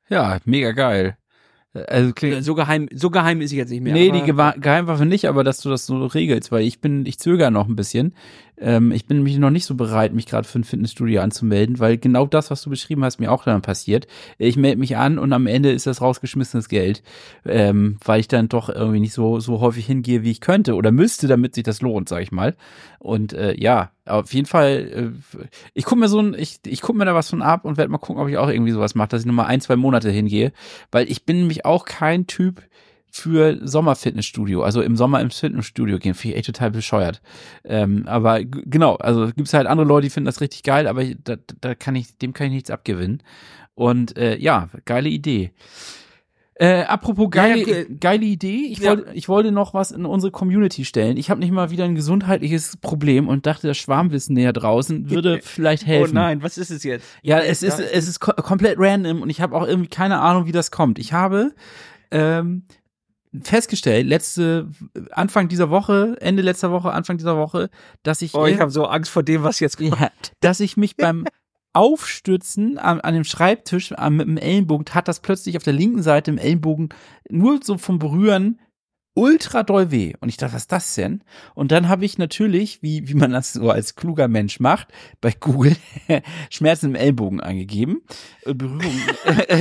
Ja, 0.09 0.39
mega 0.45 0.73
geil. 0.73 1.17
Also 1.75 2.13
klingt, 2.13 2.43
so 2.45 2.55
geheim, 2.55 2.89
so 2.93 3.11
geheim 3.11 3.41
ist 3.41 3.51
sie 3.51 3.59
jetzt 3.59 3.71
nicht 3.71 3.83
mehr. 3.83 3.93
Nee, 3.93 4.11
die 4.11 4.23
Geheimwaffe 4.23 5.05
nicht, 5.05 5.27
aber 5.27 5.45
dass 5.45 5.61
du 5.61 5.69
das 5.69 5.87
so 5.87 6.07
regelst, 6.07 6.51
weil 6.51 6.63
ich 6.63 6.81
bin, 6.81 7.05
ich 7.07 7.19
zögere 7.19 7.51
noch 7.51 7.69
ein 7.69 7.77
bisschen. 7.77 8.15
Ähm, 8.61 8.93
ich 8.93 9.07
bin 9.07 9.19
nämlich 9.19 9.39
noch 9.39 9.51
nicht 9.51 9.65
so 9.65 9.75
bereit, 9.75 10.13
mich 10.13 10.27
gerade 10.27 10.47
für 10.47 10.59
ein 10.59 10.65
Fitnessstudio 10.65 11.21
anzumelden, 11.21 11.79
weil 11.79 11.99
genau 11.99 12.27
das, 12.27 12.51
was 12.51 12.63
du 12.63 12.71
beschrieben 12.71 13.05
hast, 13.05 13.21
mir 13.21 13.31
auch 13.31 13.45
dann 13.45 13.63
passiert. 13.63 14.07
Ich 14.39 14.57
melde 14.57 14.79
mich 14.79 14.97
an 14.97 15.19
und 15.19 15.33
am 15.33 15.47
Ende 15.47 15.71
ist 15.71 15.87
das 15.87 16.01
rausgeschmissenes 16.01 16.69
Geld, 16.69 17.03
ähm, 17.45 17.99
weil 18.05 18.21
ich 18.21 18.29
dann 18.29 18.49
doch 18.49 18.69
irgendwie 18.69 19.01
nicht 19.01 19.13
so, 19.13 19.41
so 19.41 19.61
häufig 19.61 19.87
hingehe, 19.87 20.23
wie 20.23 20.31
ich 20.31 20.41
könnte 20.41 20.75
oder 20.75 20.91
müsste, 20.91 21.29
damit 21.29 21.55
sich 21.55 21.65
das 21.65 21.81
lohnt, 21.81 22.09
sag 22.09 22.23
ich 22.23 22.33
mal. 22.33 22.57
Und 22.99 23.33
äh, 23.33 23.55
ja, 23.59 23.93
auf 24.07 24.33
jeden 24.35 24.47
Fall, 24.47 25.13
äh, 25.15 25.49
ich 25.75 25.85
gucke 25.85 26.01
mir 26.01 26.09
so 26.09 26.21
ein, 26.21 26.35
ich, 26.37 26.61
ich 26.67 26.81
gucke 26.81 26.99
mir 26.99 27.05
da 27.05 27.15
was 27.15 27.31
von 27.31 27.43
ab 27.43 27.65
und 27.65 27.77
werde 27.77 27.91
mal 27.91 27.99
gucken, 27.99 28.21
ob 28.23 28.29
ich 28.29 28.39
auch 28.39 28.49
irgendwie 28.49 28.73
sowas 28.73 28.95
mache, 28.95 29.09
dass 29.09 29.21
ich 29.21 29.27
nochmal 29.27 29.47
ein, 29.47 29.61
zwei 29.61 29.77
Monate 29.77 30.11
hingehe, 30.11 30.53
weil 30.91 31.11
ich 31.11 31.25
bin 31.25 31.39
nämlich 31.39 31.65
auch 31.65 31.85
kein 31.85 32.27
Typ, 32.27 32.63
für 33.11 33.59
Sommerfitnessstudio, 33.67 34.63
also 34.63 34.83
im 34.83 34.97
Sommer 34.97 35.21
ins 35.21 35.39
Fitnessstudio 35.39 35.99
gehen, 35.99 36.15
finde 36.15 36.35
ich 36.35 36.39
echt 36.39 36.47
total 36.47 36.71
bescheuert. 36.71 37.21
Ähm, 37.65 38.05
aber 38.07 38.45
genau, 38.45 38.97
also 38.97 39.27
gibt 39.27 39.49
es 39.49 39.55
halt 39.55 39.67
andere 39.67 39.87
Leute, 39.87 40.07
die 40.07 40.11
finden 40.11 40.27
das 40.27 40.41
richtig 40.41 40.63
geil, 40.63 40.87
aber 40.87 41.05
da, 41.05 41.37
da 41.61 41.75
kann 41.75 41.97
ich, 41.97 42.19
dem 42.19 42.33
kann 42.33 42.49
ich 42.49 42.53
nichts 42.53 42.71
abgewinnen. 42.71 43.23
Und 43.75 44.17
äh, 44.17 44.37
ja, 44.39 44.69
geile 44.85 45.09
Idee. 45.09 45.53
Äh, 46.61 46.83
apropos 46.83 47.31
geile, 47.31 47.61
ja, 47.61 47.79
ja, 47.79 47.85
geile 48.01 48.25
Idee, 48.25 48.67
ich, 48.69 48.79
ja. 48.81 48.91
wollte, 48.91 49.13
ich 49.15 49.29
wollte 49.29 49.53
noch 49.53 49.75
was 49.75 49.93
in 49.93 50.05
unsere 50.05 50.33
Community 50.33 50.85
stellen. 50.85 51.17
Ich 51.17 51.31
habe 51.31 51.39
nicht 51.39 51.53
mal 51.53 51.71
wieder 51.71 51.85
ein 51.85 51.95
gesundheitliches 51.95 52.77
Problem 52.79 53.29
und 53.29 53.47
dachte, 53.47 53.69
das 53.69 53.77
Schwarmwissen 53.77 54.35
näher 54.35 54.53
draußen 54.53 55.09
würde 55.09 55.39
vielleicht 55.45 55.85
oh 55.85 55.87
helfen. 55.87 56.11
Oh 56.11 56.21
nein, 56.21 56.43
was 56.43 56.59
ist 56.59 56.73
es 56.73 56.83
jetzt? 56.83 57.07
Ja, 57.23 57.39
es 57.39 57.63
ist, 57.63 57.79
es 57.79 58.09
ist 58.09 58.19
komplett 58.19 58.77
random 58.77 59.23
und 59.23 59.31
ich 59.31 59.41
habe 59.41 59.55
auch 59.55 59.69
irgendwie 59.69 59.89
keine 59.89 60.19
Ahnung, 60.19 60.47
wie 60.47 60.53
das 60.53 60.73
kommt. 60.73 60.99
Ich 60.99 61.13
habe 61.13 61.55
ähm, 62.11 62.65
festgestellt, 63.43 64.07
letzte 64.07 64.71
Anfang 65.11 65.49
dieser 65.49 65.71
Woche, 65.71 66.17
Ende 66.21 66.43
letzter 66.43 66.71
Woche, 66.71 66.93
Anfang 66.93 67.19
dieser 67.19 67.37
Woche, 67.37 67.71
dass 68.03 68.23
ich 68.23 68.35
Oh, 68.35 68.47
ich 68.47 68.61
habe 68.61 68.71
so 68.71 68.87
Angst 68.87 69.11
vor 69.11 69.23
dem, 69.23 69.43
was 69.43 69.61
jetzt 69.61 69.79
kommt. 69.79 69.99
Ja, 69.99 70.11
dass 70.41 70.61
ich 70.61 70.77
mich 70.77 70.97
beim 70.97 71.27
Aufstützen 71.73 72.79
an, 72.79 73.01
an 73.01 73.15
dem 73.15 73.25
Schreibtisch 73.25 73.93
an, 73.93 74.17
mit 74.17 74.27
dem 74.27 74.37
Ellenbogen 74.37 74.87
hat 74.95 75.09
das 75.09 75.21
plötzlich 75.21 75.57
auf 75.57 75.63
der 75.63 75.75
linken 75.75 76.03
Seite 76.03 76.31
im 76.31 76.39
Ellenbogen 76.39 76.89
nur 77.29 77.61
so 77.63 77.79
vom 77.79 77.99
Berühren 77.99 78.59
ultra 79.19 79.65
doll 79.65 79.91
weh. 79.91 80.15
Und 80.21 80.29
ich 80.29 80.37
dachte, 80.37 80.55
was 80.55 80.63
ist 80.63 80.73
das 80.73 80.95
denn? 80.95 81.25
Und 81.55 81.73
dann 81.73 81.89
habe 81.89 82.05
ich 82.05 82.19
natürlich, 82.19 82.83
wie, 82.83 83.09
wie 83.09 83.15
man 83.15 83.33
das 83.33 83.53
so 83.53 83.71
als 83.71 83.97
kluger 83.97 84.29
Mensch 84.29 84.61
macht, 84.61 84.89
bei 85.21 85.33
Google 85.33 85.77
Schmerzen 86.51 86.91
im 86.91 86.95
Ellbogen 86.95 87.41
eingegeben. 87.41 88.03
Äh, 88.43 88.55
Berührung. 88.55 88.93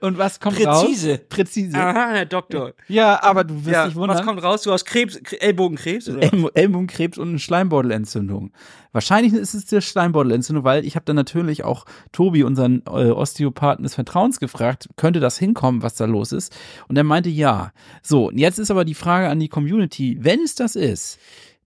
Und 0.00 0.18
was 0.18 0.40
kommt 0.40 0.56
Präzise. 0.56 1.10
raus? 1.12 1.20
Präzise. 1.28 1.76
Aha, 1.76 2.10
Herr 2.12 2.26
Doktor. 2.26 2.72
Ja, 2.88 3.22
aber 3.22 3.44
du 3.44 3.54
wirst 3.64 3.68
Ja, 3.74 3.86
dich 3.86 3.94
wundern. 3.96 4.18
was 4.18 4.24
kommt 4.26 4.42
raus? 4.42 4.62
Du 4.62 4.72
hast 4.72 4.84
Krebs, 4.84 5.16
Ellbogenkrebs? 5.16 6.08
Oder? 6.08 6.22
Ell- 6.22 6.50
Ellbogenkrebs 6.54 7.18
und 7.18 7.28
eine 7.30 7.38
Schleimbeutelentzündung. 7.38 8.52
Wahrscheinlich 8.92 9.32
ist 9.34 9.54
es 9.54 9.66
die 9.66 9.80
Schleimbeutelentzündung, 9.82 10.64
weil 10.64 10.84
ich 10.86 10.94
habe 10.96 11.04
dann 11.04 11.16
natürlich 11.16 11.64
auch 11.64 11.84
Tobi, 12.12 12.44
unseren 12.44 12.82
äh, 12.86 13.10
Osteopathen 13.10 13.82
des 13.82 13.94
Vertrauens, 13.94 14.40
gefragt, 14.40 14.88
könnte 14.96 15.20
das 15.20 15.38
hinkommen, 15.38 15.82
was 15.82 15.94
da 15.96 16.06
los 16.06 16.32
ist? 16.32 16.56
Und 16.88 16.96
er 16.96 17.04
meinte 17.04 17.28
ja. 17.28 17.72
So, 18.02 18.28
und 18.28 18.38
jetzt 18.38 18.58
ist 18.58 18.70
aber 18.70 18.84
die 18.84 18.94
Frage 18.94 19.28
an 19.28 19.38
die 19.40 19.48
Community, 19.48 20.16
wenn 20.20 20.40
es 20.40 20.54
das 20.54 20.76
ist, 20.76 21.18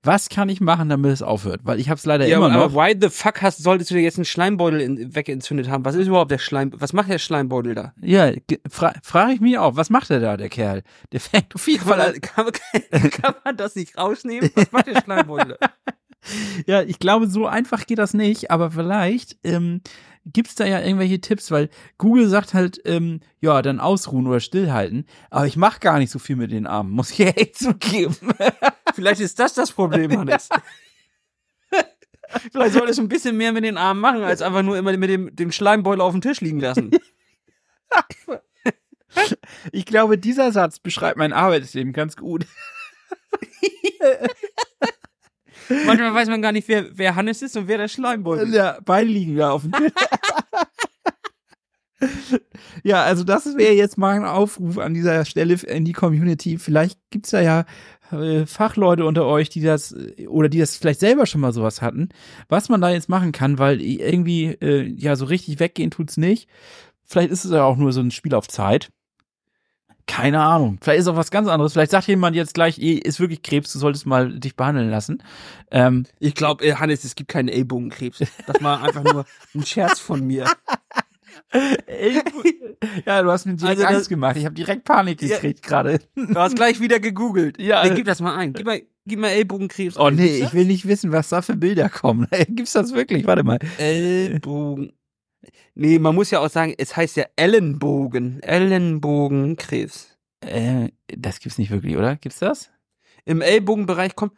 was 0.03 0.29
kann 0.29 0.49
ich 0.49 0.61
machen, 0.61 0.89
damit 0.89 1.13
es 1.13 1.23
aufhört? 1.23 1.61
Weil 1.65 1.79
ich 1.79 1.89
habe 1.91 1.99
es 1.99 2.07
leider 2.07 2.27
Ja, 2.27 2.39
immer 2.39 2.51
aber 2.51 2.69
noch. 2.69 2.75
why 2.75 2.97
the 2.99 3.11
fuck 3.11 3.43
hast, 3.43 3.63
solltest 3.63 3.91
du 3.91 3.95
dir 3.95 4.01
jetzt 4.01 4.17
einen 4.17 4.25
Schleimbeutel 4.25 4.81
in, 4.81 5.15
wegentzündet 5.15 5.69
haben? 5.69 5.85
Was 5.85 5.95
ist 5.95 6.07
überhaupt 6.07 6.31
der 6.31 6.39
Schleim, 6.39 6.73
was 6.75 6.93
macht 6.93 7.11
der 7.11 7.19
Schleimbeutel 7.19 7.75
da? 7.75 7.93
Ja, 8.01 8.31
fra 8.69 8.95
frage 9.03 9.33
ich 9.35 9.41
mich 9.41 9.59
auch, 9.59 9.77
was 9.77 9.91
macht 9.91 10.09
der 10.11 10.21
da, 10.21 10.37
der 10.37 10.49
Kerl? 10.49 10.83
Der 11.13 11.21
fängt 11.21 11.55
auf 11.55 11.67
jeden 11.69 11.85
Fall 11.85 11.99
man, 11.99 12.21
kann, 12.23 12.47
man, 12.47 13.11
kann 13.11 13.35
man 13.45 13.57
das 13.57 13.75
nicht 13.77 13.99
rausnehmen? 13.99 14.51
Was 14.55 14.73
macht 14.73 14.87
der 14.87 15.01
Schleimbeutel 15.03 15.57
da? 15.61 15.69
Ja, 16.67 16.83
ich 16.83 16.99
glaube, 16.99 17.29
so 17.29 17.47
einfach 17.47 17.87
geht 17.87 17.99
das 17.99 18.13
nicht, 18.13 18.51
aber 18.51 18.71
vielleicht 18.71 19.39
ähm, 19.43 19.81
gibt's 20.27 20.55
da 20.55 20.67
ja 20.67 20.79
irgendwelche 20.81 21.19
Tipps, 21.23 21.51
weil 21.51 21.71
Google 21.97 22.29
sagt 22.29 22.53
halt, 22.53 22.79
ähm, 22.85 23.21
ja, 23.41 23.63
dann 23.63 23.81
ausruhen 23.81 24.27
oder 24.27 24.41
stillhalten, 24.41 25.07
aber 25.31 25.47
ich 25.47 25.57
mache 25.57 25.81
gar 25.81 25.99
nicht 25.99 26.11
so 26.11 26.19
viel 26.19 26.37
mit 26.37 26.53
den 26.53 26.67
Armen, 26.67 26.91
muss 26.91 27.11
ich 27.13 27.21
echt 27.37 27.59
zugeben. 27.59 28.15
Vielleicht 28.95 29.21
ist 29.21 29.39
das 29.39 29.55
das 29.55 29.73
Problem, 29.73 30.17
Hannes. 30.17 30.49
Vielleicht 32.53 32.75
solltest 32.75 32.99
du 32.99 33.03
ein 33.03 33.09
bisschen 33.09 33.37
mehr 33.37 33.53
mit 33.53 33.65
den 33.65 33.77
Armen 33.77 34.01
machen, 34.01 34.23
als 34.23 34.41
einfach 34.43 34.63
nur 34.63 34.79
immer 34.79 34.97
mit 34.97 35.11
dem, 35.11 35.35
dem 35.35 35.51
Schleimbeutel 35.53 36.01
auf 36.01 36.13
dem 36.13 36.21
Tisch 36.21 36.41
liegen 36.41 36.61
lassen. 36.61 36.91
Ich 39.73 39.87
glaube, 39.87 40.19
dieser 40.19 40.53
Satz 40.53 40.79
beschreibt 40.79 41.19
mein 41.19 41.33
Arbeitsleben 41.33 41.93
ganz 41.93 42.17
gut. 42.17 42.47
Manchmal 45.69 46.15
weiß 46.15 46.29
man 46.29 46.43
gar 46.43 46.53
nicht, 46.53 46.69
wer, 46.69 46.97
wer 46.97 47.17
Hannes 47.17 47.43
ist 47.43 47.57
und 47.57 47.67
wer 47.67 47.79
der 47.79 47.89
Schleimbeutel 47.89 48.47
ist. 48.47 48.55
Ja, 48.55 48.79
beide 48.85 49.09
liegen 49.09 49.35
da 49.37 49.51
auf 49.51 49.63
dem 49.63 49.73
Tisch. 49.73 49.93
ja, 52.85 53.03
also 53.03 53.25
das 53.25 53.57
wäre 53.57 53.75
jetzt 53.75 53.99
mal 53.99 54.15
ein 54.15 54.25
Aufruf 54.25 54.79
an 54.79 54.95
dieser 54.95 55.25
Stelle 55.25 55.55
in 55.55 55.85
die 55.85 55.93
Community. 55.93 56.59
Vielleicht 56.59 56.99
gibt's 57.11 57.31
da 57.31 57.41
ja 57.41 57.67
Fachleute 58.47 59.05
unter 59.05 59.27
euch, 59.27 59.49
die 59.49 59.61
das 59.61 59.93
äh, 59.93 60.27
oder 60.27 60.49
die 60.49 60.59
das 60.59 60.77
vielleicht 60.77 61.01
selber 61.01 61.27
schon 61.27 61.41
mal 61.41 61.53
sowas 61.53 61.83
hatten, 61.83 62.09
was 62.49 62.69
man 62.69 62.81
da 62.81 62.91
jetzt 62.91 63.09
machen 63.09 63.33
kann, 63.33 63.59
weil 63.59 63.81
irgendwie 63.81 64.47
äh, 64.47 64.83
ja 64.97 65.17
so 65.17 65.25
richtig 65.27 65.61
weggehen 65.61 65.91
tut's 65.91 66.17
nicht. 66.17 66.49
Vielleicht 67.05 67.31
ist 67.31 67.45
es 67.45 67.51
ja 67.51 67.65
auch 67.65 67.77
nur 67.77 67.93
so 67.93 68.01
ein 68.01 68.11
Spiel 68.11 68.35
auf 68.35 68.49
Zeit. 68.49 68.91
Keine 70.07 70.41
Ahnung. 70.41 70.79
Vielleicht 70.83 71.01
ist 71.01 71.07
auch 71.07 71.17
was 71.17 71.31
ganz 71.31 71.47
anderes. 71.47 71.73
Vielleicht 71.73 71.93
sagt 71.93 72.09
jemand 72.09 72.35
jetzt 72.35 72.55
gleich, 72.55 72.79
ist 72.79 73.21
wirklich 73.21 73.43
Krebs, 73.43 73.73
du 73.73 73.79
solltest 73.79 74.07
mal 74.07 74.39
dich 74.41 74.57
behandeln 74.57 74.91
lassen. 74.91 75.23
Ähm, 75.71 76.05
Ich 76.19 76.35
glaube, 76.35 76.65
äh, 76.65 76.75
Hannes, 76.75 77.05
es 77.05 77.15
gibt 77.15 77.31
keinen 77.31 77.49
Ellbogenkrebs. 77.49 78.19
Das 78.19 78.61
war 78.61 78.83
einfach 78.83 79.05
nur 79.05 79.25
ein 79.55 79.65
Scherz 79.65 80.01
von 80.01 80.27
mir. 80.27 80.47
ja, 83.07 83.23
du 83.23 83.31
hast 83.31 83.47
mir 83.47 83.55
direkt 83.55 83.79
Also 83.79 83.83
das- 83.83 83.95
Angst 83.97 84.09
gemacht. 84.09 84.37
Ich 84.37 84.45
habe 84.45 84.55
direkt 84.55 84.85
Panik 84.85 85.21
Ja. 85.23 85.37
gekriegt 85.37 85.63
gerade. 85.63 85.99
Du 86.15 86.35
hast 86.37 86.57
gleich 86.57 86.81
wieder 86.81 87.01
gegoogelt. 87.01 87.61
Ja, 87.61 87.83
Nee, 87.85 87.91
äh, 87.91 87.95
gib 87.97 88.07
das 88.07 88.21
mal 88.21 88.37
ein. 88.37 88.53
Gib 88.53 88.67
mal, 88.67 88.81
gib 89.07 89.19
mal 89.19 89.29
Ellbogenkrebs 89.31 89.97
Oh 89.99 90.05
ein. 90.05 90.15
nee, 90.15 90.39
ich 90.45 90.53
will 90.55 90.65
nicht 90.67 90.87
wissen, 90.87 91.13
was 91.13 91.29
da 91.29 91.43
für 91.43 91.57
Bilder 91.57 91.89
kommen. 91.89 92.27
Gibt's 92.49 92.73
das 92.73 92.95
wirklich? 92.95 93.27
Warte 93.27 93.43
mal. 93.43 93.59
Ellbogen. 93.79 94.93
Nee, 95.75 95.99
man 95.99 96.15
muss 96.15 96.31
ja 96.31 96.41
auch 96.41 96.51
sagen, 96.51 96.75
es 96.79 96.97
heißt 96.97 97.17
ja 97.17 97.25
Ellenbogen. 97.37 98.41
Ellenbogenkrebs. 98.43 100.17
Äh, 100.43 100.89
das 101.09 101.41
gibt's 101.41 101.59
nicht 101.59 101.71
wirklich, 101.71 101.97
oder? 101.97 102.17
Gibt's 102.17 102.39
das? 102.39 102.71
Im 103.25 103.41
Ellbogenbereich 103.43 104.15
kommt. 104.17 104.33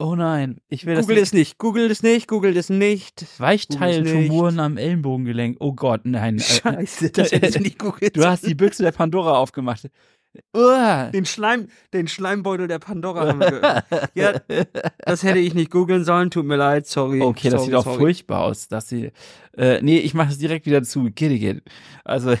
Oh 0.00 0.14
nein, 0.14 0.60
ich 0.68 0.86
will 0.86 0.94
das 0.94 1.06
Google 1.06 1.16
nicht. 1.16 1.22
es 1.24 1.32
nicht. 1.32 1.58
Google 1.58 1.90
es 1.90 2.02
nicht. 2.04 2.28
Google 2.28 2.56
es 2.56 2.70
nicht. 2.70 3.26
Weichteiltumoren 3.38 4.60
am 4.60 4.76
Ellenbogengelenk. 4.76 5.56
Oh 5.58 5.72
Gott, 5.72 6.02
nein. 6.04 6.38
Äh, 6.38 6.40
Scheiße, 6.40 7.10
das 7.10 7.32
hätte 7.32 7.48
ich 7.48 7.58
nicht 7.58 7.78
googelt. 7.80 8.16
Du 8.16 8.24
hast 8.24 8.46
die 8.46 8.54
Büchse 8.54 8.84
der 8.84 8.92
Pandora 8.92 9.36
aufgemacht. 9.38 9.90
Uah. 10.54 11.10
den 11.10 11.24
Schleim, 11.24 11.68
den 11.92 12.08
Schleimbeutel 12.08 12.68
der 12.68 12.78
Pandora 12.78 13.28
haben 13.28 13.40
wir. 13.40 13.84
Ja, 14.14 14.34
das 14.98 15.22
hätte 15.22 15.38
ich 15.38 15.54
nicht 15.54 15.70
googeln 15.70 16.04
sollen. 16.04 16.30
Tut 16.30 16.46
mir 16.46 16.56
leid. 16.56 16.86
Sorry. 16.86 17.20
Okay, 17.20 17.50
das 17.50 17.60
sorry, 17.60 17.66
sieht 17.66 17.74
auch 17.74 17.84
sorry. 17.84 17.98
furchtbar 17.98 18.40
aus, 18.44 18.68
dass 18.68 18.88
sie. 18.88 19.12
Äh, 19.56 19.80
nee, 19.82 19.98
ich 19.98 20.14
mache 20.14 20.30
es 20.30 20.38
direkt 20.38 20.66
wieder 20.66 20.82
zu. 20.82 21.10
Kitty 21.10 21.38
Kid. 21.38 21.62
Also 22.04 22.30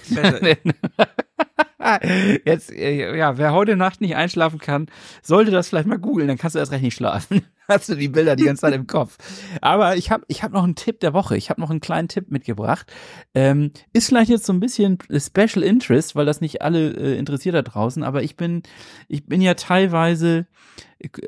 jetzt, 2.44 2.72
äh, 2.72 3.16
ja, 3.16 3.38
wer 3.38 3.52
heute 3.52 3.76
Nacht 3.76 4.00
nicht 4.00 4.16
einschlafen 4.16 4.58
kann, 4.58 4.86
sollte 5.22 5.50
das 5.50 5.68
vielleicht 5.68 5.86
mal 5.88 5.98
googeln, 5.98 6.28
dann 6.28 6.38
kannst 6.38 6.54
du 6.54 6.58
erst 6.58 6.72
recht 6.72 6.82
nicht 6.82 6.96
schlafen. 6.96 7.42
Hast 7.68 7.88
du 7.90 7.94
die 7.94 8.08
Bilder 8.08 8.34
die 8.34 8.44
ganze 8.44 8.62
Zeit 8.62 8.74
im 8.74 8.86
Kopf. 8.86 9.18
Aber 9.60 9.96
ich 9.96 10.10
habe 10.10 10.24
ich 10.28 10.42
hab 10.42 10.52
noch 10.52 10.64
einen 10.64 10.74
Tipp 10.74 11.00
der 11.00 11.12
Woche. 11.12 11.36
Ich 11.36 11.50
habe 11.50 11.60
noch 11.60 11.68
einen 11.70 11.80
kleinen 11.80 12.08
Tipp 12.08 12.30
mitgebracht. 12.30 12.90
Ähm, 13.34 13.72
ist 13.92 14.08
vielleicht 14.08 14.30
jetzt 14.30 14.46
so 14.46 14.54
ein 14.54 14.60
bisschen 14.60 14.98
Special 15.10 15.62
Interest, 15.62 16.16
weil 16.16 16.24
das 16.24 16.40
nicht 16.40 16.62
alle 16.62 16.90
äh, 16.92 17.18
interessiert 17.18 17.54
da 17.54 17.62
draußen, 17.62 18.02
aber 18.02 18.22
ich 18.22 18.36
bin, 18.36 18.62
ich 19.08 19.26
bin 19.26 19.42
ja 19.42 19.52
teilweise, 19.54 20.46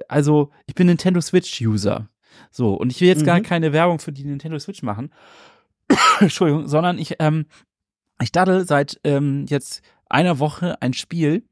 also 0.09 0.51
ich 0.67 0.75
bin 0.75 0.87
Nintendo 0.87 1.21
Switch 1.21 1.61
User. 1.61 2.09
So, 2.51 2.73
und 2.75 2.91
ich 2.91 3.01
will 3.01 3.09
jetzt 3.09 3.27
gar 3.27 3.39
Mhm. 3.39 3.43
keine 3.45 3.73
Werbung 3.75 3.99
für 3.99 4.13
die 4.13 4.25
Nintendo 4.25 4.59
Switch 4.59 4.83
machen. 4.83 5.13
Entschuldigung, 6.21 6.69
sondern 6.69 6.99
ich, 6.99 7.17
ähm, 7.19 7.47
ich 8.23 8.33
daddel 8.33 8.67
seit 8.67 8.99
ähm, 9.05 9.45
jetzt 9.49 9.83
einer 10.09 10.39
Woche 10.39 10.81
ein 10.81 10.93
Spiel, 10.93 11.45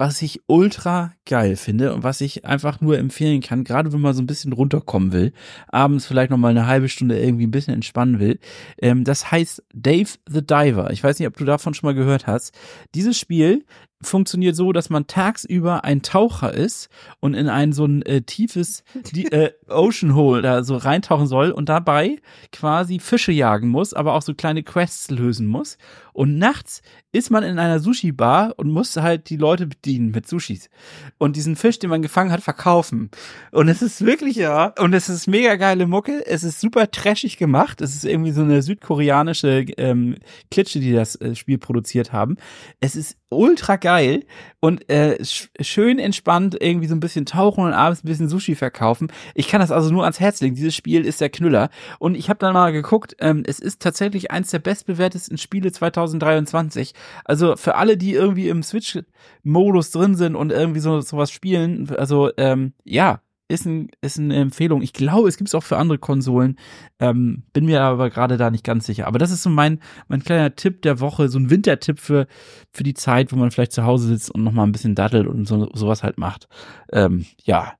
was 0.00 0.22
ich 0.22 0.40
ultra 0.46 1.12
geil 1.26 1.56
finde 1.56 1.92
und 1.92 2.02
was 2.02 2.22
ich 2.22 2.46
einfach 2.46 2.80
nur 2.80 2.96
empfehlen 2.96 3.42
kann, 3.42 3.64
gerade 3.64 3.92
wenn 3.92 4.00
man 4.00 4.14
so 4.14 4.22
ein 4.22 4.26
bisschen 4.26 4.54
runterkommen 4.54 5.12
will, 5.12 5.34
abends 5.68 6.06
vielleicht 6.06 6.30
noch 6.30 6.38
mal 6.38 6.48
eine 6.48 6.66
halbe 6.66 6.88
Stunde 6.88 7.20
irgendwie 7.20 7.46
ein 7.46 7.50
bisschen 7.50 7.74
entspannen 7.74 8.18
will. 8.18 8.38
Ähm, 8.78 9.04
das 9.04 9.30
heißt 9.30 9.62
Dave 9.74 10.08
the 10.26 10.40
Diver. 10.40 10.90
Ich 10.90 11.04
weiß 11.04 11.18
nicht, 11.18 11.28
ob 11.28 11.36
du 11.36 11.44
davon 11.44 11.74
schon 11.74 11.86
mal 11.86 11.94
gehört 11.94 12.26
hast. 12.26 12.54
Dieses 12.94 13.18
Spiel 13.18 13.66
funktioniert 14.02 14.56
so, 14.56 14.72
dass 14.72 14.88
man 14.88 15.06
tagsüber 15.06 15.84
ein 15.84 16.02
Taucher 16.02 16.54
ist 16.54 16.88
und 17.20 17.34
in 17.34 17.48
ein 17.48 17.72
so 17.72 17.84
ein 17.84 18.02
äh, 18.02 18.22
tiefes 18.22 18.82
die, 19.12 19.30
äh, 19.30 19.52
Ocean 19.68 20.14
Hole 20.14 20.40
da 20.40 20.64
so 20.64 20.76
reintauchen 20.76 21.26
soll 21.26 21.50
und 21.50 21.68
dabei 21.68 22.16
quasi 22.52 22.98
Fische 22.98 23.32
jagen 23.32 23.68
muss, 23.68 23.92
aber 23.92 24.14
auch 24.14 24.22
so 24.22 24.34
kleine 24.34 24.62
Quests 24.62 25.10
lösen 25.10 25.46
muss. 25.46 25.76
Und 26.12 26.38
nachts 26.38 26.82
ist 27.12 27.30
man 27.30 27.44
in 27.44 27.58
einer 27.58 27.78
Sushi-Bar 27.78 28.54
und 28.56 28.70
muss 28.70 28.96
halt 28.96 29.28
die 29.30 29.36
Leute 29.36 29.68
bedienen 29.90 30.12
mit 30.12 30.28
Sushis. 30.28 30.70
Und 31.18 31.36
diesen 31.36 31.56
Fisch, 31.56 31.78
den 31.78 31.90
man 31.90 32.02
gefangen 32.02 32.30
hat, 32.30 32.42
verkaufen. 32.42 33.10
Und 33.50 33.68
es 33.68 33.82
ist 33.82 34.04
wirklich, 34.04 34.36
ja, 34.36 34.72
und 34.78 34.94
es 34.94 35.08
ist 35.08 35.26
mega 35.26 35.56
geile 35.56 35.86
Mucke. 35.86 36.24
Es 36.26 36.44
ist 36.44 36.60
super 36.60 36.90
trashig 36.90 37.36
gemacht. 37.36 37.80
Es 37.80 37.94
ist 37.94 38.04
irgendwie 38.04 38.30
so 38.30 38.42
eine 38.42 38.62
südkoreanische 38.62 39.66
ähm, 39.76 40.16
Klitsche, 40.50 40.80
die 40.80 40.92
das 40.92 41.16
äh, 41.16 41.34
Spiel 41.34 41.58
produziert 41.58 42.12
haben. 42.12 42.36
Es 42.80 42.94
ist 42.94 43.16
ultra 43.30 43.76
geil 43.76 44.24
und 44.60 44.90
äh, 44.90 45.24
sch 45.24 45.48
schön 45.60 45.98
entspannt 45.98 46.56
irgendwie 46.60 46.86
so 46.86 46.94
ein 46.94 47.00
bisschen 47.00 47.26
tauchen 47.26 47.64
und 47.64 47.72
abends 47.72 48.04
ein 48.04 48.08
bisschen 48.08 48.28
Sushi 48.28 48.54
verkaufen. 48.54 49.10
Ich 49.34 49.48
kann 49.48 49.60
das 49.60 49.70
also 49.70 49.90
nur 49.90 50.02
ans 50.02 50.20
Herz 50.20 50.40
legen. 50.40 50.56
Dieses 50.56 50.74
Spiel 50.74 51.04
ist 51.06 51.20
der 51.20 51.30
Knüller. 51.30 51.70
Und 51.98 52.16
ich 52.16 52.28
habe 52.28 52.38
dann 52.38 52.52
mal 52.52 52.72
geguckt, 52.72 53.16
ähm, 53.20 53.44
es 53.46 53.60
ist 53.60 53.80
tatsächlich 53.80 54.30
eins 54.30 54.50
der 54.50 54.58
bestbewertesten 54.58 55.38
Spiele 55.38 55.72
2023. 55.72 56.92
Also 57.24 57.56
für 57.56 57.76
alle, 57.76 57.96
die 57.96 58.12
irgendwie 58.12 58.48
im 58.48 58.62
Switch-Modus 58.62 59.92
drin 59.92 60.16
sind 60.16 60.34
und 60.36 60.52
irgendwie 60.52 60.80
so 60.80 61.00
sowas 61.00 61.30
spielen, 61.30 61.88
also 61.96 62.30
ähm, 62.36 62.74
ja, 62.84 63.20
ist, 63.50 63.66
ein, 63.66 63.88
ist 64.00 64.18
eine 64.18 64.36
Empfehlung. 64.36 64.80
Ich 64.82 64.92
glaube, 64.92 65.28
es 65.28 65.36
gibt 65.36 65.48
es 65.48 65.54
auch 65.54 65.62
für 65.62 65.76
andere 65.76 65.98
Konsolen. 65.98 66.56
Ähm, 66.98 67.42
bin 67.52 67.66
mir 67.66 67.82
aber 67.82 68.08
gerade 68.10 68.36
da 68.36 68.50
nicht 68.50 68.64
ganz 68.64 68.86
sicher. 68.86 69.06
Aber 69.06 69.18
das 69.18 69.30
ist 69.30 69.42
so 69.42 69.50
mein, 69.50 69.80
mein 70.08 70.22
kleiner 70.22 70.54
Tipp 70.56 70.82
der 70.82 71.00
Woche, 71.00 71.28
so 71.28 71.38
ein 71.38 71.50
Wintertipp 71.50 71.98
für, 71.98 72.26
für 72.72 72.82
die 72.84 72.94
Zeit, 72.94 73.32
wo 73.32 73.36
man 73.36 73.50
vielleicht 73.50 73.72
zu 73.72 73.84
Hause 73.84 74.08
sitzt 74.08 74.30
und 74.30 74.42
nochmal 74.44 74.66
ein 74.66 74.72
bisschen 74.72 74.94
daddelt 74.94 75.26
und 75.26 75.46
so, 75.46 75.68
sowas 75.74 76.02
halt 76.02 76.16
macht. 76.18 76.48
Ähm, 76.92 77.26
ja, 77.44 77.74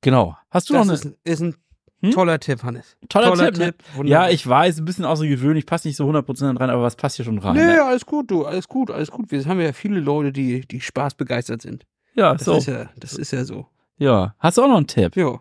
genau. 0.00 0.36
Hast 0.50 0.70
du 0.70 0.74
Das 0.74 0.86
noch 0.86 0.94
ist, 0.94 1.06
eine, 1.06 1.14
ist 1.24 1.40
ein 1.40 1.54
Hm? 2.00 2.12
toller 2.12 2.38
Tipp, 2.38 2.62
Hannes. 2.62 2.96
toller, 3.08 3.34
Tipp? 3.52 3.58
ne? 3.58 3.74
Wunderbar. 3.96 4.26
Ja, 4.28 4.32
ich 4.32 4.46
weiß, 4.46 4.78
ein 4.78 4.84
bisschen 4.84 5.04
außergewöhnlich, 5.04 5.66
passt 5.66 5.84
nicht 5.84 5.96
so 5.96 6.08
100% 6.08 6.60
rein, 6.60 6.70
aber 6.70 6.82
was 6.84 6.94
passt 6.94 7.16
hier 7.16 7.24
schon 7.24 7.38
rein? 7.38 7.56
Nee, 7.56 7.64
ne? 7.64 7.82
alles 7.84 8.06
gut, 8.06 8.30
du, 8.30 8.44
alles 8.44 8.68
gut, 8.68 8.92
alles 8.92 9.10
gut. 9.10 9.32
Wir 9.32 9.44
haben 9.46 9.60
ja 9.60 9.72
viele 9.72 9.98
Leute, 9.98 10.30
die, 10.30 10.60
die 10.60 10.80
Spaß 10.80 11.14
begeistert 11.16 11.60
sind. 11.62 11.86
Ja, 12.14 12.34
Das 12.34 12.44
so. 12.44 12.56
ist 12.56 12.66
ja, 12.66 12.88
das 13.00 13.14
ist 13.14 13.32
ja 13.32 13.44
so. 13.44 13.66
Ja. 13.98 14.34
Hast 14.38 14.58
du 14.58 14.62
auch 14.62 14.68
noch 14.68 14.76
einen 14.76 14.86
Tipp? 14.86 15.16
Ja. 15.16 15.40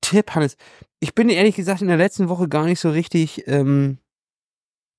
Tipp, 0.00 0.34
Hannes. 0.34 0.56
Ich 1.00 1.14
bin 1.14 1.28
ehrlich 1.28 1.56
gesagt 1.56 1.80
in 1.80 1.88
der 1.88 1.96
letzten 1.96 2.28
Woche 2.28 2.48
gar 2.48 2.64
nicht 2.64 2.80
so 2.80 2.90
richtig, 2.90 3.44
ähm, 3.46 3.98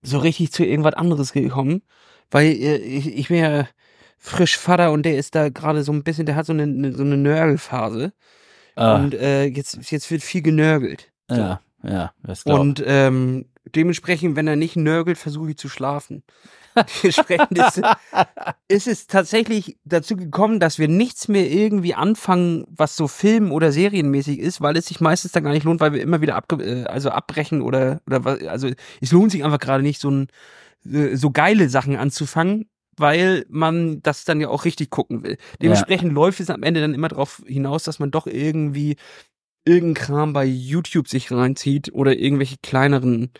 so 0.01 0.17
richtig 0.17 0.51
zu 0.51 0.63
irgendwas 0.63 0.93
anderes 0.93 1.33
gekommen, 1.33 1.81
weil 2.31 2.47
äh, 2.47 2.77
ich, 2.77 3.07
ich 3.07 3.27
bin 3.27 3.37
ja 3.37 3.67
frisch 4.17 4.57
Vater 4.57 4.91
und 4.91 5.03
der 5.03 5.17
ist 5.17 5.35
da 5.35 5.49
gerade 5.49 5.83
so 5.83 5.91
ein 5.91 6.03
bisschen, 6.03 6.25
der 6.25 6.35
hat 6.35 6.45
so 6.45 6.53
eine, 6.53 6.93
so 6.93 7.03
eine 7.03 7.17
Nörgelphase. 7.17 8.13
Ah. 8.75 8.95
Und 8.95 9.13
äh, 9.13 9.45
jetzt, 9.45 9.91
jetzt 9.91 10.09
wird 10.09 10.23
viel 10.23 10.41
genörgelt. 10.41 11.11
So. 11.27 11.35
Ja, 11.35 11.61
ja, 11.83 12.13
das 12.23 12.43
Und 12.43 12.83
ähm, 12.85 13.45
dementsprechend, 13.75 14.35
wenn 14.35 14.47
er 14.47 14.55
nicht 14.55 14.75
nörgelt, 14.75 15.17
versuche 15.17 15.51
ich 15.51 15.57
zu 15.57 15.69
schlafen. 15.69 16.23
Dementsprechend 17.03 17.57
ist, 17.57 17.81
ist 18.67 18.87
es 18.87 19.07
tatsächlich 19.07 19.77
dazu 19.83 20.15
gekommen, 20.15 20.59
dass 20.59 20.79
wir 20.79 20.87
nichts 20.87 21.27
mehr 21.27 21.49
irgendwie 21.49 21.93
anfangen, 21.93 22.65
was 22.69 22.95
so 22.95 23.07
Film- 23.07 23.51
oder 23.51 23.71
Serienmäßig 23.71 24.39
ist, 24.39 24.61
weil 24.61 24.77
es 24.77 24.87
sich 24.87 25.01
meistens 25.01 25.31
dann 25.31 25.43
gar 25.43 25.53
nicht 25.53 25.63
lohnt, 25.63 25.81
weil 25.81 25.93
wir 25.93 26.01
immer 26.01 26.21
wieder 26.21 26.35
abge 26.35 26.63
äh, 26.63 26.83
also 26.85 27.09
abbrechen 27.09 27.61
oder, 27.61 28.01
oder 28.07 28.25
also 28.49 28.69
es 29.01 29.11
lohnt 29.11 29.31
sich 29.31 29.43
einfach 29.43 29.59
gerade 29.59 29.83
nicht, 29.83 29.99
so 29.99 30.09
ein 30.09 30.27
äh, 30.85 31.15
so 31.15 31.31
geile 31.31 31.69
Sachen 31.69 31.95
anzufangen, 31.95 32.69
weil 32.97 33.45
man 33.49 34.01
das 34.01 34.25
dann 34.25 34.41
ja 34.41 34.49
auch 34.49 34.65
richtig 34.65 34.89
gucken 34.89 35.23
will. 35.23 35.37
Dementsprechend 35.61 36.09
ja. 36.09 36.15
läuft 36.15 36.39
es 36.39 36.49
am 36.49 36.63
Ende 36.63 36.81
dann 36.81 36.93
immer 36.93 37.07
darauf 37.07 37.41
hinaus, 37.45 37.83
dass 37.83 37.99
man 37.99 38.11
doch 38.11 38.27
irgendwie 38.27 38.97
irgendein 39.65 40.03
Kram 40.03 40.33
bei 40.33 40.45
YouTube 40.45 41.07
sich 41.07 41.31
reinzieht 41.31 41.93
oder 41.93 42.17
irgendwelche 42.17 42.57
kleineren 42.61 43.31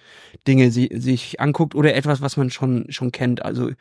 Dinge 0.48 0.72
sie, 0.72 0.90
sich 0.94 1.40
anguckt 1.40 1.76
oder 1.76 1.96
etwas, 1.96 2.22
was 2.22 2.38
man 2.38 2.50
schon, 2.50 2.86
schon 2.90 3.12
kennt. 3.12 3.44
Also, 3.44 3.72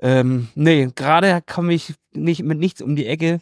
ähm, 0.00 0.48
nee, 0.54 0.88
gerade 0.94 1.42
komme 1.46 1.72
ich 1.72 1.94
nicht 2.12 2.42
mit 2.42 2.58
nichts 2.58 2.82
um 2.82 2.96
die 2.96 3.06
Ecke, 3.06 3.40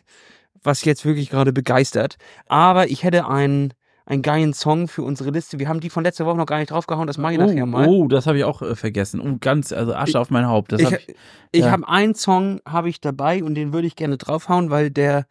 was 0.62 0.84
jetzt 0.84 1.04
wirklich 1.04 1.30
gerade 1.30 1.52
begeistert. 1.52 2.16
Aber 2.46 2.88
ich 2.88 3.02
hätte 3.02 3.28
einen, 3.28 3.72
einen 4.06 4.22
geilen 4.22 4.52
Song 4.52 4.88
für 4.88 5.02
unsere 5.02 5.30
Liste. 5.30 5.58
Wir 5.58 5.68
haben 5.68 5.80
die 5.80 5.90
von 5.90 6.04
letzter 6.04 6.26
Woche 6.26 6.36
noch 6.36 6.46
gar 6.46 6.58
nicht 6.58 6.70
draufgehauen, 6.70 7.06
das 7.06 7.18
mache 7.18 7.34
ich 7.34 7.38
oh, 7.40 7.46
nachher 7.46 7.66
mal. 7.66 7.88
Oh, 7.88 8.06
das 8.06 8.26
habe 8.26 8.38
ich 8.38 8.44
auch 8.44 8.62
äh, 8.62 8.76
vergessen. 8.76 9.20
Oh, 9.20 9.36
ganz, 9.40 9.72
also 9.72 9.94
Asche 9.94 10.10
ich, 10.10 10.16
auf 10.16 10.30
mein 10.30 10.46
Haupt. 10.46 10.72
Das 10.72 10.80
ich 10.80 10.86
hab 10.86 11.00
ich, 11.00 11.14
ich 11.52 11.60
ja. 11.60 11.70
habe 11.70 11.88
einen 11.88 12.14
Song 12.14 12.60
habe 12.66 12.88
ich 12.88 13.00
dabei 13.00 13.42
und 13.42 13.54
den 13.54 13.72
würde 13.72 13.86
ich 13.86 13.96
gerne 13.96 14.16
draufhauen, 14.16 14.70
weil 14.70 14.90
der 14.90 15.26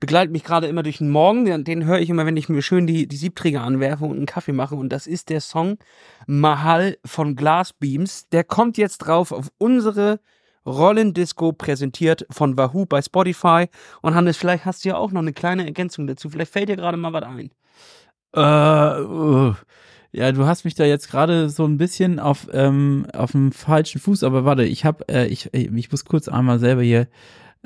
begleitet 0.00 0.32
mich 0.32 0.44
gerade 0.44 0.66
immer 0.66 0.82
durch 0.82 0.98
den 0.98 1.10
Morgen. 1.10 1.44
Den, 1.44 1.64
den 1.64 1.84
höre 1.84 1.98
ich 1.98 2.10
immer, 2.10 2.26
wenn 2.26 2.36
ich 2.36 2.48
mir 2.48 2.62
schön 2.62 2.86
die, 2.86 3.06
die 3.06 3.16
Siebträger 3.16 3.62
anwerfe 3.62 4.04
und 4.04 4.16
einen 4.16 4.26
Kaffee 4.26 4.52
mache. 4.52 4.74
Und 4.74 4.90
das 4.90 5.06
ist 5.06 5.28
der 5.28 5.40
Song 5.40 5.78
Mahal 6.26 6.98
von 7.04 7.36
Glassbeams. 7.36 8.28
Der 8.28 8.44
kommt 8.44 8.78
jetzt 8.78 8.98
drauf 8.98 9.32
auf 9.32 9.50
unsere 9.58 10.20
Rollendisco 10.66 11.52
präsentiert 11.52 12.26
von 12.30 12.56
Wahoo 12.56 12.86
bei 12.86 13.02
Spotify. 13.02 13.66
Und 14.02 14.14
Hannes, 14.14 14.36
vielleicht 14.36 14.64
hast 14.64 14.84
du 14.84 14.90
ja 14.90 14.96
auch 14.96 15.12
noch 15.12 15.22
eine 15.22 15.32
kleine 15.32 15.64
Ergänzung 15.64 16.06
dazu. 16.06 16.30
Vielleicht 16.30 16.52
fällt 16.52 16.68
dir 16.68 16.76
gerade 16.76 16.96
mal 16.96 17.12
was 17.12 17.24
ein. 17.24 17.50
Äh, 18.34 19.02
uh. 19.02 19.54
Ja, 20.10 20.32
du 20.32 20.46
hast 20.46 20.64
mich 20.64 20.74
da 20.74 20.84
jetzt 20.84 21.10
gerade 21.10 21.50
so 21.50 21.66
ein 21.66 21.76
bisschen 21.76 22.18
auf 22.18 22.48
ähm, 22.52 23.06
auf 23.12 23.32
dem 23.32 23.52
falschen 23.52 24.00
Fuß, 24.00 24.24
aber 24.24 24.46
warte, 24.46 24.64
ich 24.64 24.86
habe 24.86 25.06
äh, 25.08 25.26
ich 25.26 25.52
ich 25.52 25.90
muss 25.90 26.06
kurz 26.06 26.28
einmal 26.28 26.58
selber 26.58 26.82
hier 26.82 27.08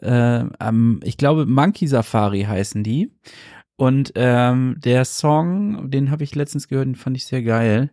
äh, 0.02 0.44
ähm, 0.60 1.00
ich 1.02 1.16
glaube, 1.16 1.46
Monkey 1.46 1.86
Safari 1.86 2.42
heißen 2.42 2.82
die. 2.82 3.10
Und 3.76 4.12
ähm, 4.14 4.76
der 4.78 5.04
Song, 5.04 5.90
den 5.90 6.10
habe 6.10 6.24
ich 6.24 6.34
letztens 6.34 6.68
gehört, 6.68 6.86
den 6.86 6.94
fand 6.94 7.16
ich 7.16 7.26
sehr 7.26 7.42
geil. 7.42 7.90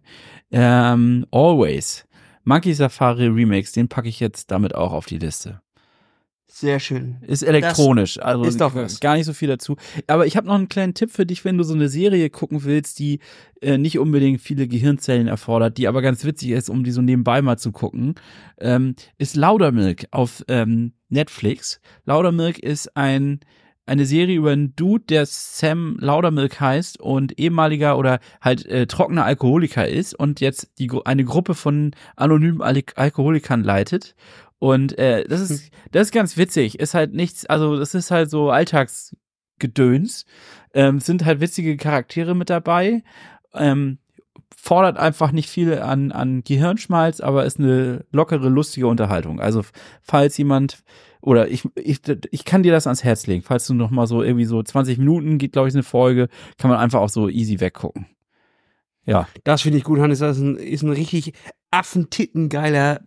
Ähm, 0.52 1.26
Always. 1.32 2.06
Monkey 2.44 2.74
Safari 2.74 3.28
Remix, 3.28 3.72
den 3.72 3.88
packe 3.88 4.10
ich 4.10 4.20
jetzt 4.20 4.52
damit 4.52 4.76
auch 4.76 4.92
auf 4.92 5.06
die 5.06 5.20
Liste. 5.20 5.62
Sehr 6.52 6.80
schön. 6.80 7.18
Ist 7.22 7.44
elektronisch, 7.44 8.16
das 8.16 8.26
also 8.26 8.44
ist 8.44 8.60
doch 8.60 8.74
was. 8.74 9.00
gar 9.00 9.16
nicht 9.16 9.28
so 9.28 9.34
viel 9.34 9.48
dazu. 9.48 9.78
Aber 10.08 10.26
ich 10.26 10.36
habe 10.36 10.48
noch 10.48 10.56
einen 10.56 10.68
kleinen 10.68 10.96
Tipp 10.96 11.12
für 11.12 11.28
dich, 11.28 11.46
wenn 11.46 11.60
du 11.60 11.64
so 11.64 11.76
eine 11.76 11.90
Serie 11.90 12.32
gucken 12.32 12.64
willst, 12.64 12.98
die 12.98 13.20
äh, 13.62 13.78
nicht 13.78 14.00
unbedingt 14.00 14.42
viele 14.42 14.68
Gehirnzellen 14.68 15.28
erfordert, 15.28 15.78
die 15.78 15.88
aber 15.88 16.02
ganz 16.02 16.26
witzig 16.26 16.50
ist, 16.50 16.70
um 16.70 16.84
die 16.84 16.92
so 16.92 17.04
nebenbei 17.04 17.44
mal 17.44 17.58
zu 17.58 17.72
gucken, 17.72 18.16
ähm, 18.60 18.96
ist 19.20 19.36
Laudermilk 19.36 20.08
auf 20.10 20.44
ähm, 20.48 20.94
Netflix. 21.10 21.80
Laudermilk 22.06 22.60
ist 22.60 22.96
ein 22.96 23.40
eine 23.86 24.06
Serie 24.06 24.38
über 24.38 24.52
einen 24.52 24.76
Dude, 24.76 25.06
der 25.06 25.26
Sam 25.26 25.98
Laudermilk 26.00 26.60
heißt 26.60 27.00
und 27.00 27.40
ehemaliger 27.40 27.98
oder 27.98 28.20
halt 28.40 28.68
äh, 28.68 28.86
trockener 28.86 29.26
Alkoholiker 29.26 29.88
ist 29.88 30.14
und 30.14 30.42
jetzt 30.42 30.70
die 30.78 30.92
eine 31.06 31.26
Gruppe 31.26 31.56
von 31.56 31.96
anonymen 32.16 32.62
Al 32.62 32.84
Alkoholikern 32.96 33.64
leitet 33.64 34.14
und 34.60 34.98
äh, 34.98 35.26
das 35.28 35.42
ist 35.42 35.64
hm. 35.64 35.70
das 35.92 36.08
ist 36.08 36.12
ganz 36.12 36.38
witzig. 36.38 36.80
Ist 36.80 36.94
halt 36.94 37.14
nichts, 37.14 37.46
also 37.46 37.78
das 37.80 37.96
ist 37.96 38.12
halt 38.12 38.30
so 38.30 38.52
Alltagsgedöns. 38.52 40.26
Ähm, 40.74 41.00
sind 41.00 41.26
halt 41.26 41.40
witzige 41.40 41.78
Charaktere 41.78 42.36
mit 42.36 42.50
dabei. 42.50 43.04
Ähm, 43.54 43.98
fordert 44.56 44.98
einfach 44.98 45.32
nicht 45.32 45.50
viel 45.50 45.80
an, 45.80 46.12
an 46.12 46.44
Gehirnschmalz, 46.44 47.22
aber 47.22 47.46
ist 47.46 47.60
eine 47.60 48.06
lockere, 48.12 48.50
lustige 48.50 48.88
Unterhaltung. 48.88 49.40
Also 49.40 49.64
falls 50.02 50.38
jemand 50.38 50.84
oder 51.22 51.50
ich, 51.50 51.68
ich, 51.76 52.02
ich 52.32 52.46
kann 52.46 52.64
dir 52.64 52.72
das 52.72 52.88
ans 52.88 53.04
Herz 53.04 53.28
legen, 53.28 53.44
falls 53.44 53.68
du 53.68 53.74
noch 53.74 53.92
mal 53.92 54.08
so 54.08 54.24
irgendwie 54.24 54.46
so 54.46 54.62
20 54.64 54.98
Minuten 54.98 55.38
geht, 55.38 55.52
glaube 55.52 55.68
ich, 55.68 55.74
eine 55.74 55.84
Folge, 55.84 56.30
kann 56.58 56.70
man 56.70 56.80
einfach 56.80 57.02
auch 57.02 57.10
so 57.10 57.28
easy 57.30 57.60
weggucken. 57.60 58.06
Ja. 59.06 59.28
Das 59.44 59.62
finde 59.62 59.78
ich 59.80 59.84
gut, 59.84 60.00
Hannes. 60.00 60.20
Das 60.20 60.38
ist 60.38 60.44
ein, 60.44 60.56
ist 60.56 60.84
ein 60.84 60.92
richtig 60.92 61.34
affentittengeiler 61.72 63.02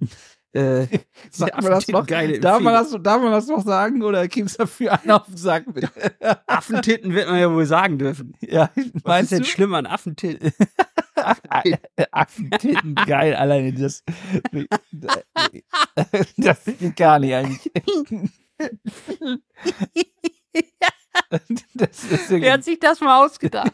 äh, 0.55 0.87
Sagt 1.31 1.63
man 1.63 1.71
das 1.73 1.89
noch? 1.89 2.07
Darf 2.07 2.61
man 2.61 2.75
das, 2.75 2.91
darf 3.03 3.23
man 3.23 3.33
das 3.33 3.47
noch 3.47 3.65
sagen 3.65 4.03
oder 4.03 4.29
gibt's 4.29 4.57
dafür 4.57 5.01
einen 5.01 5.11
auf 5.11 5.27
den 5.27 5.37
Sack? 5.37 5.65
Affentitten 6.47 7.15
wird 7.15 7.29
man 7.29 7.41
ja 7.41 7.51
wohl 7.51 7.65
sagen 7.67 7.99
dürfen. 7.99 8.35
Ja, 8.41 8.71
Was 9.03 9.23
ist 9.23 9.33
denn 9.33 9.45
schlimm 9.45 9.75
an 9.75 9.87
Affentitten? 9.87 10.53
Affentitten, 12.11 12.95
geil, 12.95 13.35
alleine 13.35 13.73
das. 13.73 14.03
Das 16.37 16.65
geht 16.65 16.97
gar 16.97 17.19
nicht 17.19 17.35
eigentlich. 17.35 17.71
Wer 22.29 22.53
hat 22.53 22.65
sich 22.65 22.79
das 22.79 23.01
mal 23.01 23.25
ausgedacht? 23.25 23.73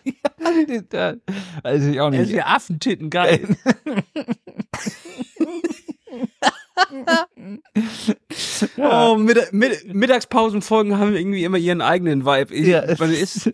also 1.63 1.89
ich 1.91 2.01
auch 2.01 2.11
nicht. 2.11 2.23
Das 2.23 2.29
ist 2.29 2.35
ja 2.35 2.47
Affentitten 2.47 3.11
geil. 3.11 3.57
oh, 8.77 9.17
Mitt 9.17 9.53
Mitt 9.53 9.95
Mittagspausenfolgen 9.95 10.99
haben 10.99 11.15
irgendwie 11.15 11.45
immer 11.45 11.59
ihren 11.59 11.81
eigenen 11.81 12.25
Vibe. 12.25 12.55
Ich, 12.55 12.67
ja. 12.67 12.85
Man 12.99 13.13
ist 13.13 13.51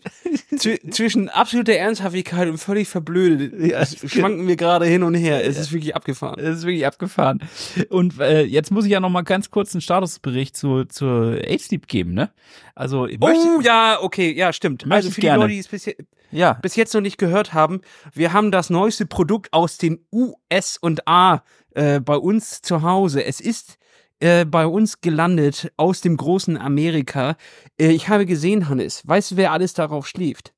zwischen 0.91 1.29
absoluter 1.29 1.75
Ernsthaftigkeit 1.75 2.49
und 2.49 2.59
völlig 2.59 2.89
verblödet. 2.89 3.55
Ja, 3.59 3.85
schwanken 3.87 4.47
wir 4.47 4.57
gerade 4.57 4.87
hin 4.87 5.03
und 5.03 5.15
her. 5.15 5.45
Es 5.45 5.59
ist 5.59 5.73
wirklich 5.73 5.95
abgefahren. 5.95 6.39
Es 6.39 6.59
ist 6.59 6.67
wirklich 6.67 6.87
abgefahren. 6.87 7.41
Und 7.89 8.21
äh, 8.21 8.43
jetzt 8.43 8.71
muss 8.71 8.85
ich 8.85 8.93
ja 8.93 9.01
noch 9.01 9.11
mal 9.11 9.23
ganz 9.23 9.51
kurz 9.51 9.75
einen 9.75 9.81
Statusbericht 9.81 10.57
zu 10.57 10.85
zur 10.85 11.39
Age 11.47 11.81
geben, 11.87 12.15
ne? 12.15 12.31
Also 12.75 13.07
Oh 13.21 13.61
ja, 13.63 13.99
okay, 14.01 14.33
ja, 14.33 14.53
stimmt. 14.53 14.85
Also 14.91 15.11
für 15.11 15.21
die 15.21 15.27
gerne. 15.27 15.43
Leute, 15.43 15.55
die 15.55 15.61
es 15.61 15.69
bis, 15.69 15.89
ja. 16.31 16.55
bis 16.55 16.77
jetzt 16.77 16.95
noch 16.95 17.01
nicht 17.01 17.19
gehört 17.19 17.55
haben, 17.55 17.81
wir 18.13 18.33
haben 18.33 18.51
das 18.51 18.71
neueste 18.71 19.07
Produkt 19.07 19.53
aus 19.53 19.79
den 19.79 20.05
US 20.13 20.77
und 20.77 21.07
A 21.07 21.43
äh, 21.75 22.01
bei 22.01 22.17
uns 22.17 22.63
zu 22.63 22.83
Hause. 22.83 23.25
Es 23.25 23.41
ist 23.41 23.77
äh, 24.21 24.45
bei 24.45 24.67
uns 24.67 25.01
gelandet 25.01 25.73
aus 25.77 26.01
dem 26.01 26.17
großen 26.17 26.57
Amerika. 26.57 27.37
Äh, 27.79 27.91
ich 27.91 28.09
habe 28.09 28.27
gesehen, 28.27 28.69
Hannes, 28.69 29.07
weißt 29.07 29.33
du, 29.33 29.37
wer 29.37 29.53
alles 29.53 29.75
darauf 29.75 30.07
schläft? 30.07 30.55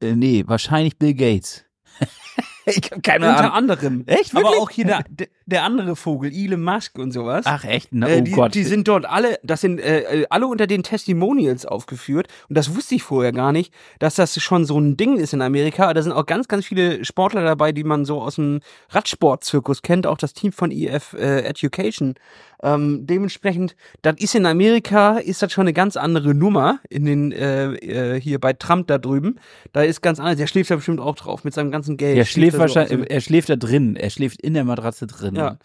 Äh, 0.00 0.16
nee, 0.16 0.44
wahrscheinlich 0.46 0.98
Bill 0.98 1.14
Gates. 1.14 1.64
ich 2.76 2.90
habe 2.90 3.00
keine 3.02 3.28
Unter 3.28 3.38
Ahnung. 3.40 3.52
anderem. 3.52 4.04
Echt? 4.06 4.34
Wirklich? 4.34 4.52
Aber 4.52 4.62
auch 4.62 4.70
hier 4.70 4.84
der, 5.08 5.26
der 5.46 5.64
andere 5.64 5.96
Vogel, 5.96 6.32
Elon 6.32 6.62
Musk 6.62 6.98
und 6.98 7.12
sowas. 7.12 7.44
Ach 7.46 7.64
echt? 7.64 7.88
Na, 7.92 8.08
äh, 8.08 8.20
oh 8.20 8.24
die, 8.24 8.30
Gott. 8.30 8.54
Die 8.54 8.64
sind 8.64 8.88
dort 8.88 9.06
alle, 9.06 9.38
das 9.42 9.60
sind 9.60 9.80
äh, 9.80 10.22
äh, 10.22 10.26
alle 10.30 10.46
unter 10.46 10.66
den 10.66 10.82
Testimonials 10.82 11.66
aufgeführt. 11.66 12.28
Und 12.48 12.56
das 12.56 12.74
wusste 12.74 12.94
ich 12.94 13.02
vorher 13.02 13.32
gar 13.32 13.52
nicht, 13.52 13.72
dass 13.98 14.14
das 14.14 14.40
schon 14.42 14.64
so 14.64 14.78
ein 14.78 14.96
Ding 14.96 15.16
ist 15.16 15.32
in 15.32 15.42
Amerika. 15.42 15.92
Da 15.92 16.02
sind 16.02 16.12
auch 16.12 16.26
ganz, 16.26 16.48
ganz 16.48 16.64
viele 16.64 17.04
Sportler 17.04 17.44
dabei, 17.44 17.72
die 17.72 17.84
man 17.84 18.04
so 18.04 18.20
aus 18.20 18.36
dem 18.36 18.60
Radsportzirkus 18.90 19.82
kennt. 19.82 20.06
Auch 20.06 20.18
das 20.18 20.32
Team 20.32 20.52
von 20.52 20.70
EF 20.70 21.14
äh, 21.14 21.42
Education. 21.42 22.14
Ähm, 22.62 23.06
dementsprechend, 23.06 23.76
das 24.00 24.14
ist 24.18 24.34
in 24.34 24.46
Amerika, 24.46 25.18
ist 25.18 25.42
das 25.42 25.52
schon 25.52 25.62
eine 25.62 25.74
ganz 25.74 25.98
andere 25.98 26.34
Nummer 26.34 26.78
in 26.88 27.04
den 27.04 27.30
äh, 27.32 27.74
äh, 27.74 28.20
hier 28.20 28.40
bei 28.40 28.54
Trump 28.54 28.86
da 28.86 28.96
drüben. 28.96 29.38
Da 29.74 29.82
ist 29.82 30.00
ganz 30.00 30.18
anders. 30.18 30.38
Der 30.38 30.46
schläft 30.46 30.70
da 30.70 30.76
bestimmt 30.76 30.98
auch 30.98 31.14
drauf 31.14 31.44
mit 31.44 31.52
seinem 31.52 31.70
ganzen 31.70 31.98
Geld. 31.98 32.16
Er 32.16 32.24
schläft, 32.24 32.53
schläft 32.56 32.74
wahrscheinlich, 32.76 33.08
so 33.08 33.14
er 33.14 33.20
schläft 33.20 33.48
da 33.48 33.56
drin. 33.56 33.96
Er 33.96 34.10
schläft 34.10 34.40
in 34.40 34.54
der 34.54 34.64
Matratze 34.64 35.06
drin. 35.06 35.36
Ja. 35.36 35.58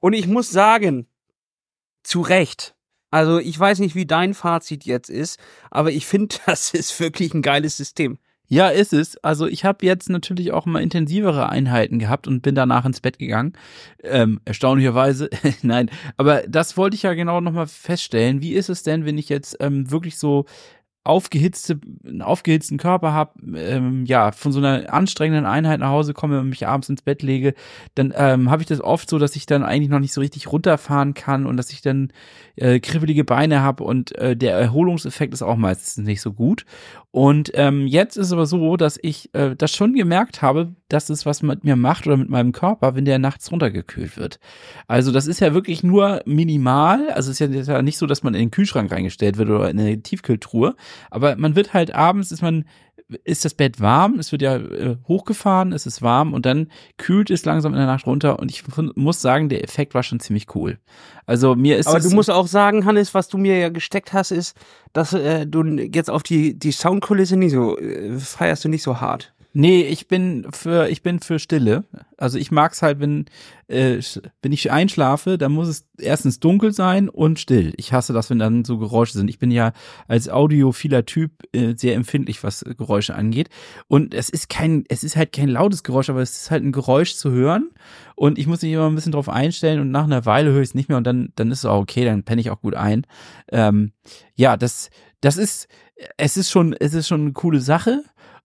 Und 0.00 0.12
ich 0.12 0.26
muss 0.26 0.50
sagen, 0.50 1.06
zu 2.02 2.20
Recht. 2.20 2.74
Also 3.10 3.38
ich 3.38 3.58
weiß 3.58 3.78
nicht, 3.80 3.94
wie 3.94 4.06
dein 4.06 4.32
Fazit 4.34 4.84
jetzt 4.84 5.10
ist, 5.10 5.38
aber 5.70 5.92
ich 5.92 6.06
finde, 6.06 6.36
das 6.46 6.72
ist 6.74 6.98
wirklich 6.98 7.34
ein 7.34 7.42
geiles 7.42 7.76
System. 7.76 8.18
Ja, 8.48 8.68
ist 8.68 8.92
es. 8.92 9.16
Also 9.24 9.46
ich 9.46 9.64
habe 9.64 9.86
jetzt 9.86 10.10
natürlich 10.10 10.52
auch 10.52 10.66
mal 10.66 10.82
intensivere 10.82 11.48
Einheiten 11.48 11.98
gehabt 11.98 12.26
und 12.26 12.42
bin 12.42 12.54
danach 12.54 12.84
ins 12.84 13.00
Bett 13.00 13.18
gegangen. 13.18 13.54
Ähm, 14.02 14.40
erstaunlicherweise, 14.44 15.30
nein. 15.62 15.90
Aber 16.18 16.42
das 16.46 16.76
wollte 16.76 16.94
ich 16.94 17.02
ja 17.02 17.14
genau 17.14 17.40
nochmal 17.40 17.66
feststellen. 17.66 18.42
Wie 18.42 18.52
ist 18.52 18.68
es 18.68 18.82
denn, 18.82 19.06
wenn 19.06 19.16
ich 19.16 19.30
jetzt 19.30 19.56
ähm, 19.60 19.90
wirklich 19.90 20.18
so 20.18 20.44
aufgehitzte, 21.04 21.80
einen 22.06 22.22
aufgehitzten 22.22 22.78
Körper 22.78 23.12
habe, 23.12 23.32
ähm, 23.56 24.04
ja, 24.06 24.30
von 24.30 24.52
so 24.52 24.60
einer 24.60 24.92
anstrengenden 24.92 25.46
Einheit 25.46 25.80
nach 25.80 25.90
Hause 25.90 26.14
komme 26.14 26.38
und 26.38 26.48
mich 26.48 26.66
abends 26.66 26.88
ins 26.88 27.02
Bett 27.02 27.22
lege, 27.22 27.54
dann 27.96 28.14
ähm, 28.16 28.50
habe 28.50 28.62
ich 28.62 28.68
das 28.68 28.80
oft 28.80 29.10
so, 29.10 29.18
dass 29.18 29.34
ich 29.34 29.46
dann 29.46 29.64
eigentlich 29.64 29.88
noch 29.88 29.98
nicht 29.98 30.12
so 30.12 30.20
richtig 30.20 30.52
runterfahren 30.52 31.14
kann 31.14 31.46
und 31.46 31.56
dass 31.56 31.72
ich 31.72 31.82
dann 31.82 32.12
äh, 32.54 32.78
kribbelige 32.78 33.24
Beine 33.24 33.62
habe 33.62 33.82
und 33.82 34.16
äh, 34.16 34.36
der 34.36 34.56
Erholungseffekt 34.56 35.34
ist 35.34 35.42
auch 35.42 35.56
meistens 35.56 36.04
nicht 36.04 36.20
so 36.20 36.32
gut. 36.32 36.64
Und 37.12 37.52
ähm, 37.54 37.86
jetzt 37.86 38.16
ist 38.16 38.28
es 38.28 38.32
aber 38.32 38.46
so, 38.46 38.78
dass 38.78 38.98
ich 39.02 39.28
äh, 39.34 39.54
das 39.54 39.70
schon 39.70 39.92
gemerkt 39.92 40.40
habe, 40.40 40.74
dass 40.88 41.10
es 41.10 41.26
was 41.26 41.42
mit 41.42 41.62
mir 41.62 41.76
macht 41.76 42.06
oder 42.06 42.16
mit 42.16 42.30
meinem 42.30 42.52
Körper, 42.52 42.94
wenn 42.94 43.04
der 43.04 43.18
nachts 43.18 43.52
runtergekühlt 43.52 44.16
wird. 44.16 44.40
Also 44.88 45.12
das 45.12 45.26
ist 45.26 45.40
ja 45.40 45.52
wirklich 45.52 45.82
nur 45.82 46.22
minimal. 46.24 47.10
Also 47.10 47.30
es 47.30 47.38
ist 47.38 47.68
ja 47.68 47.82
nicht 47.82 47.98
so, 47.98 48.06
dass 48.06 48.22
man 48.22 48.32
in 48.32 48.40
den 48.40 48.50
Kühlschrank 48.50 48.90
reingestellt 48.90 49.36
wird 49.36 49.50
oder 49.50 49.68
in 49.68 49.78
eine 49.78 50.02
Tiefkühltruhe. 50.02 50.74
Aber 51.10 51.36
man 51.36 51.54
wird 51.54 51.74
halt 51.74 51.94
abends, 51.94 52.32
ist 52.32 52.40
man 52.40 52.64
ist 53.24 53.44
das 53.44 53.54
Bett 53.54 53.80
warm, 53.80 54.18
es 54.18 54.32
wird 54.32 54.42
ja 54.42 54.56
äh, 54.56 54.96
hochgefahren, 55.06 55.72
es 55.72 55.86
ist 55.86 56.02
warm 56.02 56.32
und 56.34 56.46
dann 56.46 56.68
kühlt 56.96 57.30
es 57.30 57.44
langsam 57.44 57.72
in 57.72 57.78
der 57.78 57.86
Nacht 57.86 58.06
runter 58.06 58.38
und 58.38 58.50
ich 58.50 58.64
muss 58.94 59.20
sagen, 59.20 59.48
der 59.48 59.64
Effekt 59.64 59.94
war 59.94 60.02
schon 60.02 60.20
ziemlich 60.20 60.54
cool. 60.54 60.78
Also 61.26 61.54
mir 61.54 61.76
ist 61.76 61.86
Aber 61.86 62.00
du 62.00 62.10
musst 62.10 62.30
auch 62.30 62.46
sagen, 62.46 62.84
Hannes, 62.84 63.14
was 63.14 63.28
du 63.28 63.38
mir 63.38 63.58
ja 63.58 63.68
gesteckt 63.68 64.12
hast, 64.12 64.30
ist, 64.30 64.56
dass 64.92 65.12
äh, 65.12 65.46
du 65.46 65.64
jetzt 65.64 66.10
auf 66.10 66.22
die 66.22 66.58
die 66.58 66.72
Soundkulisse 66.72 67.36
nicht 67.36 67.52
so 67.52 67.78
äh, 67.78 68.18
feierst 68.18 68.64
du 68.64 68.68
nicht 68.68 68.82
so 68.82 69.00
hart. 69.00 69.32
Nee, 69.54 69.82
ich 69.82 70.08
bin 70.08 70.46
für 70.50 70.88
ich 70.88 71.02
bin 71.02 71.20
für 71.20 71.38
Stille. 71.38 71.84
Also 72.22 72.38
ich 72.38 72.52
mag's 72.52 72.82
halt, 72.82 73.00
wenn 73.00 73.26
äh, 73.66 74.00
wenn 74.42 74.52
ich 74.52 74.70
einschlafe, 74.70 75.38
dann 75.38 75.50
muss 75.50 75.66
es 75.66 75.88
erstens 75.98 76.38
dunkel 76.38 76.72
sein 76.72 77.08
und 77.08 77.40
still. 77.40 77.74
Ich 77.76 77.92
hasse 77.92 78.12
das, 78.12 78.30
wenn 78.30 78.38
dann 78.38 78.64
so 78.64 78.78
Geräusche 78.78 79.14
sind. 79.14 79.28
Ich 79.28 79.40
bin 79.40 79.50
ja 79.50 79.72
als 80.06 80.28
audiophiler 80.28 81.04
Typ 81.04 81.32
äh, 81.52 81.74
sehr 81.76 81.96
empfindlich, 81.96 82.44
was 82.44 82.64
Geräusche 82.78 83.16
angeht. 83.16 83.48
Und 83.88 84.14
es 84.14 84.28
ist 84.28 84.48
kein, 84.48 84.84
es 84.88 85.02
ist 85.02 85.16
halt 85.16 85.32
kein 85.32 85.48
lautes 85.48 85.82
Geräusch, 85.82 86.10
aber 86.10 86.22
es 86.22 86.42
ist 86.42 86.50
halt 86.52 86.62
ein 86.62 86.70
Geräusch 86.70 87.16
zu 87.16 87.32
hören. 87.32 87.70
Und 88.14 88.38
ich 88.38 88.46
muss 88.46 88.62
mich 88.62 88.72
immer 88.72 88.88
ein 88.88 88.94
bisschen 88.94 89.12
drauf 89.12 89.28
einstellen 89.28 89.80
und 89.80 89.90
nach 89.90 90.04
einer 90.04 90.24
Weile 90.24 90.52
höre 90.52 90.62
ich 90.62 90.68
es 90.68 90.74
nicht 90.74 90.88
mehr 90.88 90.98
und 90.98 91.06
dann, 91.08 91.32
dann 91.34 91.50
ist 91.50 91.60
es 91.60 91.64
auch 91.64 91.80
okay, 91.80 92.04
dann 92.04 92.22
penne 92.22 92.40
ich 92.40 92.50
auch 92.50 92.60
gut 92.60 92.76
ein. 92.76 93.04
Ähm, 93.50 93.90
ja, 94.36 94.56
das, 94.56 94.90
das 95.20 95.36
ist, 95.36 95.66
es 96.16 96.36
ist 96.36 96.50
schon, 96.50 96.72
es 96.72 96.94
ist 96.94 97.08
schon 97.08 97.22
eine 97.22 97.32
coole 97.32 97.60
Sache. 97.60 98.04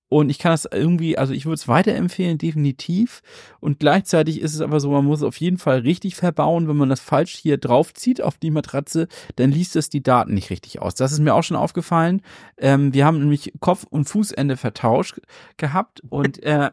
Und 0.10 0.30
ich 0.30 0.40
kann 0.40 0.54
das 0.54 0.68
irgendwie, 0.72 1.18
also 1.18 1.34
ich 1.34 1.46
würde 1.46 1.56
es 1.56 1.68
weiterempfehlen, 1.68 2.38
definitiv. 2.38 3.22
Und 3.60 3.80
gleichzeitig 3.80 4.40
ist 4.40 4.54
es 4.54 4.62
aber 4.62 4.80
so, 4.80 4.92
man 4.92 5.04
muss 5.04 5.20
es 5.20 5.24
auf 5.24 5.38
jeden 5.38 5.58
Fall 5.58 5.80
richtig 5.80 6.16
verbauen. 6.16 6.68
Wenn 6.70 6.78
man 6.78 6.90
das 6.90 7.02
falsch 7.02 7.36
hier 7.36 7.58
draufzieht 7.58 8.22
auf 8.22 8.38
die 8.38 8.52
Matratze, 8.52 9.08
dann 9.36 9.52
liest 9.52 9.76
es 9.76 9.90
die 9.90 10.04
Daten 10.04 10.34
nicht 10.34 10.50
richtig 10.50 10.82
aus. 10.82 10.96
Das 10.96 11.12
ist 11.12 11.20
mir 11.20 11.34
auch 11.34 11.44
schon 11.44 11.58
aufgefallen. 11.58 12.22
Ähm, 12.58 12.94
wir 12.94 13.06
haben 13.06 13.20
nämlich 13.20 13.54
Kopf- 13.60 13.86
und 13.90 14.06
Fußende 14.06 14.56
vertauscht 14.56 15.20
gehabt. 15.58 16.02
Und 16.10 16.42
äh, 16.42 16.72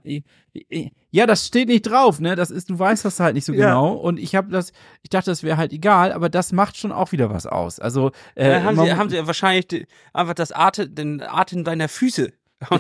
ja, 1.11 1.27
das 1.27 1.47
steht 1.47 1.69
nicht 1.69 1.83
drauf, 1.83 2.21
ne? 2.21 2.37
Das 2.37 2.53
ist, 2.53 2.71
du 2.71 2.79
weißt 2.79 3.05
das 3.05 3.19
halt 3.19 3.35
nicht 3.35 3.45
so 3.45 3.53
ja. 3.53 3.67
genau. 3.67 3.95
Und 3.95 4.21
ich 4.21 4.37
habe 4.37 4.53
das, 4.53 4.73
ich 5.03 5.11
dachte, 5.11 5.31
das 5.31 5.43
wäre 5.43 5.57
halt 5.57 5.73
egal, 5.73 6.13
aber 6.13 6.29
das 6.29 6.53
macht 6.53 6.77
schon 6.77 6.93
auch 6.93 7.11
wieder 7.11 7.31
was 7.31 7.47
aus. 7.47 7.81
Also 7.81 8.13
äh, 8.37 8.53
ja, 8.53 8.63
haben, 8.63 8.77
sie, 8.77 8.93
haben 8.93 9.11
sie 9.11 9.27
wahrscheinlich 9.27 9.87
einfach 10.13 10.35
das 10.35 10.53
Atem, 10.53 10.95
den 10.95 11.21
Atem 11.21 11.65
deiner 11.65 11.89
Füße 11.89 12.33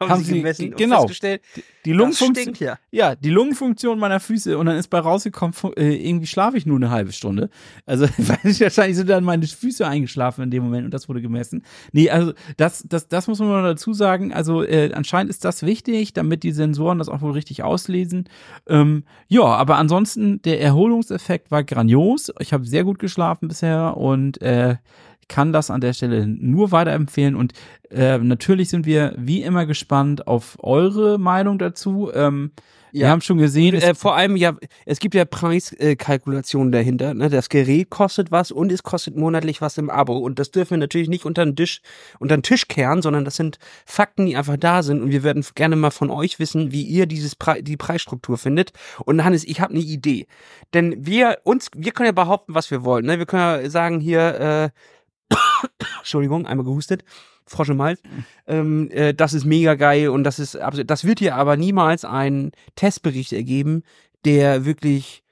haben, 0.00 0.10
haben 0.10 0.24
sie 0.24 0.36
gemessen 0.36 0.74
genau 0.76 1.00
festgestellt, 1.00 1.42
die, 1.84 1.92
Lungenfunktion, 1.92 2.54
ja. 2.58 2.78
ja, 2.90 3.14
die 3.14 3.30
Lungenfunktion 3.30 3.98
meiner 3.98 4.18
Füße 4.18 4.56
und 4.56 4.66
dann 4.66 4.76
ist 4.76 4.88
bei 4.88 4.98
rausgekommen, 4.98 5.54
äh, 5.76 5.94
irgendwie 5.94 6.26
schlafe 6.26 6.56
ich 6.56 6.66
nur 6.66 6.76
eine 6.76 6.90
halbe 6.90 7.12
Stunde. 7.12 7.50
Also 7.86 8.06
wahrscheinlich 8.18 8.96
sind 8.96 9.10
dann 9.10 9.24
meine 9.24 9.46
Füße 9.46 9.86
eingeschlafen 9.86 10.44
in 10.44 10.50
dem 10.50 10.62
Moment 10.62 10.86
und 10.86 10.94
das 10.94 11.08
wurde 11.08 11.20
gemessen. 11.20 11.64
Nee, 11.92 12.10
also 12.10 12.32
das, 12.56 12.84
das, 12.88 13.08
das 13.08 13.28
muss 13.28 13.38
man 13.40 13.48
mal 13.48 13.62
dazu 13.62 13.92
sagen. 13.92 14.32
Also 14.32 14.62
äh, 14.62 14.92
anscheinend 14.94 15.30
ist 15.30 15.44
das 15.44 15.62
wichtig, 15.62 16.14
damit 16.14 16.42
die 16.42 16.52
Sensoren 16.52 16.98
das 16.98 17.08
auch 17.08 17.20
wohl 17.20 17.32
richtig 17.32 17.62
auslesen. 17.62 18.28
Ähm, 18.68 19.04
ja, 19.28 19.44
aber 19.44 19.76
ansonsten 19.76 20.40
der 20.42 20.60
Erholungseffekt 20.60 21.50
war 21.50 21.62
grandios. 21.62 22.32
Ich 22.40 22.52
habe 22.52 22.64
sehr 22.64 22.84
gut 22.84 22.98
geschlafen 22.98 23.48
bisher 23.48 23.96
und 23.96 24.40
äh, 24.40 24.76
kann 25.30 25.52
das 25.54 25.70
an 25.70 25.80
der 25.80 25.94
Stelle 25.94 26.26
nur 26.26 26.72
weiterempfehlen 26.72 27.36
und 27.36 27.54
äh, 27.90 28.18
natürlich 28.18 28.68
sind 28.68 28.84
wir 28.84 29.14
wie 29.16 29.42
immer 29.42 29.64
gespannt 29.64 30.26
auf 30.26 30.58
eure 30.60 31.18
Meinung 31.18 31.58
dazu. 31.58 32.10
Ähm, 32.12 32.50
ja. 32.92 33.06
Wir 33.06 33.10
haben 33.10 33.20
schon 33.20 33.38
gesehen. 33.38 33.74
äh, 33.76 33.94
vor 33.94 34.16
allem 34.16 34.36
ja, 34.36 34.56
es 34.84 34.98
gibt 34.98 35.14
ja 35.14 35.24
Preiskalkulationen 35.24 36.72
dahinter. 36.72 37.14
Ne? 37.14 37.30
Das 37.30 37.48
Gerät 37.48 37.90
kostet 37.90 38.30
was 38.30 38.50
und 38.50 38.72
es 38.72 38.82
kostet 38.82 39.16
monatlich 39.16 39.60
was 39.60 39.78
im 39.78 39.90
Abo. 39.90 40.18
Und 40.18 40.38
das 40.38 40.50
dürfen 40.50 40.72
wir 40.72 40.78
natürlich 40.78 41.08
nicht 41.08 41.24
unter 41.24 41.44
den 41.44 41.56
Tisch, 41.56 41.82
unter 42.18 42.36
den 42.36 42.42
Tisch 42.42 42.68
kehren, 42.68 43.02
sondern 43.02 43.24
das 43.24 43.36
sind 43.36 43.58
Fakten, 43.86 44.26
die 44.26 44.36
einfach 44.36 44.56
da 44.56 44.82
sind. 44.82 45.02
Und 45.02 45.10
wir 45.10 45.22
werden 45.22 45.44
gerne 45.54 45.76
mal 45.76 45.90
von 45.90 46.10
euch 46.10 46.38
wissen, 46.38 46.72
wie 46.72 46.82
ihr 46.82 47.06
dieses 47.06 47.36
Pre 47.36 47.62
die 47.62 47.76
Preisstruktur 47.76 48.38
findet. 48.38 48.72
Und 49.04 49.22
Hannes, 49.24 49.44
ich 49.44 49.60
habe 49.60 49.72
eine 49.72 49.82
Idee. 49.82 50.26
Denn 50.74 51.06
wir 51.06 51.38
uns, 51.44 51.70
wir 51.76 51.92
können 51.92 52.06
ja 52.06 52.12
behaupten, 52.12 52.54
was 52.54 52.70
wir 52.70 52.84
wollen. 52.84 53.06
Ne? 53.06 53.18
Wir 53.18 53.26
können 53.26 53.62
ja 53.62 53.70
sagen 53.70 54.00
hier, 54.00 54.40
äh, 54.40 54.70
Entschuldigung, 55.98 56.46
einmal 56.46 56.64
gehustet. 56.64 57.04
Frosch 57.46 57.68
im 57.68 57.82
Hals. 57.82 58.00
Ähm, 58.46 58.90
äh, 58.90 59.12
das 59.12 59.32
ist 59.32 59.44
mega 59.44 59.74
geil 59.74 60.08
und 60.08 60.24
das 60.24 60.38
ist 60.38 60.56
absolut, 60.56 60.88
das 60.88 61.04
wird 61.04 61.18
hier 61.18 61.34
aber 61.34 61.56
niemals 61.56 62.04
ein 62.04 62.52
Testbericht 62.76 63.32
ergeben, 63.32 63.82
der 64.24 64.64
wirklich 64.64 65.24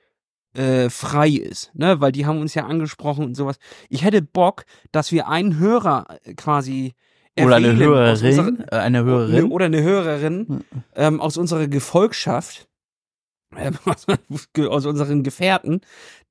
äh, 0.54 0.90
frei 0.90 1.28
ist, 1.28 1.70
ne? 1.74 2.00
Weil 2.00 2.10
die 2.10 2.26
haben 2.26 2.40
uns 2.40 2.54
ja 2.54 2.66
angesprochen 2.66 3.24
und 3.24 3.36
sowas. 3.36 3.58
Ich 3.88 4.02
hätte 4.02 4.22
Bock, 4.22 4.64
dass 4.90 5.12
wir 5.12 5.28
einen 5.28 5.58
Hörer 5.58 6.18
quasi 6.36 6.94
oder 7.40 7.56
eine 7.56 7.76
Hörerin, 7.76 8.38
unserer, 8.38 8.72
äh, 8.72 8.76
eine 8.76 9.04
Hörerin 9.04 9.44
oder 9.52 9.66
eine 9.66 9.82
Hörerin 9.82 10.64
ähm, 10.96 11.20
aus 11.20 11.36
unserer 11.36 11.68
Gefolgschaft 11.68 12.68
aus 14.68 14.86
unseren 14.86 15.22
Gefährten, 15.22 15.80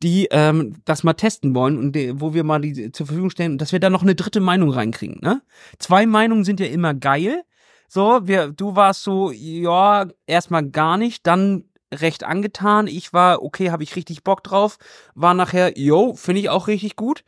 die 0.03 0.27
ähm, 0.31 0.75
das 0.85 1.03
mal 1.03 1.13
testen 1.13 1.55
wollen 1.55 1.77
und 1.77 1.93
die, 1.93 2.19
wo 2.21 2.33
wir 2.33 2.43
mal 2.43 2.61
die 2.61 2.91
zur 2.91 3.07
Verfügung 3.07 3.29
stellen, 3.29 3.57
dass 3.57 3.71
wir 3.71 3.79
da 3.79 3.89
noch 3.89 4.03
eine 4.03 4.15
dritte 4.15 4.39
Meinung 4.39 4.69
reinkriegen. 4.69 5.19
Ne? 5.21 5.41
Zwei 5.79 6.05
Meinungen 6.05 6.43
sind 6.43 6.59
ja 6.59 6.67
immer 6.67 6.93
geil. 6.93 7.43
So, 7.87 8.27
wir, 8.27 8.49
du 8.49 8.75
warst 8.75 9.03
so, 9.03 9.31
ja, 9.31 10.07
erstmal 10.25 10.69
gar 10.69 10.97
nicht, 10.97 11.25
dann 11.25 11.63
recht 11.93 12.23
angetan. 12.23 12.87
Ich 12.87 13.13
war, 13.13 13.41
okay, 13.41 13.71
habe 13.71 13.83
ich 13.83 13.95
richtig 13.95 14.23
Bock 14.23 14.43
drauf. 14.43 14.77
War 15.15 15.33
nachher, 15.33 15.77
yo, 15.77 16.13
finde 16.15 16.41
ich 16.41 16.49
auch 16.49 16.67
richtig 16.67 16.95
gut. 16.95 17.23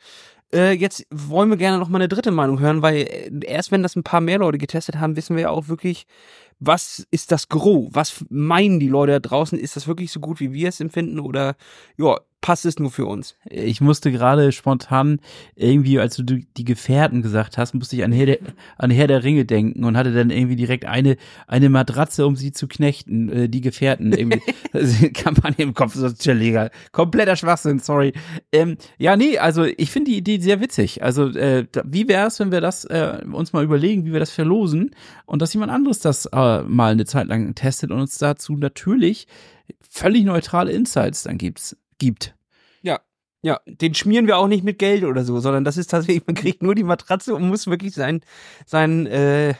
Äh, 0.52 0.72
jetzt 0.72 1.06
wollen 1.12 1.50
wir 1.50 1.58
gerne 1.58 1.78
noch 1.78 1.90
mal 1.90 2.00
eine 2.00 2.08
dritte 2.08 2.32
Meinung 2.32 2.60
hören, 2.60 2.82
weil 2.82 2.98
äh, 2.98 3.32
erst 3.46 3.72
wenn 3.72 3.84
das 3.84 3.96
ein 3.96 4.04
paar 4.04 4.22
mehr 4.22 4.40
Leute 4.40 4.58
getestet 4.58 4.96
haben, 4.96 5.16
wissen 5.16 5.36
wir 5.36 5.44
ja 5.44 5.50
auch 5.50 5.68
wirklich, 5.68 6.06
was 6.60 7.08
ist 7.12 7.32
das 7.32 7.50
Gros? 7.50 7.90
Was 7.92 8.26
meinen 8.30 8.80
die 8.80 8.88
Leute 8.88 9.14
da 9.14 9.20
draußen? 9.20 9.60
Ist 9.60 9.76
das 9.76 9.88
wirklich 9.88 10.12
so 10.12 10.20
gut, 10.20 10.40
wie 10.40 10.52
wir 10.54 10.70
es 10.70 10.80
empfinden? 10.80 11.20
Oder 11.20 11.56
ja, 11.98 12.20
passt 12.42 12.66
es 12.66 12.80
nur 12.80 12.90
für 12.90 13.06
uns. 13.06 13.36
Ich 13.50 13.82
musste 13.82 14.12
gerade 14.12 14.52
spontan 14.52 15.20
irgendwie, 15.56 16.00
als 16.00 16.16
du 16.16 16.24
die 16.24 16.66
Gefährten 16.66 17.22
gesagt 17.22 17.58
hast, 17.58 17.74
musste 17.74 17.96
ich 17.96 18.04
an 18.04 18.12
Herr, 18.12 18.26
der, 18.28 18.40
an 18.78 18.92
Herr 18.92 19.08
der 19.08 19.24
Ringe 19.24 19.46
denken 19.46 19.84
und 19.84 19.98
hatte 19.98 20.14
dann 20.14 20.30
irgendwie 20.30 20.56
direkt 20.56 20.86
eine, 20.86 21.18
eine 21.48 21.70
Matratze, 21.70 22.26
um 22.26 22.36
sie 22.36 22.52
zu 22.52 22.68
knechten, 22.68 23.30
äh, 23.30 23.50
die 23.50 23.62
Gefährten. 23.62 24.14
Irgendwie 24.14 25.10
Kampagne 25.14 25.66
im 25.66 25.74
Kopf, 25.74 25.96
so 25.96 26.32
legal. 26.32 26.72
Kompletter 26.92 27.36
Schwachsinn, 27.36 27.80
sorry. 27.80 28.14
Ähm, 28.52 28.78
ja, 28.98 29.18
nee, 29.18 29.38
also 29.38 29.66
ich 29.66 29.92
finde 29.92 30.12
die 30.12 30.18
Idee 30.18 30.40
sehr 30.40 30.62
witzig. 30.62 31.04
Also 31.04 31.28
äh, 31.28 31.68
wie 31.84 32.08
wäre 32.08 32.28
es, 32.28 32.40
wenn 32.40 32.52
wir 32.52 32.62
das 32.62 32.86
äh, 32.86 33.22
uns 33.32 33.52
mal 33.52 33.64
überlegen, 33.64 34.06
wie 34.06 34.14
wir 34.14 34.20
das 34.20 34.32
verlosen 34.32 34.92
und 35.26 35.42
dass 35.42 35.54
jemand 35.54 35.72
anderes 35.72 36.00
das 36.00 36.26
äh, 36.28 36.64
mal 36.64 36.94
eine 36.94 37.06
Zeit 37.06 37.28
lang 37.28 37.54
testet 37.56 37.92
und 37.92 38.00
uns 38.00 38.18
dazu 38.18 38.56
natürlich 38.56 39.28
völlig 39.90 40.24
neutrale 40.24 40.72
Insights 40.72 41.24
dann 41.24 41.38
gibt's 41.38 41.76
gibt. 42.00 42.36
Ja, 42.82 43.00
ja, 43.42 43.60
den 43.66 43.94
schmieren 43.94 44.28
wir 44.28 44.38
auch 44.38 44.48
nicht 44.48 44.64
mit 44.64 44.80
Geld 44.80 45.04
oder 45.04 45.24
so, 45.24 45.40
sondern 45.40 45.64
das 45.64 45.78
ist 45.78 45.92
tatsächlich, 45.92 46.26
man 46.26 46.36
kriegt 46.36 46.64
nur 46.64 46.76
die 46.76 46.84
Matratze 46.84 47.36
und 47.36 47.48
muss 47.48 47.68
wirklich 47.68 47.94
sein, 47.94 48.22
sein, 48.66 49.06
äh, 49.08 49.54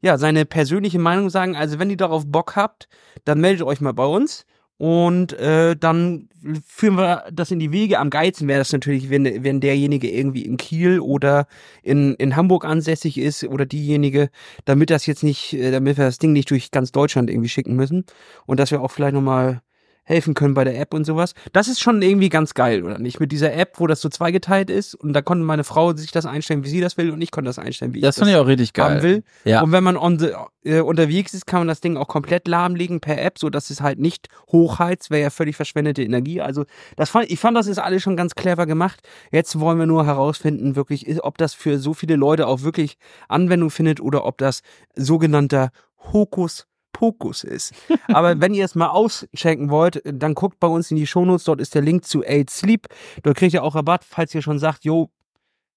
ja, 0.00 0.18
seine 0.18 0.44
persönliche 0.44 0.98
Meinung 0.98 1.30
sagen. 1.30 1.56
Also 1.56 1.78
wenn 1.78 1.90
ihr 1.90 1.96
darauf 1.96 2.26
Bock 2.26 2.56
habt, 2.56 2.88
dann 3.24 3.40
meldet 3.40 3.66
euch 3.66 3.80
mal 3.80 3.94
bei 3.94 4.04
uns 4.04 4.44
und 4.82 5.32
äh, 5.34 5.76
dann 5.76 6.28
führen 6.66 6.96
wir 6.96 7.24
das 7.32 7.52
in 7.52 7.60
die 7.60 7.70
Wege. 7.70 8.00
Am 8.00 8.10
geilsten 8.10 8.48
wäre 8.48 8.58
das 8.58 8.72
natürlich, 8.72 9.10
wenn, 9.10 9.44
wenn 9.44 9.60
derjenige 9.60 10.10
irgendwie 10.10 10.44
in 10.44 10.56
Kiel 10.56 10.98
oder 10.98 11.46
in, 11.84 12.14
in 12.16 12.34
Hamburg 12.34 12.64
ansässig 12.64 13.16
ist 13.16 13.44
oder 13.44 13.64
diejenige, 13.64 14.28
damit 14.64 14.90
das 14.90 15.06
jetzt 15.06 15.22
nicht, 15.22 15.52
äh, 15.52 15.70
damit 15.70 15.98
wir 15.98 16.04
das 16.04 16.18
Ding 16.18 16.32
nicht 16.32 16.50
durch 16.50 16.72
ganz 16.72 16.90
Deutschland 16.90 17.30
irgendwie 17.30 17.48
schicken 17.48 17.76
müssen 17.76 18.04
und 18.44 18.58
dass 18.58 18.72
wir 18.72 18.80
auch 18.82 18.90
vielleicht 18.90 19.14
nochmal 19.14 19.62
helfen 20.04 20.34
können 20.34 20.54
bei 20.54 20.64
der 20.64 20.78
App 20.80 20.94
und 20.94 21.04
sowas. 21.04 21.34
Das 21.52 21.68
ist 21.68 21.80
schon 21.80 22.02
irgendwie 22.02 22.28
ganz 22.28 22.54
geil, 22.54 22.82
oder 22.82 22.98
nicht? 22.98 23.20
Mit 23.20 23.32
dieser 23.32 23.52
App, 23.52 23.78
wo 23.78 23.86
das 23.86 24.00
so 24.00 24.08
zweigeteilt 24.08 24.70
ist 24.70 24.94
und 24.94 25.12
da 25.12 25.22
konnte 25.22 25.44
meine 25.44 25.64
Frau 25.64 25.94
sich 25.94 26.10
das 26.10 26.26
einstellen, 26.26 26.64
wie 26.64 26.68
sie 26.68 26.80
das 26.80 26.96
will 26.96 27.10
und 27.10 27.22
ich 27.22 27.30
konnte 27.30 27.48
das 27.48 27.58
einstellen, 27.58 27.94
wie 27.94 28.00
das 28.00 28.16
ich 28.16 28.20
das 28.20 28.28
ich 28.28 28.36
auch 28.36 28.46
richtig 28.46 28.72
geil. 28.72 28.96
haben 28.96 29.02
will. 29.02 29.24
Ja. 29.44 29.62
Und 29.62 29.72
wenn 29.72 29.84
man 29.84 29.96
on 29.96 30.18
the, 30.18 30.30
äh, 30.64 30.80
unterwegs 30.80 31.34
ist, 31.34 31.46
kann 31.46 31.60
man 31.60 31.68
das 31.68 31.80
Ding 31.80 31.96
auch 31.96 32.08
komplett 32.08 32.48
lahmlegen 32.48 33.00
per 33.00 33.22
App, 33.22 33.38
so 33.38 33.48
dass 33.48 33.70
es 33.70 33.80
halt 33.80 33.98
nicht 33.98 34.28
hochheizt, 34.50 35.10
wäre 35.10 35.22
ja 35.22 35.30
völlig 35.30 35.56
verschwendete 35.56 36.02
Energie. 36.02 36.40
Also 36.40 36.64
das 36.96 37.10
fand, 37.10 37.30
ich 37.30 37.38
fand, 37.38 37.56
das 37.56 37.66
ist 37.68 37.78
alles 37.78 38.02
schon 38.02 38.16
ganz 38.16 38.34
clever 38.34 38.66
gemacht. 38.66 39.00
Jetzt 39.30 39.60
wollen 39.60 39.78
wir 39.78 39.86
nur 39.86 40.04
herausfinden, 40.06 40.74
wirklich, 40.74 41.22
ob 41.22 41.38
das 41.38 41.54
für 41.54 41.78
so 41.78 41.94
viele 41.94 42.16
Leute 42.16 42.46
auch 42.48 42.62
wirklich 42.62 42.96
Anwendung 43.28 43.70
findet 43.70 44.00
oder 44.00 44.24
ob 44.24 44.38
das 44.38 44.62
sogenannter 44.96 45.70
Hokus 46.12 46.66
Pokus 46.92 47.44
ist. 47.44 47.72
Aber 48.08 48.38
wenn 48.40 48.54
ihr 48.54 48.64
es 48.64 48.74
mal 48.74 48.88
auschecken 48.88 49.70
wollt, 49.70 50.02
dann 50.04 50.34
guckt 50.34 50.60
bei 50.60 50.68
uns 50.68 50.90
in 50.90 50.96
die 50.96 51.06
Shownotes, 51.06 51.44
dort 51.44 51.60
ist 51.60 51.74
der 51.74 51.82
Link 51.82 52.04
zu 52.04 52.22
Aid 52.24 52.50
Sleep. 52.50 52.86
Dort 53.22 53.36
kriegt 53.36 53.54
ihr 53.54 53.62
auch 53.62 53.74
Rabatt, 53.74 54.04
falls 54.04 54.34
ihr 54.34 54.42
schon 54.42 54.58
sagt, 54.58 54.84
jo, 54.84 55.10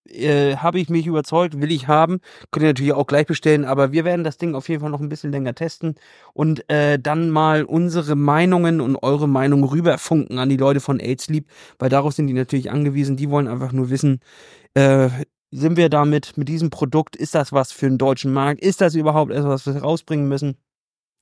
äh, 0.09 0.57
habe 0.57 0.79
ich 0.79 0.89
mich 0.89 1.07
überzeugt, 1.07 1.59
will 1.59 1.71
ich 1.71 1.87
haben. 1.87 2.19
Könnt 2.51 2.63
ihr 2.63 2.69
natürlich 2.69 2.93
auch 2.93 3.07
gleich 3.07 3.25
bestellen, 3.25 3.65
aber 3.65 3.91
wir 3.91 4.05
werden 4.05 4.23
das 4.23 4.37
Ding 4.37 4.55
auf 4.55 4.69
jeden 4.69 4.81
Fall 4.81 4.91
noch 4.91 4.99
ein 4.99 5.09
bisschen 5.09 5.31
länger 5.31 5.55
testen 5.55 5.95
und 6.33 6.69
äh, 6.69 6.99
dann 6.99 7.29
mal 7.29 7.63
unsere 7.63 8.15
Meinungen 8.15 8.81
und 8.81 8.97
eure 8.97 9.27
Meinung 9.27 9.63
rüberfunken 9.63 10.37
an 10.37 10.49
die 10.49 10.57
Leute 10.57 10.79
von 10.79 10.99
Aid 10.99 11.21
Sleep, 11.21 11.47
weil 11.79 11.89
darauf 11.89 12.13
sind 12.13 12.27
die 12.27 12.33
natürlich 12.33 12.71
angewiesen. 12.71 13.17
Die 13.17 13.29
wollen 13.29 13.47
einfach 13.47 13.71
nur 13.71 13.89
wissen, 13.89 14.19
äh, 14.75 15.09
sind 15.51 15.77
wir 15.77 15.89
damit, 15.89 16.37
mit 16.37 16.49
diesem 16.49 16.69
Produkt, 16.69 17.15
ist 17.15 17.33
das 17.33 17.53
was 17.53 17.71
für 17.71 17.87
den 17.87 17.97
deutschen 17.97 18.33
Markt? 18.33 18.61
Ist 18.61 18.81
das 18.81 18.93
überhaupt 18.95 19.31
etwas, 19.31 19.65
was 19.65 19.73
wir 19.73 19.81
rausbringen 19.81 20.27
müssen? 20.27 20.57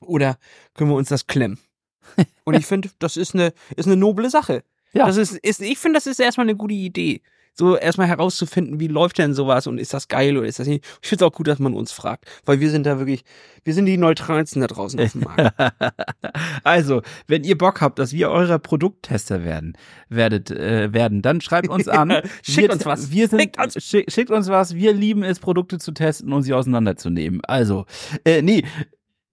Oder 0.04 0.38
können 0.74 0.90
wir 0.90 0.96
uns 0.96 1.10
das 1.10 1.28
klemmen? 1.28 1.60
Und 2.44 2.56
ich 2.56 2.66
finde, 2.66 2.90
das 3.00 3.18
ist 3.18 3.34
eine, 3.34 3.54
ist 3.76 3.86
eine 3.86 3.96
noble 3.96 4.30
Sache. 4.30 4.64
Ja. 4.94 5.08
Das 5.08 5.18
ist, 5.18 5.38
ist, 5.38 5.62
ich 5.62 5.80
finde, 5.80 5.98
das 5.98 6.08
ist 6.08 6.20
erstmal 6.20 6.46
eine 6.46 6.56
gute 6.56 6.74
Idee. 6.74 7.22
So 7.56 7.78
erstmal 7.78 8.08
herauszufinden, 8.08 8.80
wie 8.80 8.88
läuft 8.88 9.20
denn 9.20 9.36
sowas 9.36 9.68
und 9.68 9.78
ist 9.78 9.94
das 9.94 10.08
geil 10.08 10.38
oder 10.38 10.48
ist 10.48 10.58
das 10.58 10.66
nicht. 10.66 10.84
Ich 11.04 11.10
finde 11.10 11.24
es 11.24 11.30
auch 11.30 11.36
gut, 11.36 11.48
dass 11.48 11.60
man 11.60 11.76
uns 11.76 11.92
fragt, 11.92 12.26
weil 12.46 12.60
wir 12.60 12.72
sind 12.72 12.88
da 12.88 12.98
wirklich, 12.98 13.24
wir 13.64 13.76
sind 13.76 13.86
die 13.86 13.98
neutralsten 13.98 14.62
da 14.62 14.66
draußen 14.66 15.00
auf 15.00 15.12
dem 15.12 15.22
Markt. 15.22 15.54
also, 16.64 17.04
wenn 17.28 17.44
ihr 17.44 17.56
Bock 17.56 17.80
habt, 17.80 18.00
dass 18.00 18.12
wir 18.12 18.32
eure 18.32 18.58
Produkttester 18.58 19.44
werden, 19.44 19.78
werdet, 20.10 20.50
äh, 20.50 20.94
werden, 20.94 21.22
dann 21.22 21.42
schreibt 21.42 21.70
uns 21.70 21.88
an. 21.88 22.24
schickt 22.42 22.70
wir, 22.70 22.72
uns 22.72 22.88
was. 22.88 23.12
Wir 23.12 23.28
sind, 23.28 23.40
schickt 23.40 23.60
uns. 23.60 23.78
schickt 23.84 24.32
uns 24.32 24.48
was. 24.48 24.74
Wir 24.74 24.92
lieben 24.92 25.22
es, 25.22 25.40
Produkte 25.40 25.78
zu 25.78 25.92
testen 25.92 26.34
und 26.34 26.42
sie 26.42 26.56
auseinanderzunehmen. 26.56 27.42
Also, 27.46 27.86
äh, 28.26 28.42
nee, 28.42 28.64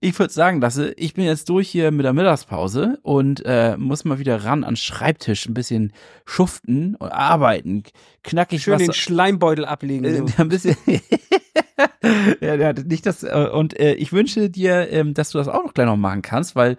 ich 0.02 0.18
würde 0.18 0.32
sagen, 0.32 0.62
Lasse, 0.62 0.92
ich 0.96 1.12
bin 1.12 1.24
jetzt 1.24 1.48
durch 1.50 1.68
hier 1.68 1.90
mit 1.90 2.06
der 2.06 2.14
Mittagspause 2.14 2.98
und 3.02 3.42
äh, 3.44 3.76
muss 3.76 4.06
mal 4.06 4.18
wieder 4.18 4.44
ran 4.44 4.64
an 4.64 4.76
Schreibtisch, 4.76 5.46
ein 5.46 5.52
bisschen 5.52 5.92
schuften 6.24 6.94
und 6.94 7.10
arbeiten, 7.10 7.82
knackig 8.24 8.62
Schön 8.62 8.74
was, 8.74 8.82
den 8.82 8.92
Schleimbeutel 8.94 9.66
ablegen. 9.66 10.04
Äh, 10.04 10.24
ein 10.38 10.48
bisschen. 10.48 10.76
ja, 12.40 12.54
ja, 12.54 12.72
nicht 12.72 13.04
das. 13.04 13.24
Äh, 13.24 13.48
und 13.52 13.78
äh, 13.78 13.92
ich 13.94 14.12
wünsche 14.12 14.48
dir, 14.48 14.90
ähm, 14.90 15.12
dass 15.12 15.30
du 15.30 15.38
das 15.38 15.48
auch 15.48 15.64
noch 15.64 15.74
gleich 15.74 15.86
noch 15.86 15.98
machen 15.98 16.22
kannst, 16.22 16.56
weil 16.56 16.78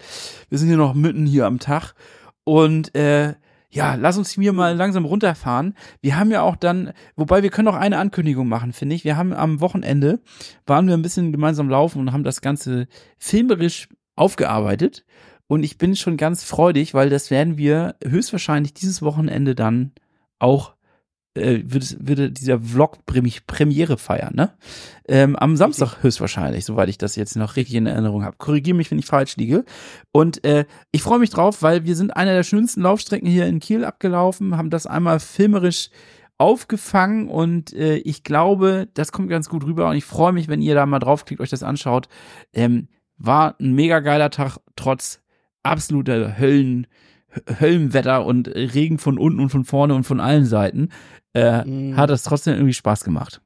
wir 0.50 0.58
sind 0.58 0.70
hier 0.70 0.78
noch 0.78 0.96
mitten 0.96 1.28
hier 1.28 1.46
am 1.46 1.60
Tag 1.60 1.94
und 2.44 2.96
äh, 2.96 3.36
ja, 3.72 3.96
lass 3.96 4.18
uns 4.18 4.32
hier 4.32 4.54
mal 4.54 4.76
langsam 4.76 5.06
runterfahren. 5.06 5.76
Wir 6.02 6.18
haben 6.20 6.30
ja 6.30 6.42
auch 6.42 6.58
dann, 6.58 6.92
wobei 7.16 7.42
wir 7.42 7.50
können 7.50 7.70
auch 7.70 7.76
eine 7.76 7.98
Ankündigung 7.98 8.48
machen, 8.48 8.74
finde 8.74 8.96
ich. 8.96 9.06
Wir 9.06 9.16
haben 9.16 9.34
am 9.34 9.62
Wochenende, 9.62 10.20
waren 10.66 10.88
wir 10.88 10.94
ein 10.94 11.02
bisschen 11.02 11.32
gemeinsam 11.32 11.70
laufen 11.70 12.00
und 12.00 12.12
haben 12.12 12.24
das 12.26 12.42
Ganze 12.42 12.88
filmerisch 13.18 13.88
aufgearbeitet. 14.16 15.06
Und 15.48 15.64
ich 15.64 15.78
bin 15.78 15.96
schon 15.96 16.18
ganz 16.18 16.44
freudig, 16.44 16.94
weil 16.94 17.10
das 17.10 17.32
werden 17.32 17.58
wir 17.58 17.96
höchstwahrscheinlich 18.04 18.74
dieses 18.74 19.02
Wochenende 19.02 19.56
dann 19.56 19.94
auch 20.38 20.76
äh, 21.36 21.62
würde, 21.64 21.86
würde 22.00 22.32
dieser 22.32 22.60
Vlog 22.60 23.06
Premiere 23.06 23.98
feiern, 23.98 24.36
ne? 24.36 24.54
Ähm, 25.08 25.36
am 25.36 25.56
Samstag 25.56 26.04
höchstwahrscheinlich, 26.04 26.66
soweit 26.66 26.90
ich 26.90 26.98
das 26.98 27.16
jetzt 27.16 27.36
noch 27.36 27.56
richtig 27.56 27.76
in 27.76 27.86
Erinnerung 27.88 28.24
habe. 28.24 28.38
Korrigiere 28.38 28.76
mich, 28.76 28.92
wenn 28.92 29.00
ich 29.00 29.06
falsch 29.06 29.38
liege. 29.38 29.64
Und 30.12 30.44
äh, 30.44 30.66
ich 30.92 31.02
freue 31.02 31.20
mich 31.20 31.30
drauf, 31.30 31.62
weil 31.62 31.86
wir 31.86 31.96
sind 31.96 32.16
einer 32.16 32.34
der 32.34 32.44
schönsten 32.44 32.82
Laufstrecken 32.82 33.30
hier 33.30 33.46
in 33.48 33.60
Kiel 33.60 33.86
abgelaufen, 33.86 34.58
haben 34.58 34.70
das 34.70 34.86
einmal 34.86 35.20
filmerisch 35.20 35.90
aufgefangen 36.38 37.28
und 37.28 37.72
äh, 37.74 37.98
ich 37.98 38.24
glaube, 38.24 38.88
das 38.96 39.12
kommt 39.12 39.30
ganz 39.30 39.48
gut 39.48 39.64
rüber 39.64 39.88
und 39.90 39.96
ich 39.96 40.06
freue 40.06 40.34
mich, 40.34 40.48
wenn 40.48 40.62
ihr 40.62 40.74
da 40.74 40.88
mal 40.88 40.98
draufklickt, 40.98 41.40
euch 41.40 41.52
das 41.52 41.62
anschaut. 41.62 42.08
Ähm, 42.52 42.88
war 43.18 43.56
ein 43.60 43.74
mega 43.74 44.00
geiler 44.00 44.32
Tag, 44.32 44.58
trotz 44.76 45.22
absoluter 45.62 46.40
Höllen, 46.40 46.88
Höllenwetter 47.60 48.26
und 48.26 48.48
Regen 48.48 48.98
von 48.98 49.18
unten 49.18 49.40
und 49.40 49.50
von 49.50 49.66
vorne 49.66 49.96
und 49.96 50.04
von 50.04 50.20
allen 50.20 50.46
Seiten 50.46 50.90
äh, 51.34 51.64
mhm. 51.64 51.98
hat 51.98 52.10
es 52.10 52.24
trotzdem 52.24 52.56
irgendwie 52.56 52.74
Spaß 52.74 53.04
gemacht. 53.04 53.42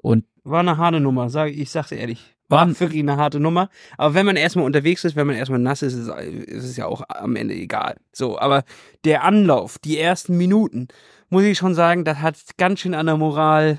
Und 0.00 0.24
war 0.44 0.60
eine 0.60 0.78
harte 0.78 1.00
Nummer, 1.00 1.28
sag, 1.28 1.50
ich 1.50 1.70
sag's 1.70 1.92
ehrlich. 1.92 2.34
War 2.48 2.66
wirklich 2.80 3.02
eine 3.02 3.18
harte 3.18 3.40
Nummer. 3.40 3.68
Aber 3.98 4.14
wenn 4.14 4.24
man 4.24 4.36
erstmal 4.36 4.64
unterwegs 4.64 5.04
ist, 5.04 5.16
wenn 5.16 5.26
man 5.26 5.36
erstmal 5.36 5.58
nass 5.58 5.82
ist, 5.82 5.94
ist, 5.94 6.08
ist 6.08 6.64
es 6.64 6.76
ja 6.78 6.86
auch 6.86 7.02
am 7.08 7.36
Ende 7.36 7.54
egal. 7.54 7.96
So, 8.12 8.38
aber 8.38 8.64
der 9.04 9.24
Anlauf, 9.24 9.78
die 9.78 9.98
ersten 9.98 10.38
Minuten, 10.38 10.88
muss 11.28 11.44
ich 11.44 11.58
schon 11.58 11.74
sagen, 11.74 12.04
das 12.04 12.22
hat 12.22 12.36
ganz 12.56 12.80
schön 12.80 12.94
an 12.94 13.04
der 13.04 13.18
Moral 13.18 13.78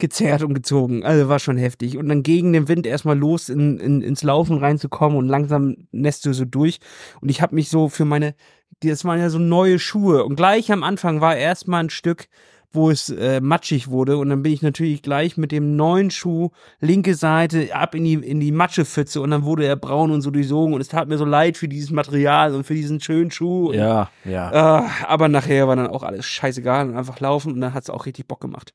gezerrt 0.00 0.42
und 0.42 0.54
gezogen. 0.54 1.04
Also 1.04 1.28
war 1.28 1.38
schon 1.38 1.56
heftig. 1.56 1.96
Und 1.96 2.08
dann 2.08 2.22
gegen 2.22 2.52
den 2.52 2.68
Wind 2.68 2.86
erstmal 2.86 3.18
los 3.18 3.48
in, 3.48 3.78
in, 3.78 4.02
ins 4.02 4.22
Laufen 4.22 4.58
reinzukommen 4.58 5.18
und 5.18 5.28
langsam 5.28 5.76
nässt 5.92 6.26
du 6.26 6.32
so 6.32 6.44
durch. 6.44 6.80
Und 7.20 7.28
ich 7.28 7.42
habe 7.42 7.54
mich 7.54 7.68
so 7.68 7.88
für 7.88 8.04
meine 8.04 8.34
das 8.82 9.04
waren 9.04 9.18
ja 9.18 9.30
so 9.30 9.38
neue 9.38 9.78
Schuhe. 9.78 10.24
Und 10.24 10.36
gleich 10.36 10.72
am 10.72 10.82
Anfang 10.82 11.20
war 11.20 11.36
erstmal 11.36 11.84
ein 11.84 11.90
Stück, 11.90 12.28
wo 12.72 12.90
es 12.90 13.10
äh, 13.10 13.40
matschig 13.40 13.88
wurde. 13.88 14.16
Und 14.16 14.30
dann 14.30 14.42
bin 14.42 14.52
ich 14.52 14.62
natürlich 14.62 15.02
gleich 15.02 15.36
mit 15.36 15.52
dem 15.52 15.76
neuen 15.76 16.10
Schuh, 16.10 16.50
linke 16.80 17.14
Seite, 17.14 17.74
ab 17.74 17.94
in 17.94 18.04
die, 18.04 18.14
in 18.14 18.40
die 18.40 18.52
Matschepfütze. 18.52 19.20
Und 19.20 19.32
dann 19.32 19.44
wurde 19.44 19.66
er 19.66 19.76
braun 19.76 20.10
und 20.10 20.22
so 20.22 20.30
durchsogen. 20.30 20.74
Und 20.74 20.80
es 20.80 20.88
tat 20.88 21.08
mir 21.08 21.18
so 21.18 21.24
leid 21.24 21.56
für 21.56 21.68
dieses 21.68 21.90
Material 21.90 22.54
und 22.54 22.64
für 22.64 22.74
diesen 22.74 23.00
schönen 23.00 23.30
Schuh. 23.30 23.72
Ja, 23.72 24.10
ja. 24.24 24.80
Äh, 24.80 24.88
aber 25.06 25.28
nachher 25.28 25.68
war 25.68 25.76
dann 25.76 25.88
auch 25.88 26.04
alles 26.04 26.24
scheißegal 26.26 26.88
und 26.88 26.96
einfach 26.96 27.20
laufen. 27.20 27.52
Und 27.52 27.60
dann 27.60 27.74
hat 27.74 27.82
es 27.82 27.90
auch 27.90 28.06
richtig 28.06 28.26
Bock 28.26 28.40
gemacht. 28.40 28.72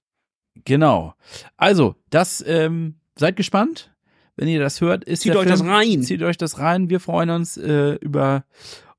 Genau. 0.66 1.14
Also, 1.58 1.96
das, 2.10 2.44
ähm, 2.46 2.96
seid 3.18 3.36
gespannt. 3.36 3.92
Wenn 4.36 4.50
ihr 4.50 4.60
das 4.60 4.82
hört, 4.82 5.06
ist 5.06 5.22
Zieht 5.22 5.36
euch 5.36 5.48
Film, 5.48 5.60
das 5.60 5.64
rein. 5.66 6.04
Zieht 6.04 6.22
euch 6.22 6.38
das 6.38 6.60
rein. 6.60 6.90
Wir 6.90 7.00
freuen 7.00 7.30
uns 7.30 7.56
äh, 7.56 7.94
über 8.02 8.44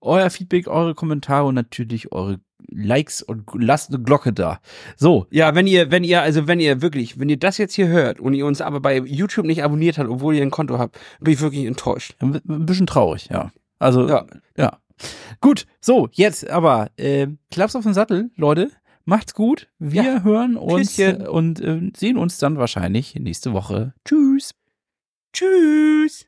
euer 0.00 0.30
Feedback, 0.30 0.66
eure 0.66 0.94
Kommentare 0.94 1.44
und 1.46 1.54
natürlich 1.54 2.10
eure 2.12 2.40
Likes 2.68 3.22
und 3.22 3.44
lasst 3.54 3.90
eine 3.90 4.02
Glocke 4.02 4.32
da. 4.32 4.60
So. 4.96 5.26
Ja, 5.30 5.54
wenn 5.54 5.66
ihr, 5.66 5.90
wenn 5.90 6.04
ihr, 6.04 6.22
also 6.22 6.46
wenn 6.46 6.58
ihr 6.58 6.80
wirklich, 6.80 7.20
wenn 7.20 7.28
ihr 7.28 7.38
das 7.38 7.58
jetzt 7.58 7.74
hier 7.74 7.88
hört 7.88 8.18
und 8.18 8.32
ihr 8.34 8.46
uns 8.46 8.60
aber 8.60 8.80
bei 8.80 8.98
YouTube 8.98 9.46
nicht 9.46 9.62
abonniert 9.62 9.98
habt, 9.98 10.08
obwohl 10.08 10.34
ihr 10.34 10.42
ein 10.42 10.50
Konto 10.50 10.78
habt, 10.78 10.98
bin 11.20 11.34
ich 11.34 11.40
wirklich 11.40 11.66
enttäuscht. 11.66 12.16
Ein, 12.20 12.40
bisschen 12.44 12.86
traurig, 12.86 13.28
ja. 13.30 13.52
Also, 13.78 14.08
ja. 14.08 14.26
ja. 14.56 14.78
Gut, 15.40 15.66
so, 15.80 16.08
jetzt 16.12 16.48
aber, 16.48 16.88
äh, 16.96 17.26
Klaps 17.50 17.76
auf 17.76 17.84
den 17.84 17.94
Sattel, 17.94 18.30
Leute. 18.36 18.70
Macht's 19.08 19.34
gut. 19.34 19.68
Wir 19.78 20.02
ja. 20.02 20.22
hören 20.24 20.56
uns 20.56 20.96
Küsschen. 20.96 21.28
und 21.28 21.60
äh, 21.60 21.92
sehen 21.96 22.16
uns 22.18 22.38
dann 22.38 22.58
wahrscheinlich 22.58 23.14
nächste 23.14 23.52
Woche. 23.52 23.94
Tschüss. 24.04 24.52
Tschüss. 25.32 26.26